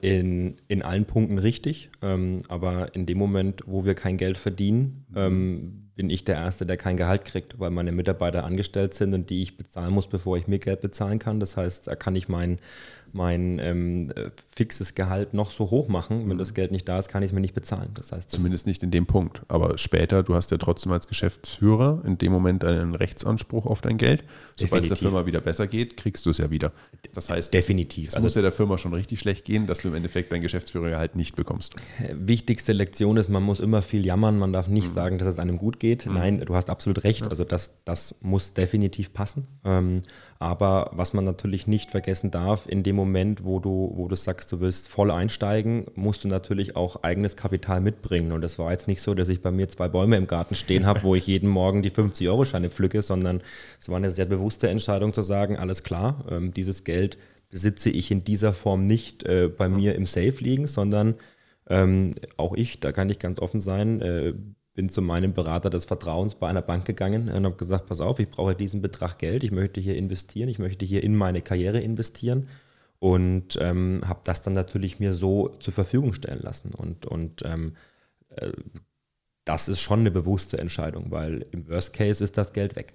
in, 0.00 0.56
in 0.68 0.82
allen 0.82 1.04
Punkten 1.04 1.38
richtig, 1.38 1.90
ähm, 2.00 2.38
aber 2.48 2.94
in 2.94 3.04
dem 3.04 3.18
Moment, 3.18 3.64
wo 3.66 3.84
wir 3.84 3.94
kein 3.94 4.16
Geld 4.16 4.38
verdienen, 4.38 5.04
ähm, 5.14 5.90
bin 5.94 6.10
ich 6.10 6.24
der 6.24 6.36
Erste, 6.36 6.64
der 6.64 6.76
kein 6.76 6.96
Gehalt 6.96 7.24
kriegt, 7.24 7.58
weil 7.58 7.70
meine 7.70 7.92
Mitarbeiter 7.92 8.44
angestellt 8.44 8.94
sind 8.94 9.12
und 9.14 9.30
die 9.30 9.42
ich 9.42 9.56
bezahlen 9.56 9.92
muss, 9.92 10.06
bevor 10.06 10.38
ich 10.38 10.46
mir 10.46 10.58
Geld 10.58 10.80
bezahlen 10.80 11.18
kann. 11.18 11.40
Das 11.40 11.56
heißt, 11.56 11.88
da 11.88 11.96
kann 11.96 12.16
ich 12.16 12.28
mein, 12.28 12.60
mein 13.12 13.58
ähm, 13.58 14.10
äh, 14.14 14.30
fixes 14.54 14.94
Gehalt 14.94 15.34
noch 15.34 15.50
so 15.50 15.70
hoch 15.70 15.88
machen. 15.88 16.20
Wenn 16.28 16.36
mhm. 16.36 16.38
das 16.38 16.54
Geld 16.54 16.72
nicht 16.72 16.88
da 16.88 16.98
ist, 16.98 17.08
kann 17.08 17.22
ich 17.22 17.30
es 17.30 17.32
mir 17.32 17.40
nicht 17.40 17.54
bezahlen. 17.54 17.90
Das 17.94 18.12
heißt, 18.12 18.32
das 18.32 18.36
Zumindest 18.38 18.66
nicht 18.66 18.82
in 18.82 18.90
dem 18.90 19.06
Punkt. 19.06 19.42
Aber 19.48 19.78
später, 19.78 20.22
du 20.22 20.34
hast 20.34 20.50
ja 20.50 20.58
trotzdem 20.58 20.92
als 20.92 21.06
Geschäftsführer 21.06 22.02
in 22.04 22.18
dem 22.18 22.32
Moment 22.32 22.64
einen 22.64 22.94
Rechtsanspruch 22.94 23.66
auf 23.66 23.80
dein 23.80 23.98
Geld. 23.98 24.24
Sobald 24.56 24.84
es 24.84 24.88
der 24.88 24.96
Firma 24.96 25.26
wieder 25.26 25.40
besser 25.40 25.66
geht, 25.66 25.96
kriegst 25.96 26.26
du 26.26 26.30
es 26.30 26.38
ja 26.38 26.50
wieder. 26.50 26.72
Das 27.14 27.30
heißt, 27.30 27.52
definitiv. 27.54 28.08
Es 28.08 28.14
also 28.14 28.26
muss 28.26 28.34
ja 28.34 28.42
der 28.42 28.52
Firma 28.52 28.78
schon 28.78 28.92
richtig 28.92 29.20
schlecht 29.20 29.44
gehen, 29.44 29.66
dass 29.66 29.80
du 29.80 29.88
im 29.88 29.94
Endeffekt 29.94 30.32
dein 30.32 30.40
Geschäftsführergehalt 30.40 31.16
nicht 31.16 31.36
bekommst. 31.36 31.76
Wichtigste 32.12 32.72
Lektion 32.72 33.16
ist, 33.16 33.28
man 33.28 33.42
muss 33.42 33.60
immer 33.60 33.82
viel 33.82 34.04
jammern. 34.04 34.38
Man 34.38 34.52
darf 34.52 34.68
nicht 34.68 34.88
mhm. 34.88 34.94
sagen, 34.94 35.18
dass 35.18 35.28
es 35.28 35.38
einem 35.38 35.58
gut 35.58 35.80
geht. 35.80 36.06
Mhm. 36.06 36.14
Nein, 36.14 36.40
du 36.44 36.54
hast 36.54 36.70
absolut 36.70 37.04
recht. 37.04 37.22
Ja. 37.22 37.30
Also 37.30 37.44
das, 37.44 37.74
das 37.84 38.16
muss 38.20 38.54
definitiv 38.54 39.12
passen. 39.12 39.46
Ähm, 39.64 40.02
aber 40.40 40.90
was 40.92 41.14
man 41.14 41.24
natürlich 41.24 41.66
nicht 41.66 41.90
vergessen 41.90 42.30
darf, 42.30 42.68
in 42.68 42.84
dem 42.84 42.94
Moment, 42.94 43.44
wo 43.44 43.58
du, 43.58 43.92
wo 43.94 44.06
du 44.06 44.14
sagst, 44.14 44.52
du 44.52 44.60
willst 44.60 44.88
voll 44.88 45.10
einsteigen, 45.10 45.86
musst 45.96 46.22
du 46.22 46.28
natürlich 46.28 46.76
auch 46.76 47.02
eigenes 47.02 47.36
Kapital 47.36 47.80
mitbringen. 47.80 48.30
Und 48.30 48.42
das 48.42 48.58
war 48.58 48.70
jetzt 48.70 48.86
nicht 48.86 49.02
so, 49.02 49.14
dass 49.14 49.28
ich 49.28 49.42
bei 49.42 49.50
mir 49.50 49.68
zwei 49.68 49.88
Bäume 49.88 50.16
im 50.16 50.28
Garten 50.28 50.54
stehen 50.54 50.86
habe, 50.86 51.02
wo 51.02 51.16
ich 51.16 51.26
jeden 51.26 51.48
Morgen 51.48 51.82
die 51.82 51.90
50-Euro-Scheine 51.90 52.70
pflücke, 52.70 53.02
sondern 53.02 53.42
es 53.80 53.88
war 53.88 53.96
eine 53.96 54.12
sehr 54.12 54.26
bewusste 54.26 54.68
Entscheidung 54.68 55.12
zu 55.12 55.22
sagen, 55.22 55.56
alles 55.56 55.82
klar, 55.82 56.24
ähm, 56.30 56.54
dieses 56.54 56.84
Geld 56.84 57.18
besitze 57.50 57.90
ich 57.90 58.10
in 58.12 58.22
dieser 58.22 58.52
Form 58.52 58.86
nicht 58.86 59.24
äh, 59.24 59.48
bei 59.48 59.68
mir 59.68 59.96
im 59.96 60.06
Safe 60.06 60.36
liegen, 60.38 60.68
sondern 60.68 61.16
ähm, 61.68 62.12
auch 62.36 62.54
ich, 62.54 62.78
da 62.78 62.92
kann 62.92 63.10
ich 63.10 63.18
ganz 63.18 63.40
offen 63.40 63.60
sein, 63.60 64.00
äh, 64.00 64.34
bin 64.78 64.88
zu 64.88 65.02
meinem 65.02 65.32
Berater 65.32 65.70
des 65.70 65.86
Vertrauens 65.86 66.36
bei 66.36 66.46
einer 66.48 66.62
Bank 66.62 66.84
gegangen 66.84 67.28
und 67.30 67.44
habe 67.44 67.56
gesagt, 67.56 67.86
pass 67.86 68.00
auf, 68.00 68.20
ich 68.20 68.30
brauche 68.30 68.54
diesen 68.54 68.80
Betrag 68.80 69.18
Geld, 69.18 69.42
ich 69.42 69.50
möchte 69.50 69.80
hier 69.80 69.96
investieren, 69.96 70.48
ich 70.48 70.60
möchte 70.60 70.84
hier 70.84 71.02
in 71.02 71.16
meine 71.16 71.42
Karriere 71.42 71.80
investieren 71.80 72.46
und 73.00 73.58
ähm, 73.60 74.02
habe 74.06 74.20
das 74.22 74.40
dann 74.42 74.52
natürlich 74.52 75.00
mir 75.00 75.14
so 75.14 75.48
zur 75.58 75.72
Verfügung 75.72 76.12
stellen 76.12 76.38
lassen. 76.40 76.74
Und, 76.74 77.06
und 77.06 77.42
ähm, 77.44 77.72
äh, 78.28 78.52
das 79.44 79.66
ist 79.66 79.80
schon 79.80 79.98
eine 79.98 80.12
bewusste 80.12 80.58
Entscheidung, 80.58 81.10
weil 81.10 81.44
im 81.50 81.68
Worst 81.68 81.92
Case 81.92 82.22
ist 82.22 82.38
das 82.38 82.52
Geld 82.52 82.76
weg. 82.76 82.94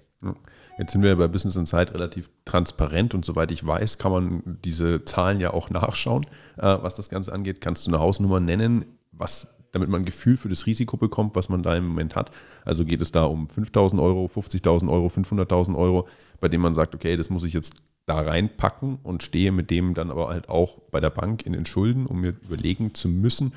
Jetzt 0.78 0.92
sind 0.92 1.02
wir 1.02 1.14
bei 1.16 1.28
Business 1.28 1.56
Insight 1.56 1.92
relativ 1.92 2.30
transparent 2.46 3.12
und 3.12 3.26
soweit 3.26 3.52
ich 3.52 3.66
weiß, 3.66 3.98
kann 3.98 4.10
man 4.10 4.58
diese 4.64 5.04
Zahlen 5.04 5.38
ja 5.38 5.52
auch 5.52 5.68
nachschauen, 5.68 6.24
äh, 6.56 6.62
was 6.62 6.94
das 6.94 7.10
Ganze 7.10 7.34
angeht. 7.34 7.60
Kannst 7.60 7.86
du 7.86 7.90
eine 7.90 8.00
Hausnummer 8.00 8.40
nennen, 8.40 8.86
was 9.12 9.53
damit 9.74 9.88
man 9.88 10.02
ein 10.02 10.04
Gefühl 10.06 10.36
für 10.36 10.48
das 10.48 10.66
Risiko 10.66 10.96
bekommt, 10.96 11.34
was 11.34 11.48
man 11.48 11.62
da 11.62 11.76
im 11.76 11.88
Moment 11.88 12.14
hat. 12.14 12.30
Also 12.64 12.84
geht 12.84 13.02
es 13.02 13.12
da 13.12 13.24
um 13.24 13.48
5.000 13.48 14.00
Euro, 14.00 14.26
50.000 14.26 14.90
Euro, 14.90 15.08
500.000 15.08 15.76
Euro, 15.76 16.08
bei 16.40 16.48
dem 16.48 16.60
man 16.60 16.74
sagt, 16.74 16.94
okay, 16.94 17.16
das 17.16 17.28
muss 17.28 17.44
ich 17.44 17.52
jetzt 17.52 17.74
da 18.06 18.20
reinpacken 18.20 18.98
und 19.02 19.22
stehe 19.22 19.50
mit 19.50 19.70
dem 19.70 19.94
dann 19.94 20.10
aber 20.10 20.28
halt 20.28 20.48
auch 20.48 20.78
bei 20.90 21.00
der 21.00 21.10
Bank 21.10 21.44
in 21.44 21.52
den 21.52 21.66
Schulden, 21.66 22.06
um 22.06 22.20
mir 22.20 22.34
überlegen 22.44 22.94
zu 22.94 23.08
müssen, 23.08 23.52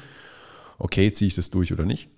okay, 0.80 1.12
ziehe 1.12 1.28
ich 1.28 1.36
das 1.36 1.50
durch 1.50 1.72
oder 1.72 1.86
nicht? 1.86 2.10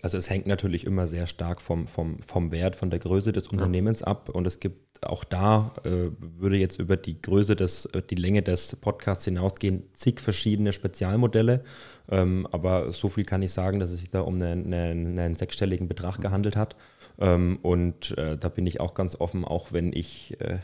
Also 0.00 0.16
es 0.16 0.30
hängt 0.30 0.46
natürlich 0.46 0.86
immer 0.86 1.06
sehr 1.06 1.26
stark 1.26 1.60
vom, 1.60 1.86
vom, 1.86 2.22
vom 2.22 2.50
Wert, 2.50 2.76
von 2.76 2.88
der 2.88 2.98
Größe 2.98 3.32
des 3.32 3.48
Unternehmens 3.48 4.00
ja. 4.00 4.06
ab 4.06 4.30
und 4.30 4.46
es 4.46 4.58
gibt 4.58 5.04
auch 5.04 5.22
da, 5.22 5.74
äh, 5.84 6.10
würde 6.18 6.56
jetzt 6.56 6.78
über 6.78 6.96
die 6.96 7.20
Größe 7.20 7.56
des, 7.56 7.84
äh, 7.86 8.02
die 8.02 8.14
Länge 8.14 8.40
des 8.40 8.76
Podcasts 8.76 9.26
hinausgehen, 9.26 9.82
zig 9.92 10.20
verschiedene 10.20 10.72
Spezialmodelle 10.72 11.62
ähm, 12.10 12.46
aber 12.50 12.92
so 12.92 13.08
viel 13.08 13.24
kann 13.24 13.42
ich 13.42 13.52
sagen, 13.52 13.78
dass 13.78 13.90
es 13.90 14.00
sich 14.00 14.10
da 14.10 14.20
um 14.20 14.34
einen, 14.34 14.72
einen, 14.72 15.18
einen 15.18 15.36
sechsstelligen 15.36 15.88
Betrag 15.88 16.20
gehandelt 16.20 16.56
hat. 16.56 16.76
Ähm, 17.18 17.58
und 17.62 18.16
äh, 18.18 18.36
da 18.36 18.48
bin 18.48 18.66
ich 18.66 18.80
auch 18.80 18.94
ganz 18.94 19.20
offen, 19.20 19.44
auch 19.44 19.72
wenn 19.72 19.92
ich 19.92 20.36
äh, 20.40 20.58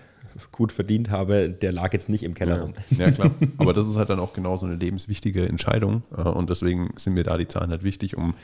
gut 0.52 0.72
verdient 0.72 1.10
habe, 1.10 1.48
der 1.48 1.72
lag 1.72 1.92
jetzt 1.92 2.08
nicht 2.08 2.22
im 2.22 2.34
Keller 2.34 2.56
ja. 2.56 2.62
rum. 2.62 2.74
Ja, 2.90 3.10
klar. 3.10 3.30
Aber 3.58 3.72
das 3.72 3.88
ist 3.88 3.96
halt 3.96 4.10
dann 4.10 4.20
auch 4.20 4.32
genauso 4.32 4.66
eine 4.66 4.76
lebenswichtige 4.76 5.48
Entscheidung. 5.48 6.02
Äh, 6.16 6.22
und 6.22 6.50
deswegen 6.50 6.90
sind 6.96 7.14
mir 7.14 7.24
da 7.24 7.36
die 7.36 7.48
Zahlen 7.48 7.70
halt 7.70 7.82
wichtig, 7.82 8.16
um 8.16 8.34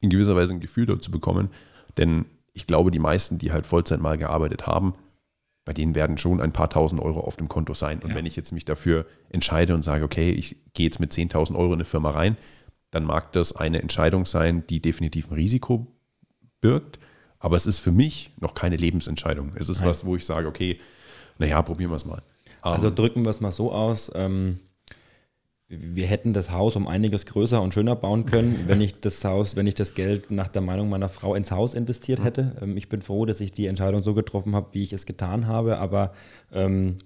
in 0.00 0.10
gewisser 0.10 0.36
Weise 0.36 0.52
ein 0.52 0.60
Gefühl 0.60 0.86
dort 0.86 1.02
zu 1.02 1.10
bekommen. 1.10 1.50
Denn 1.96 2.26
ich 2.52 2.66
glaube, 2.66 2.90
die 2.90 2.98
meisten, 2.98 3.38
die 3.38 3.52
halt 3.52 3.66
Vollzeit 3.66 4.00
mal 4.00 4.18
gearbeitet 4.18 4.66
haben, 4.66 4.94
bei 5.64 5.72
denen 5.72 5.94
werden 5.94 6.18
schon 6.18 6.40
ein 6.40 6.52
paar 6.52 6.68
tausend 6.68 7.00
Euro 7.00 7.20
auf 7.20 7.36
dem 7.36 7.48
Konto 7.48 7.74
sein. 7.74 8.00
Und 8.00 8.10
ja. 8.10 8.16
wenn 8.16 8.26
ich 8.26 8.36
jetzt 8.36 8.52
mich 8.52 8.64
dafür 8.64 9.06
entscheide 9.30 9.74
und 9.74 9.82
sage, 9.82 10.04
okay, 10.04 10.30
ich 10.30 10.56
gehe 10.74 10.86
jetzt 10.86 11.00
mit 11.00 11.12
10.000 11.12 11.56
Euro 11.56 11.68
in 11.68 11.74
eine 11.74 11.84
Firma 11.84 12.10
rein, 12.10 12.36
dann 12.90 13.04
mag 13.04 13.32
das 13.32 13.56
eine 13.56 13.80
Entscheidung 13.80 14.26
sein, 14.26 14.66
die 14.68 14.80
definitiv 14.80 15.30
ein 15.30 15.34
Risiko 15.34 15.86
birgt. 16.60 16.98
Aber 17.38 17.56
es 17.56 17.66
ist 17.66 17.78
für 17.78 17.92
mich 17.92 18.32
noch 18.40 18.54
keine 18.54 18.76
Lebensentscheidung. 18.76 19.52
Es 19.56 19.68
ist 19.68 19.80
Nein. 19.80 19.88
was, 19.88 20.04
wo 20.06 20.16
ich 20.16 20.24
sage, 20.24 20.46
okay, 20.48 20.80
naja, 21.38 21.60
probieren 21.62 21.90
wir 21.90 21.96
es 21.96 22.06
mal. 22.06 22.22
Also 22.62 22.88
ähm, 22.88 22.94
drücken 22.94 23.24
wir 23.24 23.30
es 23.30 23.40
mal 23.40 23.52
so 23.52 23.72
aus. 23.72 24.10
Ähm, 24.14 24.60
wir 25.68 26.06
hätten 26.06 26.32
das 26.32 26.50
Haus 26.50 26.76
um 26.76 26.86
einiges 26.86 27.26
größer 27.26 27.60
und 27.60 27.72
schöner 27.72 27.96
bauen 27.96 28.26
können, 28.26 28.64
wenn 28.66 28.80
ich 28.80 29.00
das 29.00 29.24
Haus, 29.24 29.56
wenn 29.56 29.66
ich 29.66 29.74
das 29.74 29.94
Geld 29.94 30.30
nach 30.30 30.48
der 30.48 30.62
Meinung 30.62 30.88
meiner 30.88 31.08
Frau 31.08 31.34
ins 31.34 31.50
Haus 31.50 31.74
investiert 31.74 32.22
hätte. 32.22 32.56
Ähm, 32.60 32.76
ich 32.76 32.88
bin 32.88 33.02
froh, 33.02 33.24
dass 33.24 33.40
ich 33.40 33.52
die 33.52 33.66
Entscheidung 33.66 34.02
so 34.02 34.14
getroffen 34.14 34.54
habe, 34.54 34.68
wie 34.72 34.82
ich 34.82 34.92
es 34.92 35.06
getan 35.06 35.46
habe, 35.46 35.78
aber 35.78 36.12
ähm, 36.52 36.98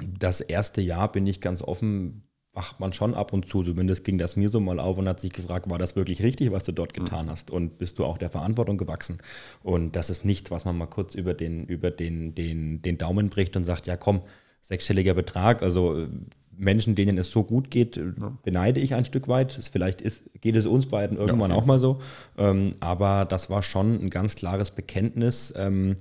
das 0.00 0.40
erste 0.40 0.80
Jahr 0.80 1.10
bin 1.10 1.26
ich 1.26 1.40
ganz 1.40 1.60
offen, 1.60 2.22
macht 2.54 2.80
man 2.80 2.92
schon 2.92 3.14
ab 3.14 3.32
und 3.32 3.48
zu. 3.48 3.62
Zumindest 3.62 4.04
ging 4.04 4.16
das 4.16 4.36
mir 4.36 4.48
so 4.48 4.60
mal 4.60 4.80
auf 4.80 4.96
und 4.96 5.08
hat 5.08 5.20
sich 5.20 5.32
gefragt, 5.32 5.68
war 5.68 5.78
das 5.78 5.96
wirklich 5.96 6.22
richtig, 6.22 6.52
was 6.52 6.64
du 6.64 6.72
dort 6.72 6.94
getan 6.94 7.26
mhm. 7.26 7.30
hast? 7.30 7.50
Und 7.50 7.78
bist 7.78 7.98
du 7.98 8.04
auch 8.04 8.16
der 8.16 8.30
Verantwortung 8.30 8.78
gewachsen? 8.78 9.18
Und 9.62 9.94
das 9.94 10.08
ist 10.08 10.24
nichts, 10.24 10.50
was 10.50 10.64
man 10.64 10.78
mal 10.78 10.86
kurz 10.86 11.14
über 11.14 11.34
den, 11.34 11.66
über 11.66 11.90
den, 11.90 12.34
den, 12.34 12.80
den 12.80 12.96
Daumen 12.96 13.28
bricht 13.28 13.56
und 13.56 13.64
sagt, 13.64 13.86
ja 13.86 13.96
komm, 13.96 14.22
sechsstelliger 14.62 15.14
Betrag, 15.14 15.62
also 15.62 16.08
Menschen, 16.58 16.94
denen 16.94 17.16
es 17.18 17.30
so 17.30 17.44
gut 17.44 17.70
geht, 17.70 17.96
ja. 17.96 18.36
beneide 18.42 18.80
ich 18.80 18.94
ein 18.94 19.04
Stück 19.04 19.28
weit. 19.28 19.52
Vielleicht 19.52 20.00
ist, 20.02 20.24
geht 20.40 20.56
es 20.56 20.66
uns 20.66 20.86
beiden 20.86 21.16
irgendwann 21.16 21.52
ja, 21.52 21.56
auch 21.56 21.64
mal 21.64 21.78
so. 21.78 22.00
Ähm, 22.36 22.74
aber 22.80 23.24
das 23.24 23.48
war 23.48 23.62
schon 23.62 23.94
ein 24.02 24.10
ganz 24.10 24.34
klares 24.34 24.72
Bekenntnis. 24.72 25.54
Ähm, 25.56 25.96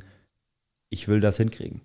ich 0.89 1.07
will 1.07 1.19
das 1.19 1.37
hinkriegen. 1.37 1.81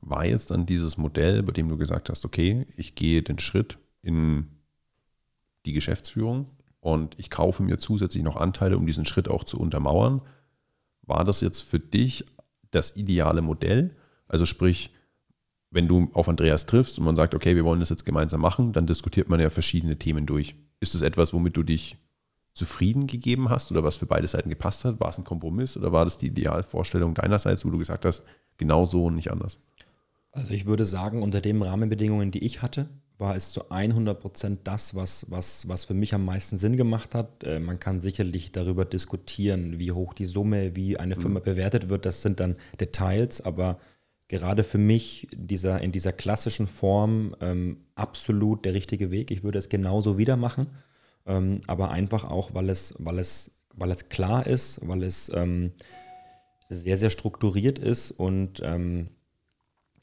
War 0.00 0.26
jetzt 0.26 0.50
dann 0.50 0.66
dieses 0.66 0.98
Modell, 0.98 1.42
bei 1.42 1.52
dem 1.52 1.68
du 1.68 1.76
gesagt 1.76 2.10
hast, 2.10 2.24
okay, 2.24 2.66
ich 2.76 2.96
gehe 2.96 3.22
den 3.22 3.38
Schritt 3.38 3.78
in 4.02 4.48
die 5.64 5.72
Geschäftsführung 5.72 6.46
und 6.80 7.18
ich 7.20 7.30
kaufe 7.30 7.62
mir 7.62 7.78
zusätzlich 7.78 8.24
noch 8.24 8.36
Anteile, 8.36 8.76
um 8.76 8.86
diesen 8.86 9.06
Schritt 9.06 9.28
auch 9.28 9.44
zu 9.44 9.60
untermauern. 9.60 10.22
War 11.02 11.24
das 11.24 11.40
jetzt 11.40 11.60
für 11.60 11.78
dich 11.78 12.24
das 12.72 12.96
ideale 12.96 13.42
Modell? 13.42 13.94
Also 14.26 14.44
sprich, 14.44 14.90
wenn 15.72 15.88
du 15.88 16.10
auf 16.12 16.28
Andreas 16.28 16.66
triffst 16.66 16.98
und 16.98 17.04
man 17.04 17.16
sagt, 17.16 17.34
okay, 17.34 17.56
wir 17.56 17.64
wollen 17.64 17.80
das 17.80 17.88
jetzt 17.88 18.04
gemeinsam 18.04 18.40
machen, 18.40 18.72
dann 18.72 18.86
diskutiert 18.86 19.28
man 19.28 19.40
ja 19.40 19.50
verschiedene 19.50 19.96
Themen 19.96 20.26
durch. 20.26 20.54
Ist 20.80 20.94
es 20.94 21.02
etwas, 21.02 21.32
womit 21.32 21.56
du 21.56 21.62
dich 21.62 21.96
zufrieden 22.52 23.06
gegeben 23.06 23.48
hast 23.48 23.70
oder 23.72 23.82
was 23.82 23.96
für 23.96 24.06
beide 24.06 24.26
Seiten 24.26 24.50
gepasst 24.50 24.84
hat? 24.84 25.00
War 25.00 25.08
es 25.08 25.18
ein 25.18 25.24
Kompromiss 25.24 25.76
oder 25.76 25.90
war 25.90 26.04
das 26.04 26.18
die 26.18 26.26
Idealvorstellung 26.26 27.14
deinerseits, 27.14 27.64
wo 27.64 27.70
du 27.70 27.78
gesagt 27.78 28.04
hast, 28.04 28.22
genau 28.58 28.84
so 28.84 29.06
und 29.06 29.16
nicht 29.16 29.32
anders? 29.32 29.58
Also 30.30 30.52
ich 30.52 30.66
würde 30.66 30.84
sagen, 30.84 31.22
unter 31.22 31.40
den 31.40 31.62
Rahmenbedingungen, 31.62 32.30
die 32.30 32.44
ich 32.44 32.62
hatte, 32.62 32.88
war 33.18 33.36
es 33.36 33.52
zu 33.52 33.70
100 33.70 34.18
Prozent 34.18 34.60
das, 34.64 34.94
was, 34.94 35.30
was, 35.30 35.68
was 35.68 35.84
für 35.84 35.94
mich 35.94 36.14
am 36.14 36.24
meisten 36.24 36.58
Sinn 36.58 36.76
gemacht 36.76 37.14
hat. 37.14 37.44
Äh, 37.44 37.60
man 37.60 37.78
kann 37.78 38.00
sicherlich 38.00 38.52
darüber 38.52 38.84
diskutieren, 38.84 39.78
wie 39.78 39.92
hoch 39.92 40.12
die 40.12 40.24
Summe, 40.24 40.74
wie 40.76 40.98
eine 40.98 41.16
Firma 41.16 41.40
mhm. 41.40 41.44
bewertet 41.44 41.88
wird. 41.88 42.04
Das 42.04 42.20
sind 42.20 42.40
dann 42.40 42.56
Details, 42.80 43.40
aber 43.40 43.78
gerade 44.32 44.64
für 44.64 44.78
mich 44.78 45.28
dieser, 45.30 45.82
in 45.82 45.92
dieser 45.92 46.14
klassischen 46.14 46.66
Form 46.66 47.36
ähm, 47.42 47.84
absolut 47.96 48.64
der 48.64 48.72
richtige 48.72 49.10
Weg. 49.10 49.30
Ich 49.30 49.44
würde 49.44 49.58
es 49.58 49.68
genauso 49.68 50.16
wieder 50.16 50.38
machen, 50.38 50.68
ähm, 51.26 51.60
aber 51.66 51.90
einfach 51.90 52.24
auch, 52.24 52.54
weil 52.54 52.70
es, 52.70 52.94
weil, 52.98 53.18
es, 53.18 53.50
weil 53.74 53.90
es 53.90 54.08
klar 54.08 54.46
ist, 54.46 54.80
weil 54.88 55.02
es 55.02 55.30
ähm, 55.34 55.72
sehr, 56.70 56.96
sehr 56.96 57.10
strukturiert 57.10 57.78
ist 57.78 58.10
und 58.10 58.62
ähm, 58.64 59.08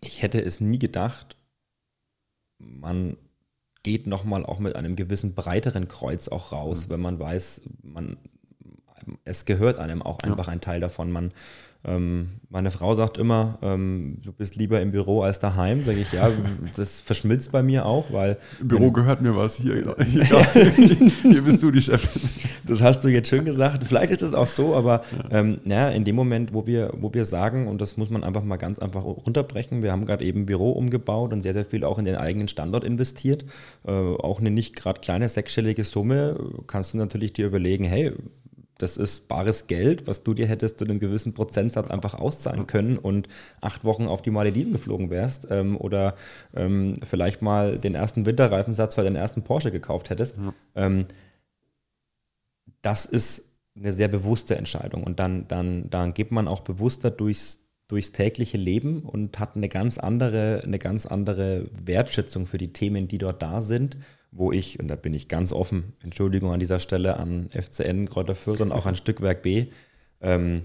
ich 0.03 0.21
hätte 0.21 0.39
es 0.39 0.61
nie 0.61 0.77
gedacht, 0.77 1.35
man 2.59 3.17
geht 3.81 4.05
nochmal 4.05 4.45
auch 4.45 4.59
mit 4.59 4.75
einem 4.75 4.95
gewissen 4.95 5.33
breiteren 5.33 5.87
Kreuz 5.87 6.27
auch 6.27 6.51
raus, 6.51 6.85
mhm. 6.85 6.91
wenn 6.91 6.99
man 6.99 7.19
weiß, 7.19 7.61
man, 7.81 8.17
es 9.25 9.45
gehört 9.45 9.79
einem 9.79 10.03
auch 10.03 10.19
einfach 10.19 10.45
ja. 10.45 10.53
ein 10.53 10.61
Teil 10.61 10.81
davon. 10.81 11.09
Man, 11.09 11.33
meine 11.81 12.71
Frau 12.71 12.93
sagt 12.93 13.17
immer, 13.17 13.57
ähm, 13.61 14.17
du 14.21 14.33
bist 14.33 14.57
lieber 14.57 14.81
im 14.81 14.91
Büro 14.91 15.21
als 15.21 15.39
daheim. 15.39 15.81
Sage 15.81 16.01
ich, 16.01 16.11
ja, 16.11 16.29
das 16.75 16.99
verschmilzt 16.99 17.53
bei 17.53 17.63
mir 17.63 17.85
auch, 17.85 18.11
weil. 18.11 18.37
Im 18.59 18.67
Büro 18.67 18.91
gehört 18.91 19.21
mir 19.21 19.33
was, 19.35 19.55
hier, 19.61 19.95
hier, 20.05 20.25
hier 21.21 21.41
bist 21.41 21.63
du 21.63 21.71
die 21.71 21.81
Chefin. 21.81 22.29
das 22.67 22.81
hast 22.81 23.03
du 23.05 23.07
jetzt 23.07 23.29
schön 23.29 23.45
gesagt. 23.45 23.85
Vielleicht 23.85 24.11
ist 24.11 24.21
es 24.21 24.33
auch 24.33 24.47
so, 24.47 24.75
aber 24.75 25.03
ähm, 25.31 25.59
ja, 25.63 25.87
in 25.89 26.03
dem 26.03 26.17
Moment, 26.17 26.53
wo 26.53 26.67
wir, 26.67 26.91
wo 26.97 27.13
wir 27.13 27.23
sagen, 27.23 27.67
und 27.67 27.79
das 27.79 27.95
muss 27.95 28.09
man 28.09 28.25
einfach 28.25 28.43
mal 28.43 28.57
ganz 28.57 28.79
einfach 28.79 29.05
runterbrechen, 29.05 29.81
wir 29.81 29.93
haben 29.93 30.05
gerade 30.05 30.25
eben 30.25 30.45
Büro 30.45 30.71
umgebaut 30.71 31.31
und 31.31 31.41
sehr, 31.43 31.53
sehr 31.53 31.65
viel 31.65 31.85
auch 31.85 31.97
in 31.97 32.05
den 32.05 32.15
eigenen 32.15 32.49
Standort 32.49 32.83
investiert. 32.83 33.45
Äh, 33.85 33.91
auch 33.91 34.41
eine 34.41 34.51
nicht 34.51 34.75
gerade 34.75 34.99
kleine 34.99 35.29
sechsstellige 35.29 35.85
Summe, 35.85 36.37
kannst 36.67 36.93
du 36.93 36.97
natürlich 36.97 37.31
dir 37.31 37.47
überlegen, 37.47 37.85
hey, 37.85 38.11
das 38.79 38.97
ist 38.97 39.27
bares 39.27 39.67
Geld, 39.67 40.07
was 40.07 40.23
du 40.23 40.33
dir 40.33 40.47
hättest 40.47 40.79
zu 40.79 40.85
einem 40.85 40.99
gewissen 40.99 41.33
Prozentsatz 41.33 41.91
einfach 41.91 42.15
auszahlen 42.15 42.65
können 42.65 42.97
und 42.97 43.27
acht 43.61 43.83
Wochen 43.83 44.07
auf 44.07 44.21
die 44.21 44.31
Malediven 44.31 44.71
geflogen 44.71 45.09
wärst 45.09 45.47
ähm, 45.51 45.77
oder 45.77 46.15
ähm, 46.55 46.95
vielleicht 47.03 47.41
mal 47.41 47.77
den 47.77 47.93
ersten 47.93 48.25
Winterreifensatz 48.25 48.95
für 48.95 49.03
den 49.03 49.15
ersten 49.15 49.43
Porsche 49.43 49.71
gekauft 49.71 50.09
hättest. 50.09 50.37
Ja. 50.37 50.53
Ähm, 50.75 51.05
das 52.81 53.05
ist 53.05 53.49
eine 53.75 53.91
sehr 53.91 54.07
bewusste 54.07 54.55
Entscheidung 54.55 55.03
und 55.03 55.19
dann, 55.19 55.47
dann, 55.47 55.89
dann 55.89 56.13
geht 56.13 56.31
man 56.31 56.47
auch 56.47 56.61
bewusster 56.61 57.11
durchs, 57.11 57.67
durchs 57.89 58.13
tägliche 58.13 58.57
Leben 58.57 59.03
und 59.03 59.39
hat 59.39 59.57
eine 59.57 59.67
ganz 59.67 59.97
andere, 59.97 60.61
eine 60.63 60.79
ganz 60.79 61.05
andere 61.05 61.69
Wertschätzung 61.83 62.45
für 62.45 62.57
die 62.57 62.71
Themen, 62.71 63.09
die 63.09 63.17
dort 63.17 63.41
da 63.43 63.61
sind 63.61 63.97
wo 64.31 64.51
ich, 64.51 64.79
und 64.79 64.87
da 64.87 64.95
bin 64.95 65.13
ich 65.13 65.27
ganz 65.27 65.53
offen, 65.53 65.93
Entschuldigung 66.03 66.51
an 66.51 66.59
dieser 66.59 66.79
Stelle 66.79 67.17
an 67.17 67.49
FCN 67.51 68.07
Kräuter 68.07 68.35
Fürth 68.35 68.61
und 68.61 68.71
auch 68.71 68.85
an 68.85 68.95
Stückwerk 68.95 69.41
B, 69.41 69.67
ähm, 70.21 70.63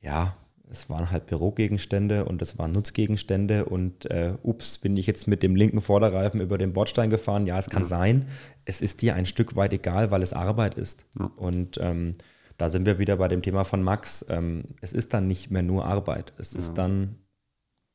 ja, 0.00 0.36
es 0.70 0.88
waren 0.88 1.10
halt 1.10 1.26
Bürogegenstände 1.26 2.24
und 2.24 2.40
es 2.42 2.58
waren 2.58 2.72
Nutzgegenstände 2.72 3.64
und 3.64 4.08
äh, 4.10 4.34
ups, 4.42 4.78
bin 4.78 4.96
ich 4.96 5.06
jetzt 5.06 5.26
mit 5.26 5.42
dem 5.42 5.56
linken 5.56 5.80
Vorderreifen 5.80 6.40
über 6.40 6.58
den 6.58 6.72
Bordstein 6.72 7.10
gefahren? 7.10 7.46
Ja, 7.46 7.58
es 7.58 7.68
kann 7.68 7.82
ja. 7.82 7.88
sein. 7.88 8.26
Es 8.64 8.80
ist 8.80 9.02
dir 9.02 9.14
ein 9.16 9.26
Stück 9.26 9.56
weit 9.56 9.72
egal, 9.72 10.10
weil 10.10 10.22
es 10.22 10.32
Arbeit 10.32 10.76
ist. 10.76 11.06
Ja. 11.18 11.30
Und 11.36 11.78
ähm, 11.82 12.14
da 12.56 12.70
sind 12.70 12.86
wir 12.86 12.98
wieder 12.98 13.16
bei 13.16 13.26
dem 13.26 13.42
Thema 13.42 13.64
von 13.64 13.82
Max. 13.82 14.24
Ähm, 14.28 14.64
es 14.80 14.92
ist 14.92 15.12
dann 15.12 15.26
nicht 15.26 15.50
mehr 15.50 15.62
nur 15.62 15.86
Arbeit. 15.86 16.32
Es 16.38 16.52
ja. 16.52 16.58
ist 16.58 16.74
dann 16.74 17.16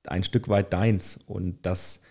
ein 0.06 0.24
Stück 0.24 0.50
weit 0.50 0.74
deins. 0.74 1.20
Und 1.28 1.66
das 1.66 2.02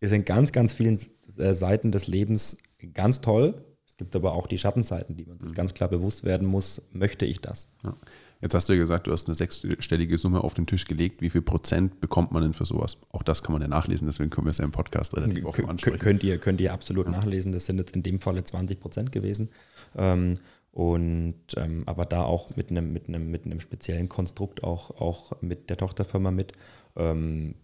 ist 0.00 0.12
in 0.12 0.24
ganz, 0.24 0.52
ganz 0.52 0.72
vielen 0.72 0.98
Seiten 1.36 1.92
des 1.92 2.06
Lebens 2.06 2.58
ganz 2.92 3.20
toll. 3.20 3.64
Es 3.86 3.96
gibt 3.96 4.16
aber 4.16 4.32
auch 4.32 4.46
die 4.46 4.58
Schattenseiten, 4.58 5.16
die 5.16 5.26
man 5.26 5.38
sich 5.38 5.50
mhm. 5.50 5.54
ganz 5.54 5.74
klar 5.74 5.88
bewusst 5.88 6.24
werden 6.24 6.46
muss. 6.46 6.82
Möchte 6.92 7.26
ich 7.26 7.40
das? 7.40 7.74
Ja. 7.84 7.96
Jetzt 8.42 8.54
hast 8.54 8.68
du 8.68 8.72
ja 8.72 8.80
gesagt, 8.80 9.06
du 9.06 9.12
hast 9.12 9.28
eine 9.28 9.36
sechsstellige 9.36 10.18
Summe 10.18 10.42
auf 10.42 10.54
den 10.54 10.66
Tisch 10.66 10.84
gelegt. 10.86 11.22
Wie 11.22 11.30
viel 11.30 11.42
Prozent 11.42 12.00
bekommt 12.00 12.32
man 12.32 12.42
denn 12.42 12.54
für 12.54 12.64
sowas? 12.64 12.96
Auch 13.12 13.22
das 13.22 13.44
kann 13.44 13.52
man 13.52 13.62
ja 13.62 13.68
nachlesen, 13.68 14.08
deswegen 14.08 14.30
können 14.30 14.48
wir 14.48 14.50
es 14.50 14.58
ja 14.58 14.64
im 14.64 14.72
Podcast 14.72 15.16
relativ 15.16 15.44
offen 15.44 15.68
ansprechen. 15.68 15.98
Könnt 15.98 16.24
ihr, 16.24 16.38
könnt 16.38 16.60
ihr 16.60 16.72
absolut 16.72 17.06
ja. 17.06 17.12
nachlesen. 17.12 17.52
Das 17.52 17.66
sind 17.66 17.78
jetzt 17.78 17.94
in 17.94 18.02
dem 18.02 18.18
Falle 18.18 18.42
20 18.42 18.80
Prozent 18.80 19.12
gewesen. 19.12 19.50
Ähm, 19.94 20.34
und 20.72 21.36
ähm, 21.56 21.84
aber 21.86 22.04
da 22.04 22.24
auch 22.24 22.56
mit 22.56 22.70
einem, 22.70 22.92
mit 22.92 23.06
einem, 23.06 23.30
mit 23.30 23.44
einem 23.44 23.60
speziellen 23.60 24.08
Konstrukt, 24.08 24.64
auch, 24.64 24.90
auch 25.00 25.40
mit 25.40 25.70
der 25.70 25.76
Tochterfirma 25.76 26.32
mit. 26.32 26.52
Ähm, 26.96 27.54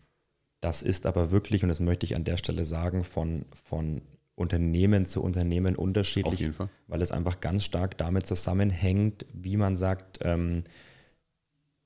das 0.61 0.83
ist 0.83 1.07
aber 1.07 1.31
wirklich, 1.31 1.63
und 1.63 1.69
das 1.69 1.81
möchte 1.81 2.07
ich 2.07 2.17
an 2.17 2.25
der 2.25 2.37
Stelle 2.37 2.65
sagen, 2.65 3.05
von, 3.05 3.45
von 3.65 4.03
Unternehmen 4.35 5.05
zu 5.05 5.23
Unternehmen 5.23 5.77
unterschiedlich, 5.77 6.35
Auf 6.35 6.41
jeden 6.41 6.53
Fall. 6.53 6.69
weil 6.87 7.03
es 7.03 7.13
einfach 7.13 7.41
ganz 7.41 7.65
stark 7.65 7.99
damit 7.99 8.27
zusammenhängt, 8.27 9.27
wie 9.33 9.57
man 9.57 9.77
sagt, 9.77 10.21
ähm, 10.23 10.65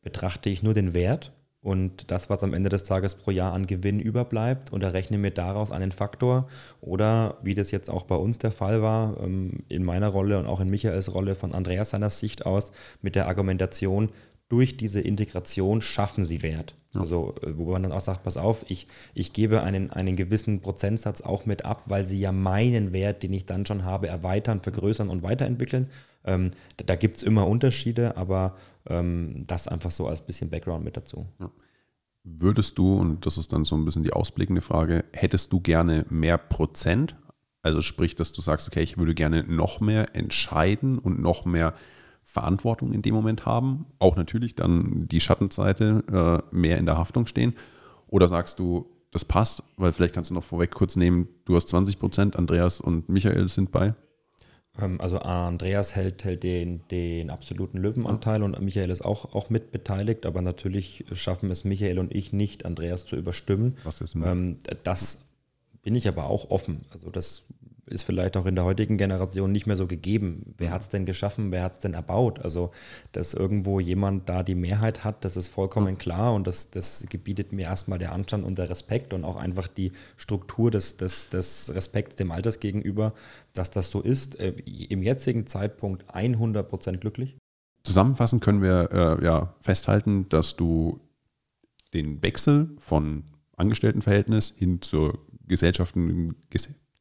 betrachte 0.02 0.50
ich 0.50 0.62
nur 0.62 0.74
den 0.74 0.94
Wert 0.94 1.32
und 1.62 2.10
das, 2.10 2.28
was 2.28 2.42
am 2.42 2.54
Ende 2.54 2.68
des 2.68 2.84
Tages 2.84 3.14
pro 3.14 3.30
Jahr 3.30 3.52
an 3.52 3.66
Gewinn 3.66 4.00
überbleibt 4.00 4.72
und 4.72 4.82
errechne 4.82 5.16
mir 5.16 5.30
daraus 5.30 5.70
einen 5.70 5.92
Faktor 5.92 6.48
oder 6.80 7.38
wie 7.42 7.54
das 7.54 7.70
jetzt 7.70 7.88
auch 7.88 8.04
bei 8.04 8.16
uns 8.16 8.38
der 8.38 8.50
Fall 8.50 8.82
war, 8.82 9.16
ähm, 9.22 9.60
in 9.68 9.84
meiner 9.84 10.08
Rolle 10.08 10.38
und 10.38 10.46
auch 10.46 10.60
in 10.60 10.68
Michaels 10.68 11.14
Rolle 11.14 11.34
von 11.34 11.54
Andreas 11.54 11.90
seiner 11.90 12.10
Sicht 12.10 12.44
aus 12.44 12.72
mit 13.00 13.14
der 13.14 13.28
Argumentation, 13.28 14.10
durch 14.52 14.76
diese 14.76 15.00
Integration 15.00 15.80
schaffen 15.80 16.24
sie 16.24 16.42
Wert. 16.42 16.74
Ja. 16.92 17.00
Also, 17.00 17.34
äh, 17.42 17.56
wo 17.56 17.72
man 17.72 17.82
dann 17.82 17.92
auch 17.92 18.02
sagt, 18.02 18.22
pass 18.22 18.36
auf, 18.36 18.66
ich, 18.68 18.86
ich 19.14 19.32
gebe 19.32 19.62
einen, 19.62 19.90
einen 19.90 20.14
gewissen 20.14 20.60
Prozentsatz 20.60 21.22
auch 21.22 21.46
mit 21.46 21.64
ab, 21.64 21.84
weil 21.86 22.04
sie 22.04 22.20
ja 22.20 22.32
meinen 22.32 22.92
Wert, 22.92 23.22
den 23.22 23.32
ich 23.32 23.46
dann 23.46 23.64
schon 23.64 23.84
habe, 23.84 24.08
erweitern, 24.08 24.60
vergrößern 24.60 25.08
und 25.08 25.22
weiterentwickeln. 25.22 25.88
Ähm, 26.24 26.50
da 26.76 26.84
da 26.84 26.96
gibt 26.96 27.16
es 27.16 27.22
immer 27.22 27.46
Unterschiede, 27.46 28.18
aber 28.18 28.56
ähm, 28.86 29.44
das 29.46 29.68
einfach 29.68 29.90
so 29.90 30.06
als 30.06 30.20
bisschen 30.20 30.50
Background 30.50 30.84
mit 30.84 30.98
dazu. 30.98 31.26
Ja. 31.40 31.50
Würdest 32.24 32.76
du, 32.76 32.94
und 32.94 33.24
das 33.24 33.38
ist 33.38 33.54
dann 33.54 33.64
so 33.64 33.74
ein 33.74 33.86
bisschen 33.86 34.04
die 34.04 34.12
ausblickende 34.12 34.60
Frage, 34.60 35.06
hättest 35.14 35.50
du 35.50 35.60
gerne 35.60 36.04
mehr 36.10 36.36
Prozent? 36.36 37.16
Also 37.62 37.80
sprich, 37.80 38.16
dass 38.16 38.34
du 38.34 38.42
sagst, 38.42 38.68
okay, 38.68 38.82
ich 38.82 38.98
würde 38.98 39.14
gerne 39.14 39.44
noch 39.44 39.80
mehr 39.80 40.14
entscheiden 40.14 40.98
und 40.98 41.22
noch 41.22 41.46
mehr 41.46 41.72
Verantwortung 42.22 42.92
in 42.92 43.02
dem 43.02 43.14
Moment 43.14 43.46
haben, 43.46 43.86
auch 43.98 44.16
natürlich 44.16 44.54
dann 44.54 45.06
die 45.08 45.20
Schattenseite 45.20 46.42
äh, 46.52 46.54
mehr 46.54 46.78
in 46.78 46.86
der 46.86 46.98
Haftung 46.98 47.26
stehen? 47.26 47.54
Oder 48.06 48.28
sagst 48.28 48.58
du, 48.58 48.86
das 49.10 49.24
passt, 49.24 49.62
weil 49.76 49.92
vielleicht 49.92 50.14
kannst 50.14 50.30
du 50.30 50.34
noch 50.34 50.44
vorweg 50.44 50.70
kurz 50.70 50.96
nehmen, 50.96 51.28
du 51.44 51.54
hast 51.54 51.68
20 51.68 51.98
Prozent, 51.98 52.36
Andreas 52.36 52.80
und 52.80 53.08
Michael 53.08 53.48
sind 53.48 53.70
bei? 53.70 53.94
Ähm, 54.80 55.00
also 55.00 55.18
Andreas 55.18 55.94
hält, 55.94 56.24
hält 56.24 56.42
den, 56.42 56.80
den 56.90 57.30
absoluten 57.30 57.78
Löwenanteil 57.78 58.42
und 58.42 58.58
Michael 58.60 58.90
ist 58.90 59.04
auch, 59.04 59.34
auch 59.34 59.50
mit 59.50 59.70
beteiligt, 59.70 60.24
aber 60.24 60.40
natürlich 60.40 61.04
schaffen 61.12 61.50
es 61.50 61.64
Michael 61.64 61.98
und 61.98 62.14
ich 62.14 62.32
nicht, 62.32 62.64
Andreas 62.64 63.04
zu 63.06 63.16
überstimmen. 63.16 63.76
Was 63.84 64.00
ist 64.00 64.14
denn? 64.14 64.24
Ähm, 64.24 64.58
das 64.84 65.28
bin 65.82 65.94
ich 65.94 66.08
aber 66.08 66.26
auch 66.26 66.50
offen. 66.50 66.86
Also 66.90 67.10
das 67.10 67.44
ist 67.86 68.04
vielleicht 68.04 68.36
auch 68.36 68.46
in 68.46 68.54
der 68.54 68.64
heutigen 68.64 68.96
Generation 68.96 69.50
nicht 69.50 69.66
mehr 69.66 69.76
so 69.76 69.86
gegeben. 69.86 70.54
Wer 70.56 70.70
hat 70.70 70.82
es 70.82 70.88
denn 70.88 71.04
geschaffen, 71.04 71.50
wer 71.50 71.62
hat 71.62 71.74
es 71.74 71.78
denn 71.80 71.94
erbaut? 71.94 72.38
Also, 72.40 72.70
dass 73.10 73.34
irgendwo 73.34 73.80
jemand 73.80 74.28
da 74.28 74.42
die 74.42 74.54
Mehrheit 74.54 75.04
hat, 75.04 75.24
das 75.24 75.36
ist 75.36 75.48
vollkommen 75.48 75.98
klar 75.98 76.34
und 76.34 76.46
das, 76.46 76.70
das 76.70 77.06
gebietet 77.08 77.52
mir 77.52 77.62
erstmal 77.62 77.98
der 77.98 78.12
Anstand 78.12 78.44
und 78.44 78.58
der 78.58 78.70
Respekt 78.70 79.12
und 79.12 79.24
auch 79.24 79.36
einfach 79.36 79.66
die 79.66 79.92
Struktur 80.16 80.70
des, 80.70 80.96
des, 80.96 81.28
des 81.28 81.74
Respekts 81.74 82.16
dem 82.16 82.30
Alters 82.30 82.60
gegenüber, 82.60 83.14
dass 83.52 83.70
das 83.70 83.90
so 83.90 84.00
ist. 84.00 84.38
Äh, 84.38 84.50
Im 84.88 85.02
jetzigen 85.02 85.46
Zeitpunkt 85.46 86.04
100 86.14 86.68
Prozent 86.68 87.00
glücklich. 87.00 87.36
Zusammenfassend 87.82 88.42
können 88.44 88.62
wir 88.62 88.90
äh, 88.92 89.24
ja 89.24 89.54
festhalten, 89.60 90.28
dass 90.28 90.54
du 90.54 91.00
den 91.94 92.22
Wechsel 92.22 92.70
von 92.78 93.24
Angestelltenverhältnis 93.56 94.54
hin 94.56 94.80
zur 94.80 95.18
Gesellschaften, 95.46 96.36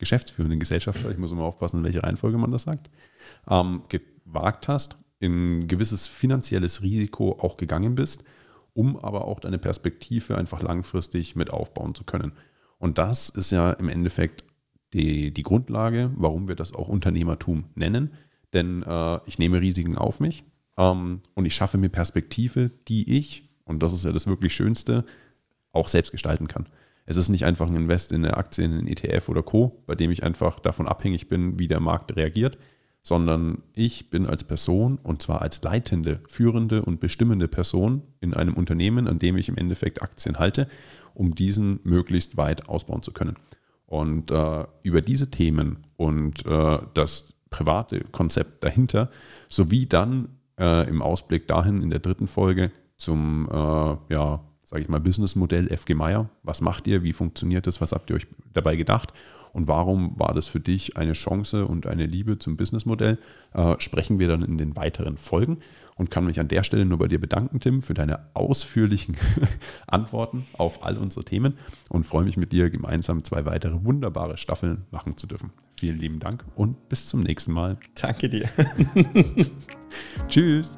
geschäftsführenden 0.02 0.60
Gesellschafter, 0.60 1.12
ich 1.12 1.18
muss 1.18 1.32
immer 1.32 1.44
aufpassen, 1.44 1.78
in 1.78 1.84
welche 1.84 2.04
Reihenfolge 2.04 2.38
man 2.38 2.52
das 2.52 2.64
sagt, 2.64 2.90
ähm, 3.48 3.84
gewagt 3.88 4.68
hast, 4.68 4.98
in 5.20 5.68
gewisses 5.68 6.08
finanzielles 6.08 6.82
Risiko 6.82 7.38
auch 7.40 7.56
gegangen 7.56 7.94
bist, 7.96 8.24
um 8.74 8.98
aber 8.98 9.26
auch 9.26 9.40
deine 9.40 9.60
Perspektive 9.60 10.38
einfach 10.38 10.62
langfristig 10.62 11.36
mit 11.36 11.52
aufbauen 11.52 11.94
zu 11.94 12.04
können. 12.04 12.34
Und 12.80 12.98
das 12.98 13.30
ist 13.30 13.52
ja 13.52 13.72
im 13.74 13.90
Endeffekt 13.90 14.44
die, 14.94 15.32
die 15.32 15.44
Grundlage, 15.44 16.12
warum 16.16 16.48
wir 16.48 16.56
das 16.56 16.74
auch 16.74 16.88
Unternehmertum 16.88 17.66
nennen. 17.76 18.12
Denn 18.54 18.82
äh, 18.82 19.20
ich 19.28 19.38
nehme 19.38 19.62
Risiken 19.62 19.98
auf 19.98 20.20
mich 20.20 20.44
ähm, 20.78 21.22
und 21.36 21.46
ich 21.46 21.54
schaffe 21.54 21.78
mir 21.78 21.90
Perspektive, 21.90 22.72
die 22.88 23.18
ich, 23.18 23.48
und 23.66 23.84
das 23.84 23.94
ist 23.94 24.04
ja 24.04 24.12
das 24.12 24.26
wirklich 24.26 24.56
Schönste, 24.56 25.06
auch 25.72 25.88
selbst 25.88 26.12
gestalten 26.12 26.48
kann. 26.48 26.66
Es 27.06 27.18
ist 27.18 27.30
nicht 27.30 27.46
einfach 27.46 27.68
ein 27.68 27.76
Invest 27.76 28.12
in 28.12 28.24
eine 28.24 28.38
Aktie, 28.38 28.64
in 28.64 28.74
einen 28.74 28.88
ETF 28.88 29.30
oder 29.30 29.44
Co., 29.44 29.84
bei 29.88 29.96
dem 29.96 30.12
ich 30.12 30.24
einfach 30.24 30.60
davon 30.60 30.88
abhängig 30.88 31.28
bin, 31.28 31.60
wie 31.60 31.68
der 31.68 31.80
Markt 31.80 32.16
reagiert, 32.16 32.58
sondern 33.04 33.64
ich 33.76 34.10
bin 34.10 34.28
als 34.28 34.44
Person 34.44 35.00
und 35.02 35.22
zwar 35.22 35.42
als 35.42 35.62
leitende, 35.64 36.22
führende 36.28 36.84
und 36.84 37.00
bestimmende 37.00 37.48
Person 37.48 38.04
in 38.20 38.34
einem 38.34 38.54
Unternehmen, 38.54 39.08
an 39.08 39.20
dem 39.20 39.38
ich 39.38 39.50
im 39.50 39.58
Endeffekt 39.58 40.02
Aktien 40.02 40.38
halte, 40.38 40.68
um 41.14 41.34
diesen 41.34 41.80
möglichst 41.84 42.38
weit 42.38 42.70
ausbauen 42.70 43.02
zu 43.02 43.12
können. 43.12 43.36
Und 43.88 44.32
äh, 44.32 44.66
über 44.84 45.02
diese 45.02 45.30
Themen 45.32 45.88
und 45.98 46.46
äh, 46.46 46.80
das 46.94 47.34
private 47.50 48.00
Konzept 48.12 48.64
dahinter, 48.64 49.12
sowie 49.50 49.86
dann 49.86 50.30
äh, 50.58 50.88
im 50.88 51.02
Ausblick 51.02 51.48
dahin 51.48 51.82
in 51.82 51.90
der 51.90 52.00
dritten 52.00 52.28
Folge 52.28 52.72
zum 52.98 53.50
äh, 53.52 54.14
ja, 54.14 54.44
sage 54.72 54.84
ich 54.84 54.90
mal, 54.90 55.02
Businessmodell 55.02 55.68
FG 55.68 55.94
Meier. 55.94 56.30
Was 56.44 56.62
macht 56.62 56.88
ihr? 56.88 57.04
Wie 57.04 57.14
funktioniert 57.14 57.68
das? 57.68 57.82
Was 57.82 57.92
habt 57.92 58.10
ihr 58.10 58.16
euch 58.16 58.28
dabei 58.54 58.78
gedacht? 58.78 59.14
Und 59.52 59.68
warum 59.68 60.18
war 60.18 60.34
das 60.34 60.48
für 60.48 60.62
dich 60.62 60.96
eine 60.96 61.12
Chance 61.12 61.66
und 61.66 61.86
eine 61.86 62.06
Liebe 62.06 62.40
zum 62.40 62.56
Businessmodell? 62.56 63.18
Äh, 63.54 63.76
sprechen 63.80 64.18
wir 64.18 64.30
dann 64.30 64.44
in 64.44 64.58
den 64.58 64.78
weiteren 64.78 65.18
Folgen 65.18 65.58
und 65.98 66.10
kann 66.10 66.26
mich 66.26 66.40
an 66.40 66.48
der 66.48 66.64
Stelle 66.64 66.86
nur 66.86 67.00
bei 67.00 67.10
dir 67.10 67.20
bedanken, 67.20 67.60
Tim, 67.60 67.82
für 67.82 67.94
deine 67.94 68.20
ausführlichen 68.34 69.18
Antworten 69.88 70.46
auf 70.54 70.86
all 70.86 70.98
unsere 70.98 71.26
Themen 71.26 71.56
und 71.90 72.06
freue 72.06 72.24
mich 72.24 72.38
mit 72.38 72.54
dir 72.54 72.70
gemeinsam 72.70 73.26
zwei 73.26 73.46
weitere 73.46 73.84
wunderbare 73.84 74.38
Staffeln 74.38 74.86
machen 74.90 75.18
zu 75.18 75.28
dürfen. 75.28 75.52
Vielen 75.76 75.98
lieben 75.98 76.20
Dank 76.20 76.46
und 76.56 76.88
bis 76.88 77.10
zum 77.10 77.20
nächsten 77.20 77.52
Mal. 77.52 77.78
Danke 77.96 78.30
dir. 78.30 78.48
Tschüss. 80.30 80.78